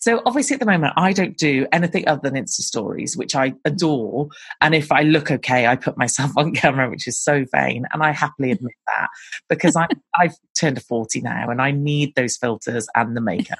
So 0.00 0.22
obviously 0.26 0.54
at 0.54 0.60
the 0.60 0.66
moment 0.66 0.94
I 0.96 1.12
don't 1.12 1.36
do 1.36 1.66
anything 1.72 2.08
other 2.08 2.28
than 2.28 2.42
Insta 2.42 2.62
stories, 2.62 3.16
which 3.16 3.36
I 3.36 3.54
adore. 3.64 4.28
And 4.60 4.74
if 4.74 4.90
I 4.90 5.02
look 5.02 5.30
okay, 5.30 5.66
I 5.66 5.76
put 5.76 5.96
myself 5.96 6.32
on 6.36 6.52
camera, 6.52 6.90
which 6.90 7.06
is 7.06 7.18
so 7.18 7.44
vain. 7.52 7.86
And 7.92 8.02
I 8.02 8.12
happily 8.12 8.48
mm-hmm. 8.48 8.56
admit 8.56 8.74
that 8.86 9.08
because 9.48 9.76
I'm 9.76 9.88
I've 10.18 10.34
turned 10.58 10.76
to 10.76 10.82
40 10.82 11.20
now 11.20 11.50
and 11.50 11.62
I 11.62 11.70
need 11.70 12.14
those 12.14 12.36
filters 12.36 12.88
and 12.94 13.16
the 13.16 13.20
makeup. 13.20 13.58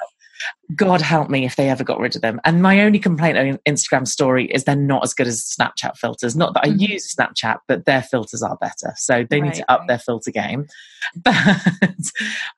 God 0.76 1.00
help 1.00 1.28
me 1.28 1.44
if 1.44 1.56
they 1.56 1.68
ever 1.68 1.82
got 1.82 1.98
rid 1.98 2.14
of 2.14 2.22
them. 2.22 2.40
And 2.44 2.62
my 2.62 2.80
only 2.82 2.98
complaint 2.98 3.36
on 3.36 3.58
Instagram 3.66 4.06
story 4.06 4.46
is 4.46 4.64
they're 4.64 4.76
not 4.76 5.02
as 5.02 5.14
good 5.14 5.26
as 5.26 5.42
Snapchat 5.42 5.96
filters. 5.96 6.36
Not 6.36 6.54
that 6.54 6.64
I 6.64 6.68
Mhm. 6.68 6.88
use 6.90 7.14
Snapchat, 7.14 7.58
but 7.66 7.86
their 7.86 8.02
filters 8.02 8.42
are 8.42 8.56
better. 8.60 8.92
So 8.96 9.24
they 9.28 9.40
need 9.40 9.54
to 9.54 9.70
up 9.70 9.80
right. 9.80 9.88
their 9.88 9.98
filter 9.98 10.30
game. 10.30 10.66
But 11.24 11.34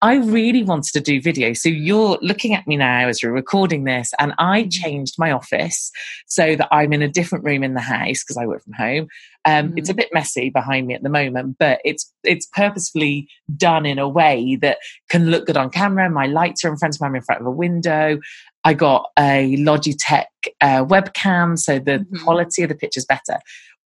I 0.02 0.16
really 0.16 0.62
wanted 0.64 0.92
to 0.94 1.00
do 1.00 1.20
video. 1.22 1.52
So 1.52 1.68
you're 1.68 2.18
looking 2.20 2.54
at 2.54 2.66
me 2.66 2.76
now 2.76 3.06
as 3.08 3.22
we're 3.22 3.30
recording 3.32 3.84
this, 3.84 4.12
and 4.18 4.34
I 4.38 4.62
Mm-hmm. 4.62 4.68
changed 4.68 5.14
my 5.18 5.30
office 5.30 5.90
so 6.26 6.56
that 6.56 6.68
I'm 6.70 6.92
in 6.92 7.02
a 7.02 7.08
different 7.08 7.44
room 7.44 7.62
in 7.62 7.74
the 7.74 7.80
house 7.80 8.22
because 8.22 8.36
I 8.36 8.46
work 8.46 8.62
from 8.64 8.74
home. 8.74 9.08
Um, 9.44 9.74
It's 9.76 9.88
Mm-hmm. 9.88 9.98
a 9.98 10.02
bit 10.02 10.10
messy 10.12 10.50
behind 10.50 10.86
me 10.86 10.94
at 10.94 11.02
the 11.02 11.08
moment, 11.08 11.56
but 11.58 11.80
it's 11.84 12.12
it's 12.22 12.46
purposefully 12.46 13.28
done 13.56 13.84
in 13.86 13.98
a 13.98 14.08
way 14.08 14.56
that 14.62 14.78
can 15.08 15.30
look 15.30 15.46
good 15.46 15.56
on 15.56 15.70
camera. 15.70 16.08
My 16.10 16.26
lights 16.26 16.64
are 16.64 16.68
in 16.70 16.76
front 16.76 16.94
of 16.94 17.00
me. 17.00 17.06
I'm 17.08 17.16
in 17.16 17.22
front 17.22 17.40
of 17.40 17.46
a 17.46 17.50
window. 17.50 18.18
I 18.64 18.74
got 18.74 19.10
a 19.18 19.56
Logitech 19.58 20.26
uh, 20.60 20.84
webcam, 20.84 21.58
so 21.58 21.78
the 21.78 21.98
Mhm. 22.12 22.22
quality 22.24 22.62
of 22.62 22.68
the 22.68 22.76
picture's 22.76 23.04
better. 23.04 23.38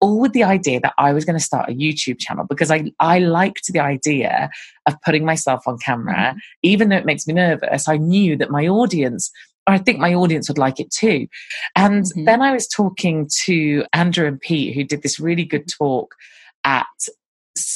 All 0.02 0.20
with 0.20 0.34
the 0.34 0.44
idea 0.44 0.78
that 0.80 0.92
I 0.98 1.14
was 1.14 1.24
going 1.24 1.38
to 1.38 1.44
start 1.44 1.70
a 1.70 1.72
YouTube 1.72 2.18
channel 2.18 2.44
because 2.46 2.70
I 2.70 2.92
I 3.00 3.18
liked 3.20 3.68
the 3.72 3.80
idea 3.80 4.50
of 4.86 5.00
putting 5.02 5.24
myself 5.24 5.62
on 5.66 5.78
camera, 5.78 6.36
even 6.62 6.90
though 6.90 6.98
it 6.98 7.06
makes 7.06 7.26
me 7.26 7.32
nervous. 7.32 7.88
I 7.88 7.96
knew 7.96 8.36
that 8.36 8.50
my 8.50 8.68
audience. 8.68 9.30
I 9.66 9.78
think 9.78 9.98
my 9.98 10.14
audience 10.14 10.48
would 10.48 10.58
like 10.58 10.78
it 10.80 10.90
too. 10.90 11.26
And 11.74 12.04
Mhm. 12.04 12.24
then 12.24 12.42
I 12.42 12.52
was 12.52 12.68
talking 12.68 13.28
to 13.44 13.84
Andrew 13.92 14.26
and 14.26 14.40
Pete, 14.40 14.74
who 14.74 14.84
did 14.84 15.02
this 15.02 15.18
really 15.18 15.44
good 15.44 15.68
talk 15.68 16.14
at 16.64 16.86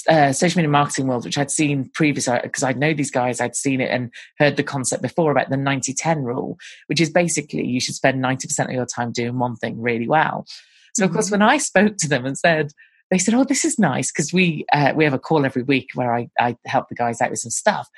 uh, 0.08 0.30
Social 0.32 0.58
Media 0.58 0.68
Marketing 0.68 1.06
World, 1.06 1.24
which 1.24 1.38
I'd 1.38 1.50
seen 1.50 1.90
previously 1.94 2.38
because 2.42 2.62
I 2.62 2.72
know 2.72 2.92
these 2.92 3.10
guys, 3.10 3.40
I'd 3.40 3.56
seen 3.56 3.80
it 3.80 3.90
and 3.90 4.12
heard 4.38 4.56
the 4.56 4.62
concept 4.62 5.00
before 5.02 5.30
about 5.32 5.48
the 5.48 5.56
90 5.56 5.94
10 5.94 6.22
rule, 6.22 6.58
which 6.88 7.00
is 7.00 7.08
basically 7.10 7.66
you 7.66 7.80
should 7.80 7.94
spend 7.94 8.20
90% 8.22 8.68
of 8.68 8.74
your 8.74 8.84
time 8.84 9.10
doing 9.10 9.38
one 9.38 9.56
thing 9.56 9.80
really 9.80 10.06
well. 10.06 10.44
So, 10.94 11.04
of 11.06 11.12
course, 11.12 11.30
when 11.30 11.40
I 11.40 11.56
spoke 11.56 11.96
to 11.98 12.08
them 12.08 12.26
and 12.26 12.36
said, 12.36 12.72
they 13.10 13.18
said, 13.18 13.32
"Oh, 13.34 13.44
this 13.44 13.64
is 13.64 13.78
nice 13.78 14.12
because 14.12 14.32
we 14.32 14.66
uh, 14.72 14.92
we 14.94 15.04
have 15.04 15.14
a 15.14 15.18
call 15.18 15.44
every 15.46 15.62
week 15.62 15.88
where 15.94 16.14
I 16.14 16.28
I 16.38 16.56
help 16.66 16.88
the 16.88 16.94
guys 16.94 17.20
out 17.20 17.30
with 17.30 17.40
some 17.40 17.50
stuff." 17.50 17.88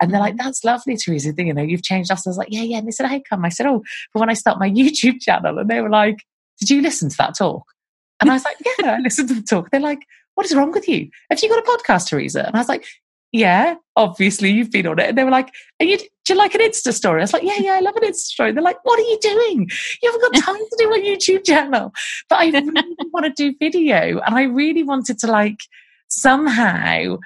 And 0.00 0.12
they're 0.12 0.20
like, 0.20 0.34
mm-hmm. 0.34 0.44
"That's 0.44 0.64
lovely, 0.64 0.96
Teresa. 0.96 1.32
You 1.36 1.54
know, 1.54 1.62
you've 1.62 1.82
changed 1.82 2.10
us." 2.10 2.26
I 2.26 2.30
was 2.30 2.36
like, 2.36 2.48
"Yeah, 2.50 2.62
yeah." 2.62 2.78
And 2.78 2.86
they 2.86 2.92
said, 2.92 3.06
"How 3.06 3.20
come?" 3.28 3.44
I 3.44 3.48
said, 3.48 3.66
"Oh, 3.66 3.82
but 4.12 4.20
when 4.20 4.30
I 4.30 4.34
start 4.34 4.58
my 4.58 4.70
YouTube 4.70 5.20
channel," 5.20 5.58
and 5.58 5.68
they 5.68 5.80
were 5.80 5.90
like, 5.90 6.24
"Did 6.60 6.70
you 6.70 6.82
listen 6.82 7.08
to 7.10 7.16
that 7.18 7.36
talk?" 7.36 7.64
And 8.20 8.30
I 8.30 8.34
was 8.34 8.44
like, 8.44 8.56
"Yeah, 8.78 8.92
I 8.92 8.98
listened 8.98 9.28
to 9.28 9.34
the 9.34 9.42
talk." 9.42 9.70
They're 9.70 9.80
like, 9.80 10.06
"What 10.34 10.46
is 10.46 10.54
wrong 10.54 10.72
with 10.72 10.88
you? 10.88 11.10
Have 11.30 11.42
you 11.42 11.48
got 11.48 11.58
a 11.58 11.70
podcast, 11.70 12.08
Teresa?" 12.08 12.46
And 12.46 12.54
I 12.54 12.58
was 12.58 12.68
like, 12.68 12.86
"Yeah, 13.32 13.76
obviously 13.96 14.50
you've 14.50 14.70
been 14.70 14.86
on 14.86 14.98
it." 14.98 15.08
And 15.10 15.18
they 15.18 15.24
were 15.24 15.30
like, 15.30 15.52
"And 15.80 15.88
you, 15.88 15.98
do 15.98 16.06
you 16.28 16.34
like 16.36 16.54
an 16.54 16.60
Insta 16.60 16.92
story?" 16.92 17.20
I 17.20 17.24
was 17.24 17.32
like, 17.32 17.42
"Yeah, 17.42 17.58
yeah, 17.58 17.72
I 17.72 17.80
love 17.80 17.96
an 17.96 18.08
Insta 18.08 18.16
story." 18.16 18.52
They're 18.52 18.62
like, 18.62 18.84
"What 18.84 18.98
are 18.98 19.02
you 19.02 19.18
doing? 19.20 19.70
You 20.02 20.12
haven't 20.12 20.32
got 20.32 20.44
time 20.44 20.56
to 20.56 20.76
do 20.78 20.92
a 20.92 20.98
YouTube 20.98 21.44
channel." 21.44 21.92
But 22.28 22.38
I 22.40 22.50
really 22.50 22.72
want 23.12 23.26
to 23.26 23.30
do 23.30 23.56
video, 23.58 24.20
and 24.20 24.34
I 24.34 24.44
really 24.44 24.82
wanted 24.82 25.18
to 25.20 25.26
like 25.26 25.58
somehow 26.08 27.18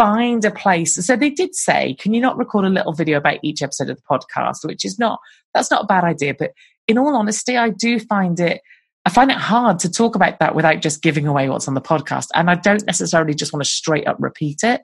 find 0.00 0.44
a 0.46 0.50
place. 0.50 0.94
So 1.04 1.14
they 1.14 1.28
did 1.28 1.54
say, 1.54 1.94
"Can 1.94 2.14
you 2.14 2.22
not 2.22 2.38
record 2.38 2.64
a 2.64 2.70
little 2.70 2.94
video 2.94 3.18
about 3.18 3.38
each 3.42 3.62
episode 3.62 3.90
of 3.90 3.98
the 3.98 4.02
podcast?" 4.02 4.64
Which 4.64 4.84
is 4.84 4.98
not 4.98 5.20
that's 5.52 5.70
not 5.70 5.84
a 5.84 5.86
bad 5.86 6.04
idea, 6.04 6.34
but 6.38 6.52
in 6.88 6.96
all 6.96 7.14
honesty, 7.14 7.56
I 7.56 7.68
do 7.68 7.98
find 8.00 8.40
it. 8.40 8.62
I 9.04 9.10
find 9.10 9.30
it 9.30 9.36
hard 9.36 9.78
to 9.80 9.90
talk 9.90 10.14
about 10.14 10.38
that 10.38 10.54
without 10.54 10.80
just 10.80 11.02
giving 11.02 11.26
away 11.26 11.48
what's 11.48 11.68
on 11.68 11.74
the 11.74 11.80
podcast. 11.80 12.28
And 12.34 12.50
I 12.50 12.54
don't 12.54 12.84
necessarily 12.86 13.34
just 13.34 13.52
want 13.52 13.64
to 13.64 13.70
straight 13.70 14.06
up 14.06 14.16
repeat 14.18 14.62
it. 14.62 14.80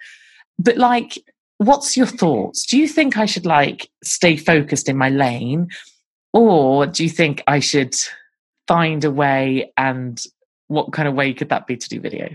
But 0.59 0.77
like, 0.77 1.19
what's 1.59 1.97
your 1.97 2.07
thoughts? 2.07 2.67
Do 2.67 2.79
you 2.79 2.89
think 2.89 3.17
I 3.17 3.27
should 3.27 3.47
like 3.47 3.89
stay 4.05 4.37
focused 4.37 4.89
in 4.89 4.97
my 4.97 5.09
lane? 5.09 5.69
Or 6.33 6.87
do 6.87 7.03
you 7.03 7.11
think 7.11 7.43
I 7.47 7.61
should 7.61 7.95
find 8.69 9.05
a 9.05 9.11
way 9.11 9.73
and 9.77 10.21
what 10.69 10.93
kind 10.93 11.09
of 11.09 11.15
way 11.15 11.33
could 11.33 11.49
that 11.51 11.67
be 11.67 11.77
to 11.77 11.89
do 11.89 12.01
video? 12.01 12.29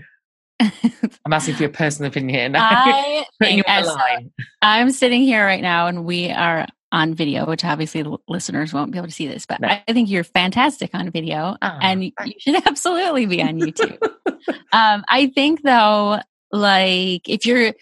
I'm 1.24 1.32
asking 1.32 1.54
for 1.56 1.62
your 1.62 1.70
personal 1.72 2.10
opinion. 2.10 2.54
I 2.58 3.24
think 3.40 3.64
as- 3.66 3.88
I'm 4.60 4.90
sitting 4.90 5.22
here 5.22 5.44
right 5.44 5.62
now 5.62 5.86
and 5.88 6.04
we 6.04 6.30
are 6.30 6.66
on 6.92 7.14
video, 7.14 7.46
which 7.46 7.64
obviously 7.64 8.02
the 8.02 8.18
listeners 8.28 8.72
won't 8.72 8.92
be 8.92 8.98
able 8.98 9.08
to 9.08 9.14
see 9.14 9.26
this, 9.26 9.46
but 9.46 9.60
No. 9.60 9.68
I 9.68 9.82
think 9.92 10.10
you're 10.10 10.24
fantastic 10.24 10.90
on 10.94 11.10
video 11.10 11.56
Ah, 11.62 11.78
and 11.80 12.04
you 12.04 12.12
should 12.38 12.54
absolutely 12.66 13.26
be 13.26 13.42
on 13.42 13.58
YouTube. 13.58 13.98
um, 14.72 15.04
I 15.08 15.32
think 15.34 15.62
though, 15.62 16.20
like 16.50 17.28
if 17.28 17.46
you're 17.46 17.72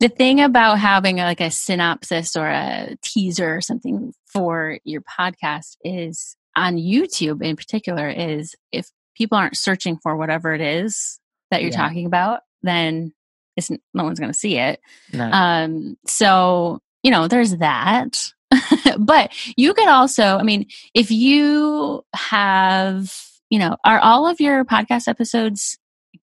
the 0.00 0.08
thing 0.08 0.40
about 0.40 0.78
having 0.78 1.16
like 1.16 1.40
a 1.42 1.50
synopsis 1.50 2.36
or 2.36 2.46
a 2.46 2.96
teaser 3.02 3.56
or 3.56 3.60
something 3.60 4.14
for 4.32 4.78
your 4.84 5.02
podcast 5.02 5.76
is 5.84 6.36
on 6.56 6.76
YouTube 6.76 7.42
in 7.42 7.56
particular 7.56 8.08
is 8.08 8.54
if 8.72 8.88
people 9.14 9.36
aren't 9.36 9.56
searching 9.56 9.98
for 10.02 10.16
whatever 10.16 10.54
it 10.54 10.60
is 10.60 11.17
that 11.50 11.62
you're 11.62 11.70
Yeah. 11.70 11.76
talking 11.78 12.06
about, 12.06 12.40
then 12.62 13.12
it's 13.56 13.70
no 13.70 14.04
one's 14.04 14.20
going 14.20 14.32
to 14.32 14.38
see 14.38 14.56
it. 14.58 14.80
No. 15.12 15.28
Um, 15.32 15.96
so, 16.06 16.80
you 17.02 17.10
know, 17.10 17.28
there's 17.28 17.56
that. 17.58 18.24
but 18.98 19.32
you 19.56 19.74
could 19.74 19.88
also, 19.88 20.38
I 20.38 20.42
mean, 20.42 20.66
if 20.94 21.10
you 21.10 22.04
have, 22.14 23.12
you 23.50 23.58
know, 23.58 23.76
are 23.84 23.98
all 23.98 24.26
of 24.26 24.40
your 24.40 24.64
podcast 24.64 25.08
episodes 25.08 25.78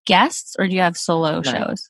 guests 0.05 0.55
or 0.57 0.67
do 0.67 0.73
you 0.73 0.82
have 0.82 0.97
solo 0.97 1.41
No. 1.41 1.51
shows? 1.51 1.89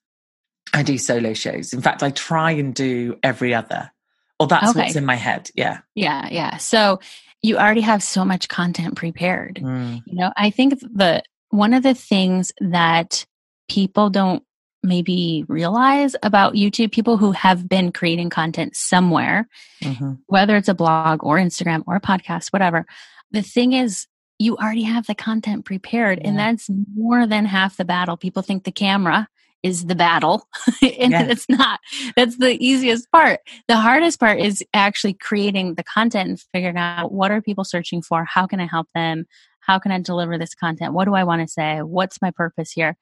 I 0.73 0.83
do 0.83 0.97
solo 0.97 1.33
shows. 1.33 1.73
In 1.73 1.81
fact, 1.81 2.03
I 2.03 2.09
try 2.11 2.51
and 2.51 2.73
do 2.73 3.17
every 3.23 3.53
other. 3.53 3.91
Well, 4.39 4.47
that's 4.47 4.71
Okay. 4.71 4.81
what's 4.81 4.95
in 4.95 5.05
my 5.05 5.15
head. 5.15 5.49
Yeah. 5.55 5.79
Yeah, 5.93 6.27
yeah. 6.31 6.57
So 6.57 6.99
you 7.41 7.57
already 7.57 7.81
have 7.81 8.03
so 8.03 8.25
much 8.25 8.49
content 8.49 8.95
prepared. 8.95 9.55
Mm. 9.63 10.01
You 10.05 10.15
know, 10.15 10.33
I 10.35 10.49
think 10.49 10.79
the 10.79 11.23
one 11.55 11.73
of 11.73 11.83
the 11.83 11.93
things 11.93 12.51
that 12.59 13.25
people 13.69 14.09
don't 14.09 14.43
maybe 14.83 15.43
realize 15.47 16.15
about 16.21 16.53
YouTube, 16.53 16.91
people 16.91 17.17
who 17.17 17.31
have 17.31 17.67
been 17.67 17.91
creating 17.91 18.29
content 18.29 18.75
somewhere, 18.75 19.47
Mhm. 19.83 20.19
whether 20.27 20.55
it's 20.55 20.67
a 20.69 20.75
blog 20.75 21.23
or 21.23 21.37
Instagram 21.37 21.83
or 21.87 21.95
a 21.95 22.01
podcast, 22.01 22.53
whatever. 22.53 22.85
The 23.31 23.41
thing 23.41 23.73
is, 23.73 24.05
you 24.37 24.57
already 24.57 24.83
have 24.83 25.07
the 25.07 25.15
content 25.15 25.65
prepared, 25.65 26.19
and 26.23 26.37
that's 26.37 26.69
more 26.95 27.25
than 27.25 27.45
half 27.45 27.77
the 27.77 27.85
battle. 27.85 28.15
People 28.17 28.41
think 28.43 28.63
the 28.63 28.71
camera 28.71 29.27
is 29.63 29.85
the 29.85 29.95
battle, 29.95 30.47
and 30.83 31.11
Yeah. 31.11 31.23
it's 31.23 31.49
not. 31.49 31.79
That's 32.15 32.37
the 32.37 32.55
easiest 32.63 33.09
part. 33.11 33.39
The 33.67 33.77
hardest 33.77 34.19
part 34.19 34.39
is 34.39 34.63
actually 34.75 35.13
creating 35.13 35.73
the 35.75 35.83
content 35.83 36.29
and 36.29 36.39
figuring 36.53 36.77
out 36.77 37.11
what 37.11 37.31
are 37.31 37.41
people 37.41 37.63
searching 37.63 38.03
for? 38.03 38.25
How 38.25 38.45
can 38.45 38.59
I 38.59 38.67
help 38.67 38.87
them? 38.93 39.25
How 39.65 39.79
can 39.79 39.91
I 39.91 39.99
deliver 39.99 40.37
this 40.37 40.53
content? 40.55 40.93
What 40.93 41.05
do 41.05 41.13
I 41.15 41.23
want 41.23 41.41
to 41.41 41.47
say? 41.47 41.79
What's 41.81 42.21
my 42.21 42.31
purpose 42.31 42.71
here? 42.71 42.95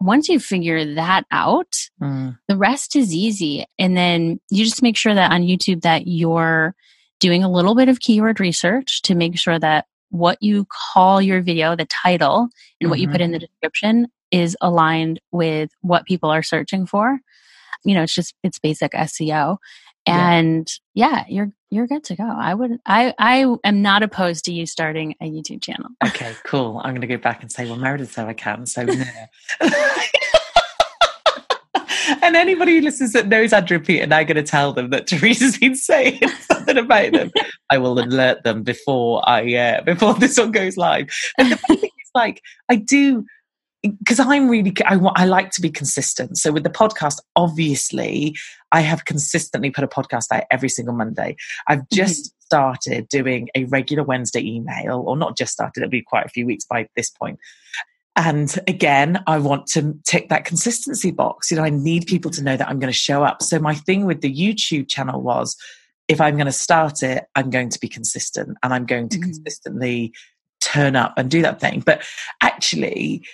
Once 0.00 0.28
you 0.28 0.38
figure 0.40 0.94
that 0.94 1.24
out, 1.30 1.74
Mm. 2.02 2.36
the 2.48 2.56
rest 2.56 2.96
is 2.96 3.14
easy 3.14 3.64
and 3.78 3.96
then 3.96 4.40
you 4.50 4.64
just 4.64 4.82
make 4.82 4.96
sure 4.96 5.14
that 5.14 5.30
on 5.30 5.42
youtube 5.42 5.82
that 5.82 6.08
you're 6.08 6.74
doing 7.20 7.44
a 7.44 7.50
little 7.50 7.76
bit 7.76 7.88
of 7.88 8.00
keyword 8.00 8.40
research 8.40 9.00
to 9.02 9.14
make 9.14 9.38
sure 9.38 9.58
that 9.60 9.86
what 10.10 10.36
you 10.42 10.66
call 10.92 11.22
your 11.22 11.40
video 11.40 11.76
the 11.76 11.86
title 11.86 12.48
and 12.80 12.90
what 12.90 12.98
you 12.98 13.08
put 13.08 13.20
in 13.20 13.30
the 13.30 13.38
description 13.38 14.08
is 14.32 14.56
aligned 14.60 15.20
with 15.30 15.70
what 15.82 16.04
people 16.04 16.28
are 16.30 16.42
searching 16.42 16.84
for 16.84 17.20
you 17.84 17.94
know 17.94 18.02
it's 18.02 18.14
just 18.14 18.34
it's 18.42 18.58
basic 18.58 18.90
seo 18.92 19.58
Yeah. 20.06 20.30
and 20.32 20.68
yeah, 20.94 21.24
you're 21.28 21.52
you're 21.74 21.86
good 21.86 22.04
to 22.04 22.16
go. 22.16 22.24
I 22.24 22.54
would 22.54 22.80
I 22.86 23.14
I 23.18 23.56
am 23.64 23.82
not 23.82 24.02
opposed 24.02 24.44
to 24.46 24.52
you 24.52 24.66
starting 24.66 25.14
a 25.20 25.30
YouTube 25.30 25.62
channel. 25.62 25.90
Okay, 26.06 26.34
cool. 26.44 26.78
I'm 26.78 26.90
going 26.90 27.00
to 27.00 27.06
go 27.06 27.16
back 27.16 27.42
and 27.42 27.50
say, 27.50 27.66
well, 27.66 27.76
Meredith 27.76 28.12
said 28.12 28.28
I 28.28 28.34
can, 28.34 28.66
so 28.66 28.82
no. 28.84 29.04
and 32.22 32.36
anybody 32.36 32.76
who 32.76 32.82
listens 32.82 33.12
that 33.12 33.28
knows 33.28 33.52
Andrew 33.52 33.78
Peter, 33.78 34.02
and 34.02 34.14
I'm 34.14 34.26
going 34.26 34.36
to 34.36 34.42
tell 34.42 34.72
them 34.72 34.90
that 34.90 35.06
Teresa's 35.06 35.58
been 35.58 35.74
saying 35.74 36.20
something 36.40 36.78
about 36.78 37.12
them. 37.12 37.30
I 37.70 37.78
will 37.78 37.98
alert 37.98 38.44
them 38.44 38.62
before 38.62 39.26
I 39.28 39.54
uh, 39.54 39.82
before 39.82 40.14
this 40.14 40.38
one 40.38 40.52
goes 40.52 40.76
live. 40.76 41.08
And 41.38 41.52
the 41.52 41.56
funny 41.56 41.80
thing 41.80 41.90
is, 41.90 42.10
like, 42.14 42.42
I 42.68 42.76
do 42.76 43.24
because 43.98 44.18
I'm 44.18 44.48
really 44.48 44.72
I, 44.86 44.98
I 45.14 45.26
like 45.26 45.50
to 45.52 45.60
be 45.60 45.70
consistent. 45.70 46.38
So 46.38 46.52
with 46.52 46.64
the 46.64 46.70
podcast, 46.70 47.20
obviously, 47.36 48.36
I 48.72 48.80
have 48.80 49.04
consistently 49.04 49.70
put 49.70 49.84
a 49.84 49.88
podcast 49.88 50.26
out 50.32 50.44
every 50.50 50.68
single 50.68 50.94
Monday. 50.94 51.36
I've 51.68 51.80
mm-hmm. 51.80 51.96
just 51.96 52.26
mm-hmm. 52.26 52.44
started 52.44 53.08
doing 53.08 53.48
a 53.54 53.64
regular 53.64 54.02
Wednesday 54.02 54.40
email, 54.40 55.04
or 55.06 55.16
not 55.16 55.36
just 55.36 55.52
started. 55.52 55.82
It'll 55.82 55.90
be 55.90 56.02
quite 56.02 56.26
a 56.26 56.30
few 56.30 56.46
weeks 56.46 56.64
by 56.64 56.88
this 56.96 57.10
point. 57.10 57.38
And 58.16 58.56
again, 58.68 59.22
I 59.26 59.38
want 59.38 59.66
to 59.68 59.98
tick 60.06 60.28
that 60.28 60.44
consistency 60.44 61.10
box. 61.10 61.50
You 61.50 61.56
know, 61.56 61.64
I 61.64 61.70
need 61.70 62.06
people 62.06 62.30
to 62.32 62.44
know 62.44 62.56
that 62.56 62.68
I'm 62.68 62.78
going 62.78 62.92
to 62.92 62.96
show 62.96 63.24
up. 63.24 63.42
So 63.42 63.58
my 63.58 63.74
thing 63.74 64.06
with 64.06 64.20
the 64.20 64.32
YouTube 64.32 64.88
channel 64.88 65.20
was 65.20 65.56
if 66.06 66.20
I'm 66.20 66.36
going 66.36 66.46
to 66.46 66.52
start 66.52 67.02
it, 67.02 67.24
I'm 67.34 67.50
going 67.50 67.70
to 67.70 67.80
be 67.80 67.88
consistent 67.88 68.56
and 68.62 68.72
I'm 68.72 68.86
going 68.86 69.08
to 69.08 69.18
mm-hmm. 69.18 69.30
consistently 69.30 70.12
turn 70.60 70.94
up 70.94 71.14
and 71.16 71.28
do 71.28 71.42
that 71.42 71.60
thing. 71.60 71.82
But 71.84 72.04
actually, 72.40 73.26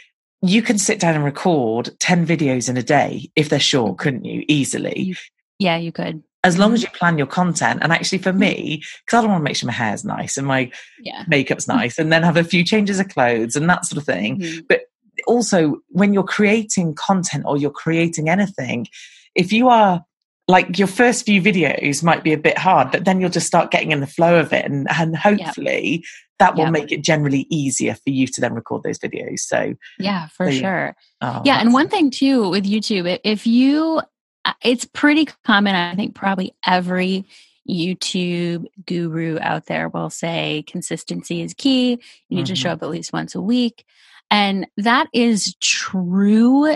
you 0.43 0.62
can 0.62 0.78
sit 0.78 1.01
down 1.01 1.14
and 1.14 1.24
record 1.24 1.91
10 1.99 2.26
videos 2.26 2.68
in 2.68 2.76
a 2.76 2.82
day 2.82 3.30
if 3.36 3.49
they're 3.49 3.61
short, 3.61 3.93
mm-hmm. 3.93 4.03
couldn't 4.03 4.24
you? 4.24 4.45
Easily. 4.49 5.16
Yeah, 5.59 5.76
you 5.76 5.93
could. 5.93 6.22
As 6.43 6.59
long 6.59 6.72
as 6.72 6.82
mm-hmm. 6.82 6.95
you 6.95 6.99
plan 6.99 7.18
your 7.18 7.26
content. 7.26 7.80
And 7.82 7.93
actually, 7.93 8.18
for 8.18 8.32
me, 8.32 8.82
because 9.05 9.18
I 9.18 9.20
don't 9.20 9.30
want 9.30 9.41
to 9.41 9.45
make 9.45 9.57
sure 9.57 9.66
my 9.66 9.72
hair's 9.72 10.05
nice 10.05 10.38
and 10.38 10.47
my 10.47 10.70
yeah. 11.01 11.24
makeup's 11.28 11.68
nice, 11.68 11.99
and 11.99 12.12
then 12.12 12.22
have 12.22 12.38
a 12.38 12.45
few 12.45 12.64
changes 12.64 12.99
of 12.99 13.09
clothes 13.09 13.57
and 13.57 13.68
that 13.68 13.84
sort 13.84 13.99
of 13.99 14.05
thing. 14.05 14.41
Mm-hmm. 14.41 14.61
But 14.68 14.82
also, 15.26 15.80
when 15.88 16.14
you're 16.14 16.22
creating 16.22 16.95
content 16.95 17.45
or 17.47 17.59
you're 17.59 17.70
creating 17.70 18.30
anything, 18.30 18.86
if 19.34 19.53
you 19.53 19.68
are 19.68 20.05
like 20.49 20.78
your 20.78 20.88
first 20.88 21.24
few 21.26 21.41
videos 21.41 22.03
might 22.03 22.24
be 22.24 22.32
a 22.32 22.38
bit 22.38 22.59
hard, 22.59 22.91
but 22.91 23.05
then 23.05 23.20
you'll 23.20 23.30
just 23.30 23.47
start 23.47 23.70
getting 23.70 23.93
in 23.93 24.01
the 24.01 24.07
flow 24.07 24.41
of 24.41 24.53
it. 24.53 24.64
And, 24.64 24.88
and 24.91 25.16
hopefully 25.16 25.91
yep. 25.91 26.03
That 26.41 26.57
will 26.57 26.70
make 26.70 26.91
it 26.91 27.03
generally 27.03 27.47
easier 27.51 27.95
for 27.95 28.09
you 28.09 28.26
to 28.26 28.41
then 28.41 28.55
record 28.55 28.82
those 28.82 28.99
videos. 28.99 29.41
So, 29.41 29.74
yeah, 29.99 30.26
for 30.28 30.51
so, 30.51 30.59
sure. 30.59 30.97
Oh, 31.20 31.43
yeah. 31.45 31.61
And 31.61 31.72
one 31.72 31.88
thing 31.88 32.11
too 32.11 32.49
with 32.49 32.64
YouTube, 32.64 33.20
if 33.22 33.47
you, 33.47 34.01
uh, 34.47 34.55
it's 34.64 34.86
pretty 34.86 35.28
common, 35.45 35.74
I 35.74 35.95
think 35.95 36.14
probably 36.14 36.55
every 36.66 37.26
YouTube 37.68 38.64
guru 38.86 39.38
out 39.41 39.66
there 39.66 39.91
will 39.91 40.09
say 40.09 40.64
consistency 40.66 41.43
is 41.43 41.53
key. 41.53 41.91
You 41.91 41.99
need 42.30 42.45
mm-hmm. 42.45 42.45
to 42.47 42.57
show 42.57 42.68
mm-hmm. 42.70 42.76
up 42.76 42.82
at 42.84 42.91
least 42.91 43.12
once 43.12 43.34
a 43.34 43.41
week. 43.43 43.84
And 44.30 44.66
that 44.78 45.09
is 45.12 45.55
true 45.61 46.74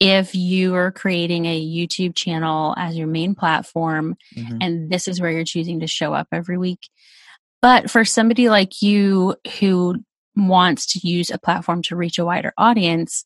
if 0.00 0.34
you 0.34 0.74
are 0.74 0.90
creating 0.90 1.44
a 1.44 1.60
YouTube 1.60 2.16
channel 2.16 2.74
as 2.78 2.96
your 2.96 3.06
main 3.08 3.34
platform 3.34 4.16
mm-hmm. 4.34 4.56
and 4.60 4.90
this 4.90 5.06
is 5.06 5.20
where 5.20 5.30
you're 5.30 5.44
choosing 5.44 5.80
to 5.80 5.86
show 5.86 6.14
up 6.14 6.28
every 6.32 6.56
week. 6.56 6.88
But 7.62 7.90
for 7.90 8.04
somebody 8.04 8.48
like 8.48 8.82
you 8.82 9.36
who 9.60 9.96
wants 10.36 10.86
to 10.92 11.06
use 11.06 11.30
a 11.30 11.38
platform 11.38 11.80
to 11.82 11.96
reach 11.96 12.18
a 12.18 12.24
wider 12.24 12.52
audience, 12.58 13.24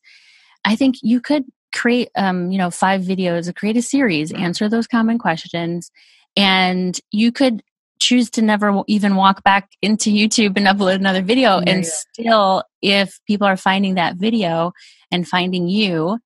I 0.63 0.75
think 0.75 0.97
you 1.01 1.19
could 1.19 1.43
create 1.73 2.09
um, 2.15 2.51
you 2.51 2.57
know, 2.57 2.69
five 2.69 3.01
videos, 3.01 3.53
create 3.55 3.77
a 3.77 3.81
series, 3.81 4.31
answer 4.31 4.69
those 4.69 4.87
common 4.87 5.17
questions, 5.17 5.91
and 6.35 6.99
you 7.11 7.31
could 7.31 7.63
choose 7.99 8.29
to 8.29 8.41
never 8.41 8.83
even 8.87 9.15
walk 9.15 9.43
back 9.43 9.71
into 9.81 10.11
YouTube 10.11 10.55
and 10.55 10.67
upload 10.67 10.95
another 10.95 11.21
video. 11.21 11.57
Yeah, 11.57 11.63
and 11.67 11.83
yeah. 11.83 11.89
still, 11.89 12.63
if 12.81 13.19
people 13.25 13.47
are 13.47 13.57
finding 13.57 13.95
that 13.95 14.17
video 14.17 14.71
and 15.11 15.27
finding 15.27 15.67
you, 15.67 16.19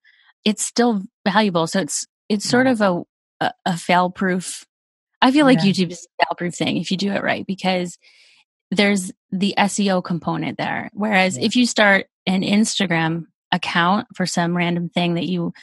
it's 0.43 0.65
still 0.65 1.01
valuable. 1.25 1.67
So 1.67 1.79
it's 1.79 2.05
it's 2.29 2.47
sort 2.47 2.67
of 2.67 2.81
a 2.81 3.03
a, 3.39 3.53
a 3.65 3.77
fail 3.77 4.09
proof. 4.09 4.65
I 5.21 5.31
feel 5.31 5.45
like 5.45 5.59
yeah. 5.59 5.71
YouTube 5.71 5.91
is 5.91 6.07
a 6.29 6.35
proof 6.35 6.55
thing 6.55 6.77
if 6.77 6.91
you 6.91 6.97
do 6.97 7.11
it 7.11 7.23
right 7.23 7.45
because 7.45 7.97
there's 8.71 9.11
the 9.31 9.53
SEO 9.57 10.03
component 10.03 10.57
there. 10.57 10.89
Whereas 10.93 11.37
yeah. 11.37 11.45
if 11.45 11.55
you 11.55 11.65
start 11.65 12.07
an 12.25 12.41
Instagram 12.41 13.25
account 13.51 14.07
for 14.15 14.25
some 14.25 14.55
random 14.55 14.89
thing 14.89 15.15
that 15.15 15.25
you 15.25 15.53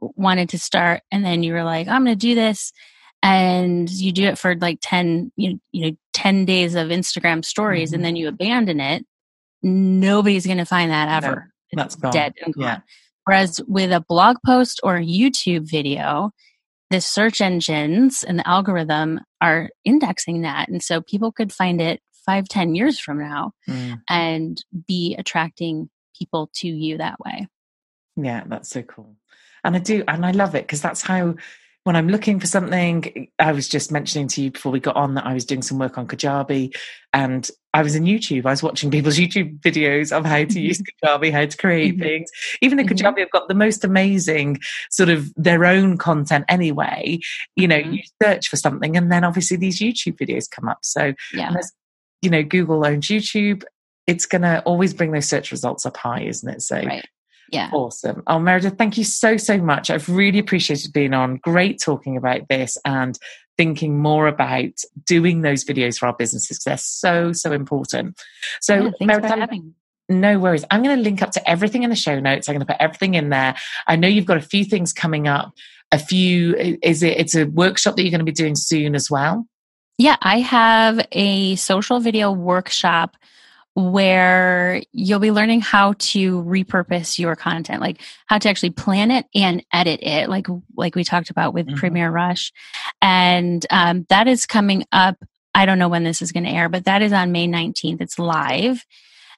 wanted 0.00 0.50
to 0.50 0.58
start 0.58 1.02
and 1.10 1.24
then 1.24 1.42
you 1.42 1.52
were 1.52 1.64
like, 1.64 1.88
I'm 1.88 2.04
going 2.04 2.16
to 2.16 2.26
do 2.26 2.34
this 2.34 2.72
and 3.22 3.90
you 3.90 4.12
do 4.12 4.24
it 4.24 4.38
for 4.38 4.54
like 4.54 4.78
10 4.80 5.32
you 5.34 5.50
know, 5.50 5.58
you 5.72 5.90
know 5.90 5.96
10 6.12 6.44
days 6.44 6.74
of 6.74 6.88
Instagram 6.88 7.44
stories 7.44 7.88
mm-hmm. 7.88 7.96
and 7.96 8.04
then 8.04 8.16
you 8.16 8.28
abandon 8.28 8.80
it, 8.80 9.04
nobody's 9.62 10.46
going 10.46 10.58
to 10.58 10.64
find 10.64 10.90
that 10.90 11.24
ever. 11.24 11.52
No, 11.72 11.82
that's 11.82 11.96
gone. 11.96 12.12
dead 12.12 12.34
and 12.44 12.54
gone. 12.54 12.62
Yeah. 12.62 12.78
Whereas 13.24 13.60
with 13.66 13.92
a 13.92 14.00
blog 14.00 14.36
post 14.46 14.80
or 14.82 14.96
a 14.96 15.04
YouTube 15.04 15.68
video, 15.68 16.30
the 16.90 17.00
search 17.00 17.40
engines 17.40 18.22
and 18.22 18.38
the 18.38 18.48
algorithm 18.48 19.20
are 19.40 19.70
indexing 19.84 20.42
that. 20.42 20.68
And 20.68 20.82
so 20.82 21.00
people 21.00 21.32
could 21.32 21.52
find 21.52 21.80
it 21.80 22.00
five, 22.24 22.48
ten 22.48 22.74
years 22.74 22.98
from 22.98 23.18
now 23.18 23.52
mm. 23.68 24.00
and 24.08 24.62
be 24.86 25.14
attracting 25.18 25.88
people 26.18 26.50
to 26.56 26.68
you 26.68 26.98
that 26.98 27.18
way. 27.20 27.46
Yeah, 28.16 28.44
that's 28.46 28.68
so 28.68 28.82
cool. 28.82 29.16
And 29.64 29.76
I 29.76 29.78
do, 29.78 30.04
and 30.08 30.24
I 30.24 30.30
love 30.32 30.54
it 30.54 30.64
because 30.64 30.82
that's 30.82 31.02
how 31.02 31.34
when 31.84 31.96
I'm 31.96 32.08
looking 32.08 32.38
for 32.38 32.46
something, 32.46 33.28
I 33.38 33.52
was 33.52 33.68
just 33.68 33.90
mentioning 33.90 34.28
to 34.28 34.42
you 34.42 34.50
before 34.50 34.72
we 34.72 34.80
got 34.80 34.96
on 34.96 35.14
that 35.14 35.26
I 35.26 35.32
was 35.32 35.44
doing 35.44 35.62
some 35.62 35.78
work 35.78 35.96
on 35.96 36.06
Kajabi 36.06 36.76
and 37.12 37.48
I 37.72 37.82
was 37.82 37.94
in 37.94 38.04
YouTube. 38.04 38.44
I 38.44 38.50
was 38.50 38.62
watching 38.62 38.90
people's 38.90 39.16
YouTube 39.18 39.60
videos 39.60 40.12
of 40.14 40.26
how 40.26 40.44
to 40.44 40.60
use 40.60 40.82
Kajabi, 40.82 41.32
how 41.32 41.46
to 41.46 41.56
create 41.56 41.94
mm-hmm. 41.94 42.02
things. 42.02 42.30
Even 42.60 42.76
the 42.76 42.84
mm-hmm. 42.84 43.06
Kajabi 43.06 43.20
have 43.20 43.30
got 43.30 43.48
the 43.48 43.54
most 43.54 43.84
amazing 43.84 44.58
sort 44.90 45.08
of 45.08 45.32
their 45.36 45.64
own 45.64 45.96
content 45.96 46.44
anyway. 46.48 47.20
You 47.56 47.68
know, 47.68 47.78
mm-hmm. 47.78 47.94
you 47.94 48.02
search 48.22 48.48
for 48.48 48.56
something 48.56 48.96
and 48.96 49.10
then 49.10 49.24
obviously 49.24 49.56
these 49.56 49.80
YouTube 49.80 50.18
videos 50.18 50.50
come 50.50 50.68
up. 50.68 50.78
So, 50.82 51.14
yeah. 51.32 51.54
you 52.22 52.30
know, 52.30 52.42
Google 52.42 52.84
owns 52.84 53.06
YouTube. 53.06 53.64
It's 54.06 54.26
going 54.26 54.42
to 54.42 54.60
always 54.62 54.94
bring 54.94 55.12
those 55.12 55.28
search 55.28 55.50
results 55.50 55.86
up 55.86 55.96
high, 55.96 56.22
isn't 56.22 56.48
it? 56.48 56.62
So, 56.62 56.76
right. 56.76 57.06
Yeah. 57.50 57.70
Awesome. 57.72 58.22
Oh, 58.26 58.38
Meredith, 58.38 58.76
thank 58.76 58.98
you 58.98 59.04
so, 59.04 59.36
so 59.36 59.58
much. 59.58 59.90
I've 59.90 60.08
really 60.08 60.38
appreciated 60.38 60.92
being 60.92 61.14
on. 61.14 61.36
Great 61.36 61.80
talking 61.80 62.16
about 62.16 62.48
this 62.48 62.76
and 62.84 63.18
thinking 63.56 63.98
more 63.98 64.28
about 64.28 64.82
doing 65.04 65.40
those 65.40 65.64
videos 65.64 65.98
for 65.98 66.06
our 66.06 66.12
businesses. 66.12 66.58
They're 66.60 66.76
so, 66.76 67.32
so 67.32 67.52
important. 67.52 68.20
So, 68.60 68.92
yeah, 69.00 69.06
Meredith, 69.06 69.50
no 70.08 70.38
worries. 70.38 70.64
I'm 70.70 70.82
going 70.82 70.96
to 70.96 71.02
link 71.02 71.22
up 71.22 71.32
to 71.32 71.50
everything 71.50 71.82
in 71.82 71.90
the 71.90 71.96
show 71.96 72.20
notes. 72.20 72.48
I'm 72.48 72.54
going 72.54 72.66
to 72.66 72.72
put 72.72 72.80
everything 72.80 73.14
in 73.14 73.30
there. 73.30 73.56
I 73.86 73.96
know 73.96 74.08
you've 74.08 74.26
got 74.26 74.36
a 74.36 74.42
few 74.42 74.64
things 74.64 74.92
coming 74.92 75.26
up. 75.26 75.52
A 75.90 75.98
few, 75.98 76.54
is 76.82 77.02
it, 77.02 77.18
it's 77.18 77.34
a 77.34 77.44
workshop 77.44 77.96
that 77.96 78.02
you're 78.02 78.10
going 78.10 78.18
to 78.18 78.24
be 78.24 78.32
doing 78.32 78.54
soon 78.54 78.94
as 78.94 79.10
well? 79.10 79.46
Yeah, 79.96 80.16
I 80.20 80.38
have 80.40 81.00
a 81.12 81.56
social 81.56 81.98
video 81.98 82.30
workshop 82.30 83.16
where 83.78 84.82
you'll 84.92 85.20
be 85.20 85.30
learning 85.30 85.60
how 85.60 85.94
to 85.98 86.42
repurpose 86.42 87.16
your 87.16 87.36
content 87.36 87.80
like 87.80 88.00
how 88.26 88.36
to 88.36 88.48
actually 88.48 88.70
plan 88.70 89.12
it 89.12 89.24
and 89.36 89.64
edit 89.72 90.00
it 90.02 90.28
like 90.28 90.48
like 90.76 90.96
we 90.96 91.04
talked 91.04 91.30
about 91.30 91.54
with 91.54 91.66
mm-hmm. 91.66 91.76
premiere 91.76 92.10
rush. 92.10 92.52
And 93.00 93.64
um, 93.70 94.04
that 94.08 94.26
is 94.26 94.46
coming 94.46 94.84
up 94.90 95.16
i 95.54 95.64
don't 95.64 95.78
know 95.78 95.88
when 95.88 96.02
this 96.02 96.20
is 96.20 96.32
going 96.32 96.44
to 96.44 96.50
air 96.50 96.68
but 96.68 96.84
that 96.84 97.02
is 97.02 97.12
on 97.12 97.30
may 97.30 97.46
19th 97.46 98.00
it's 98.00 98.18
live. 98.18 98.84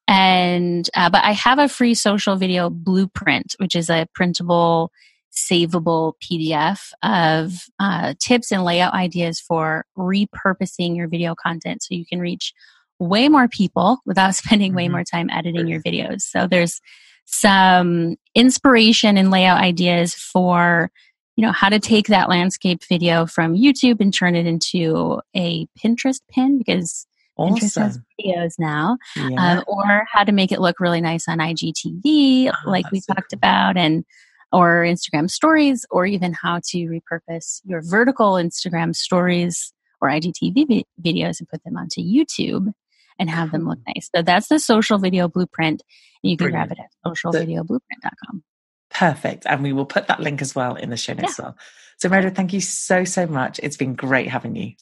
And 0.08 0.88
uh, 0.96 1.10
but 1.10 1.22
i 1.22 1.32
have 1.32 1.58
a 1.58 1.68
free 1.68 1.94
social 1.94 2.36
video 2.36 2.70
blueprint 2.70 3.54
which 3.58 3.76
is 3.76 3.90
a 3.90 4.08
printable 4.14 4.90
savable 5.32 6.14
pdf 6.24 6.92
of 7.02 7.52
uh, 7.78 8.14
tips 8.18 8.50
and 8.50 8.64
layout 8.64 8.94
ideas 8.94 9.38
for 9.38 9.84
repurposing 9.98 10.96
your 10.96 11.08
video 11.08 11.34
content 11.34 11.82
so 11.82 11.94
you 11.94 12.06
can 12.06 12.20
reach 12.20 12.54
way 13.00 13.28
more 13.28 13.48
people 13.48 13.98
without 14.06 14.34
spending 14.36 14.74
way 14.74 14.84
mm-hmm. 14.84 14.92
more 14.92 15.04
time 15.04 15.28
editing 15.30 15.66
your 15.66 15.82
videos. 15.82 16.20
So 16.20 16.46
there's 16.46 16.80
some 17.24 18.16
inspiration 18.34 19.16
and 19.16 19.30
layout 19.30 19.60
ideas 19.60 20.14
for 20.14 20.90
you 21.36 21.46
know 21.46 21.52
how 21.52 21.70
to 21.70 21.78
take 21.78 22.08
that 22.08 22.28
landscape 22.28 22.84
video 22.84 23.24
from 23.24 23.54
YouTube 23.54 24.00
and 24.00 24.12
turn 24.12 24.34
it 24.34 24.46
into 24.46 25.20
a 25.34 25.66
Pinterest 25.82 26.20
pin 26.28 26.58
because 26.58 27.06
awesome. 27.38 27.56
Pinterest 27.56 27.80
has 27.80 27.98
videos 28.20 28.52
now, 28.58 28.98
yeah. 29.16 29.58
um, 29.58 29.64
or 29.66 30.04
how 30.12 30.24
to 30.24 30.32
make 30.32 30.52
it 30.52 30.60
look 30.60 30.80
really 30.80 31.00
nice 31.00 31.28
on 31.28 31.38
IGTV, 31.38 32.50
oh, 32.52 32.70
like 32.70 32.90
we 32.90 33.00
so 33.00 33.14
talked 33.14 33.30
cool. 33.30 33.38
about, 33.38 33.78
and 33.78 34.04
or 34.52 34.82
Instagram 34.82 35.30
stories, 35.30 35.86
or 35.90 36.04
even 36.04 36.34
how 36.34 36.60
to 36.66 36.78
repurpose 36.78 37.60
your 37.64 37.80
vertical 37.82 38.32
Instagram 38.32 38.94
stories 38.94 39.72
or 40.02 40.10
IGTV 40.10 40.82
videos 41.00 41.38
and 41.38 41.48
put 41.48 41.62
them 41.64 41.76
onto 41.76 42.02
YouTube 42.02 42.72
and 43.20 43.30
have 43.30 43.52
them 43.52 43.68
look 43.68 43.78
nice. 43.86 44.08
So 44.14 44.22
that's 44.22 44.48
the 44.48 44.58
social 44.58 44.98
video 44.98 45.28
blueprint. 45.28 45.82
And 46.24 46.30
you 46.30 46.36
can 46.36 46.50
Brilliant. 46.50 46.70
grab 46.70 46.78
it 46.78 46.82
at 46.82 47.12
socialvideoblueprint.com. 47.12 48.42
Perfect. 48.90 49.46
And 49.46 49.62
we 49.62 49.72
will 49.72 49.86
put 49.86 50.08
that 50.08 50.20
link 50.20 50.42
as 50.42 50.54
well 50.54 50.74
in 50.74 50.90
the 50.90 50.96
show 50.96 51.12
notes 51.12 51.22
yeah. 51.22 51.28
as 51.28 51.38
well. 51.38 51.56
So 51.98 52.08
Meredith, 52.08 52.34
thank 52.34 52.52
you 52.52 52.60
so, 52.60 53.04
so 53.04 53.26
much. 53.26 53.60
It's 53.62 53.76
been 53.76 53.94
great 53.94 54.28
having 54.28 54.56
you. 54.56 54.72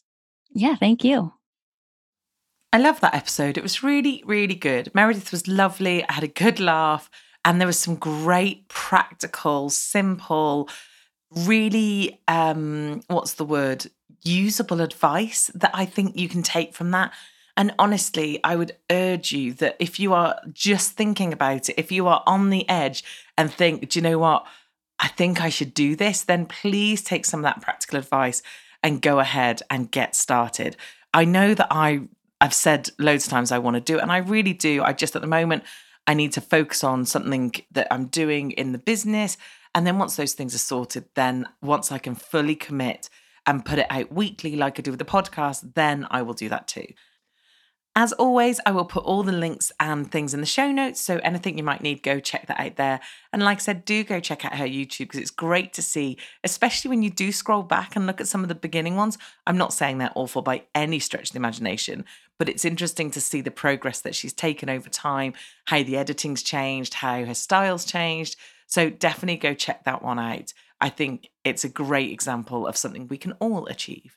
Yeah, 0.51 0.77
thank 0.77 1.05
you. 1.05 1.33
I 2.73 2.79
love 2.79 3.01
that 3.01 3.15
episode. 3.15 3.59
It 3.59 3.63
was 3.63 3.83
really, 3.83 4.23
really 4.25 4.55
good. 4.55 4.95
Meredith 4.95 5.33
was 5.33 5.49
lovely. 5.49 6.09
I 6.09 6.13
had 6.13 6.25
a 6.25 6.29
good 6.29 6.61
laugh. 6.61 7.11
And 7.45 7.61
there 7.61 7.67
was 7.67 7.79
some 7.79 7.97
great, 7.97 8.69
practical, 8.69 9.71
simple, 9.71 10.69
really, 11.35 12.21
um, 12.29 13.01
what's 13.09 13.35
the 13.35 13.45
word? 13.45 13.87
Usable 14.25 14.81
advice 14.81 15.51
that 15.55 15.71
I 15.75 15.87
think 15.87 16.17
you 16.17 16.29
can 16.29 16.43
take 16.43 16.75
from 16.75 16.91
that. 16.93 17.13
And 17.59 17.75
honestly, 17.77 18.39
I 18.45 18.55
would 18.55 18.77
urge 18.89 19.33
you 19.33 19.53
that 19.55 19.75
if 19.81 19.99
you 19.99 20.15
are 20.15 20.41
just 20.53 20.93
thinking 20.93 21.33
about 21.33 21.69
it, 21.69 21.75
if 21.77 21.91
you 21.91 22.07
are 22.07 22.23
on 22.25 22.51
the 22.51 22.67
edge 22.69 23.03
and 23.37 23.53
think, 23.53 23.89
do 23.89 23.99
you 23.99 24.03
know 24.03 24.19
what? 24.19 24.47
I 25.01 25.09
think 25.09 25.43
I 25.43 25.49
should 25.49 25.75
do 25.75 25.97
this, 25.97 26.23
then 26.23 26.47
please 26.47 27.03
take 27.03 27.25
some 27.25 27.41
of 27.41 27.45
that 27.45 27.61
practical 27.61 27.99
advice 27.99 28.43
and 28.81 29.03
go 29.03 29.19
ahead 29.19 29.63
and 29.69 29.91
get 29.91 30.15
started. 30.15 30.77
I 31.13 31.25
know 31.25 31.53
that 31.55 31.67
I 31.69 32.03
I've 32.41 32.55
said 32.55 32.91
loads 33.01 33.27
of 33.27 33.33
times 33.33 33.51
I 33.51 33.59
want 33.59 33.75
to 33.75 33.81
do 33.81 33.99
it, 33.99 34.03
and 34.03 34.13
I 34.13 34.19
really 34.19 34.53
do. 34.53 34.85
I 34.85 34.93
just 34.93 35.17
at 35.17 35.23
the 35.23 35.29
moment 35.29 35.65
I 36.07 36.15
need 36.15 36.33
to 36.35 36.41
focus 36.41 36.85
on 36.85 37.07
something 37.07 37.53
that 37.73 37.89
I'm 37.91 38.07
doing 38.07 38.53
in 38.53 38.71
the 38.71 38.79
business. 38.79 39.37
And 39.75 39.85
then 39.85 39.99
once 39.99 40.15
those 40.15 40.33
things 40.33 40.55
are 40.55 40.59
sorted, 40.59 41.07
then 41.15 41.49
once 41.61 41.91
I 41.91 41.99
can 41.99 42.15
fully 42.15 42.55
commit 42.55 43.11
and 43.47 43.65
put 43.65 43.81
it 43.81 43.87
out 43.91 44.13
weekly, 44.13 44.55
like 44.55 44.79
I 44.79 44.83
do 44.83 44.93
with 44.93 45.01
the 45.01 45.05
podcast, 45.05 45.75
then 45.75 46.07
I 46.09 46.23
will 46.23 46.35
do 46.35 46.49
that 46.51 46.69
too. 46.69 46.87
As 48.01 48.13
always, 48.13 48.61
I 48.65 48.71
will 48.71 48.85
put 48.85 49.03
all 49.03 49.25
the 49.25 49.33
links 49.33 49.73
and 49.81 50.09
things 50.09 50.33
in 50.33 50.39
the 50.39 50.47
show 50.47 50.71
notes. 50.71 51.01
So 51.01 51.17
anything 51.25 51.59
you 51.59 51.65
might 51.65 51.81
need, 51.81 52.05
go 52.05 52.21
check 52.21 52.47
that 52.47 52.61
out 52.61 52.77
there. 52.77 53.01
And 53.33 53.43
like 53.43 53.59
I 53.59 53.61
said, 53.61 53.85
do 53.85 54.05
go 54.05 54.21
check 54.21 54.45
out 54.45 54.55
her 54.55 54.67
YouTube 54.67 54.99
because 55.09 55.19
it's 55.19 55.33
great 55.33 55.73
to 55.73 55.83
see, 55.83 56.17
especially 56.45 56.91
when 56.91 57.03
you 57.03 57.11
do 57.11 57.33
scroll 57.33 57.65
back 57.65 57.97
and 57.97 58.07
look 58.07 58.21
at 58.21 58.29
some 58.29 58.45
of 58.45 58.49
the 58.49 58.55
beginning 58.55 58.95
ones. 58.95 59.19
I'm 59.49 59.59
not 59.59 59.73
saying 59.73 59.99
they're 59.99 60.13
awful 60.15 60.43
by 60.43 60.63
any 60.77 61.01
stretch 61.01 61.31
of 61.31 61.33
the 61.33 61.41
imagination, 61.41 62.05
but 62.39 62.49
it's 62.49 62.65
interesting 62.65 63.11
to 63.11 63.21
see 63.21 63.41
the 63.41 63.51
progress 63.51 64.01
that 64.03 64.15
she's 64.15 64.33
taken 64.33 64.71
over 64.71 64.89
time, 64.89 65.33
how 65.65 65.83
the 65.83 65.97
editing's 65.97 66.45
changed, 66.45 66.95
how 66.95 67.25
her 67.25 67.35
style's 67.35 67.85
changed. 67.85 68.37
So 68.69 68.91
definitely 68.91 69.39
go 69.39 69.55
check 69.55 69.83
that 69.83 70.05
one 70.05 70.21
out. 70.21 70.53
I 70.81 70.89
think 70.89 71.31
it's 71.43 71.65
a 71.65 71.69
great 71.69 72.13
example 72.13 72.65
of 72.65 72.77
something 72.77 73.09
we 73.09 73.19
can 73.19 73.33
all 73.41 73.67
achieve. 73.67 74.17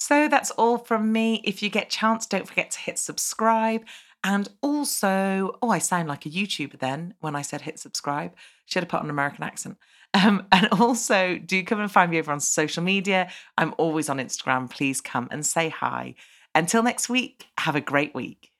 So 0.00 0.28
that's 0.28 0.50
all 0.52 0.78
from 0.78 1.12
me. 1.12 1.42
If 1.44 1.62
you 1.62 1.68
get 1.68 1.90
chance, 1.90 2.26
don't 2.26 2.48
forget 2.48 2.70
to 2.72 2.78
hit 2.80 2.98
subscribe. 2.98 3.84
And 4.24 4.48
also, 4.62 5.58
oh, 5.62 5.70
I 5.70 5.78
sound 5.78 6.08
like 6.08 6.26
a 6.26 6.30
YouTuber 6.30 6.78
then 6.78 7.14
when 7.20 7.36
I 7.36 7.42
said 7.42 7.60
hit 7.60 7.78
subscribe. 7.78 8.32
Should 8.64 8.82
have 8.82 8.88
put 8.88 9.00
on 9.00 9.06
an 9.06 9.10
American 9.10 9.44
accent. 9.44 9.76
Um, 10.12 10.48
and 10.50 10.66
also, 10.72 11.38
do 11.38 11.62
come 11.62 11.78
and 11.78 11.88
find 11.88 12.10
me 12.10 12.18
over 12.18 12.32
on 12.32 12.40
social 12.40 12.82
media. 12.82 13.30
I'm 13.56 13.72
always 13.78 14.08
on 14.08 14.18
Instagram. 14.18 14.68
Please 14.68 15.00
come 15.00 15.28
and 15.30 15.46
say 15.46 15.68
hi. 15.68 16.16
Until 16.52 16.82
next 16.82 17.08
week, 17.08 17.46
have 17.58 17.76
a 17.76 17.80
great 17.80 18.12
week. 18.12 18.50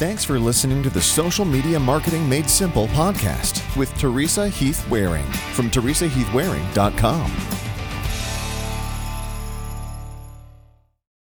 Thanks 0.00 0.24
for 0.24 0.38
listening 0.38 0.82
to 0.84 0.88
the 0.88 1.02
Social 1.02 1.44
Media 1.44 1.78
Marketing 1.78 2.26
Made 2.26 2.48
Simple 2.48 2.86
podcast 2.88 3.76
with 3.76 3.94
Teresa 3.98 4.48
Heath 4.48 4.82
Wareing 4.88 5.30
from 5.52 5.70
teresaheathwareing.com. 5.70 7.59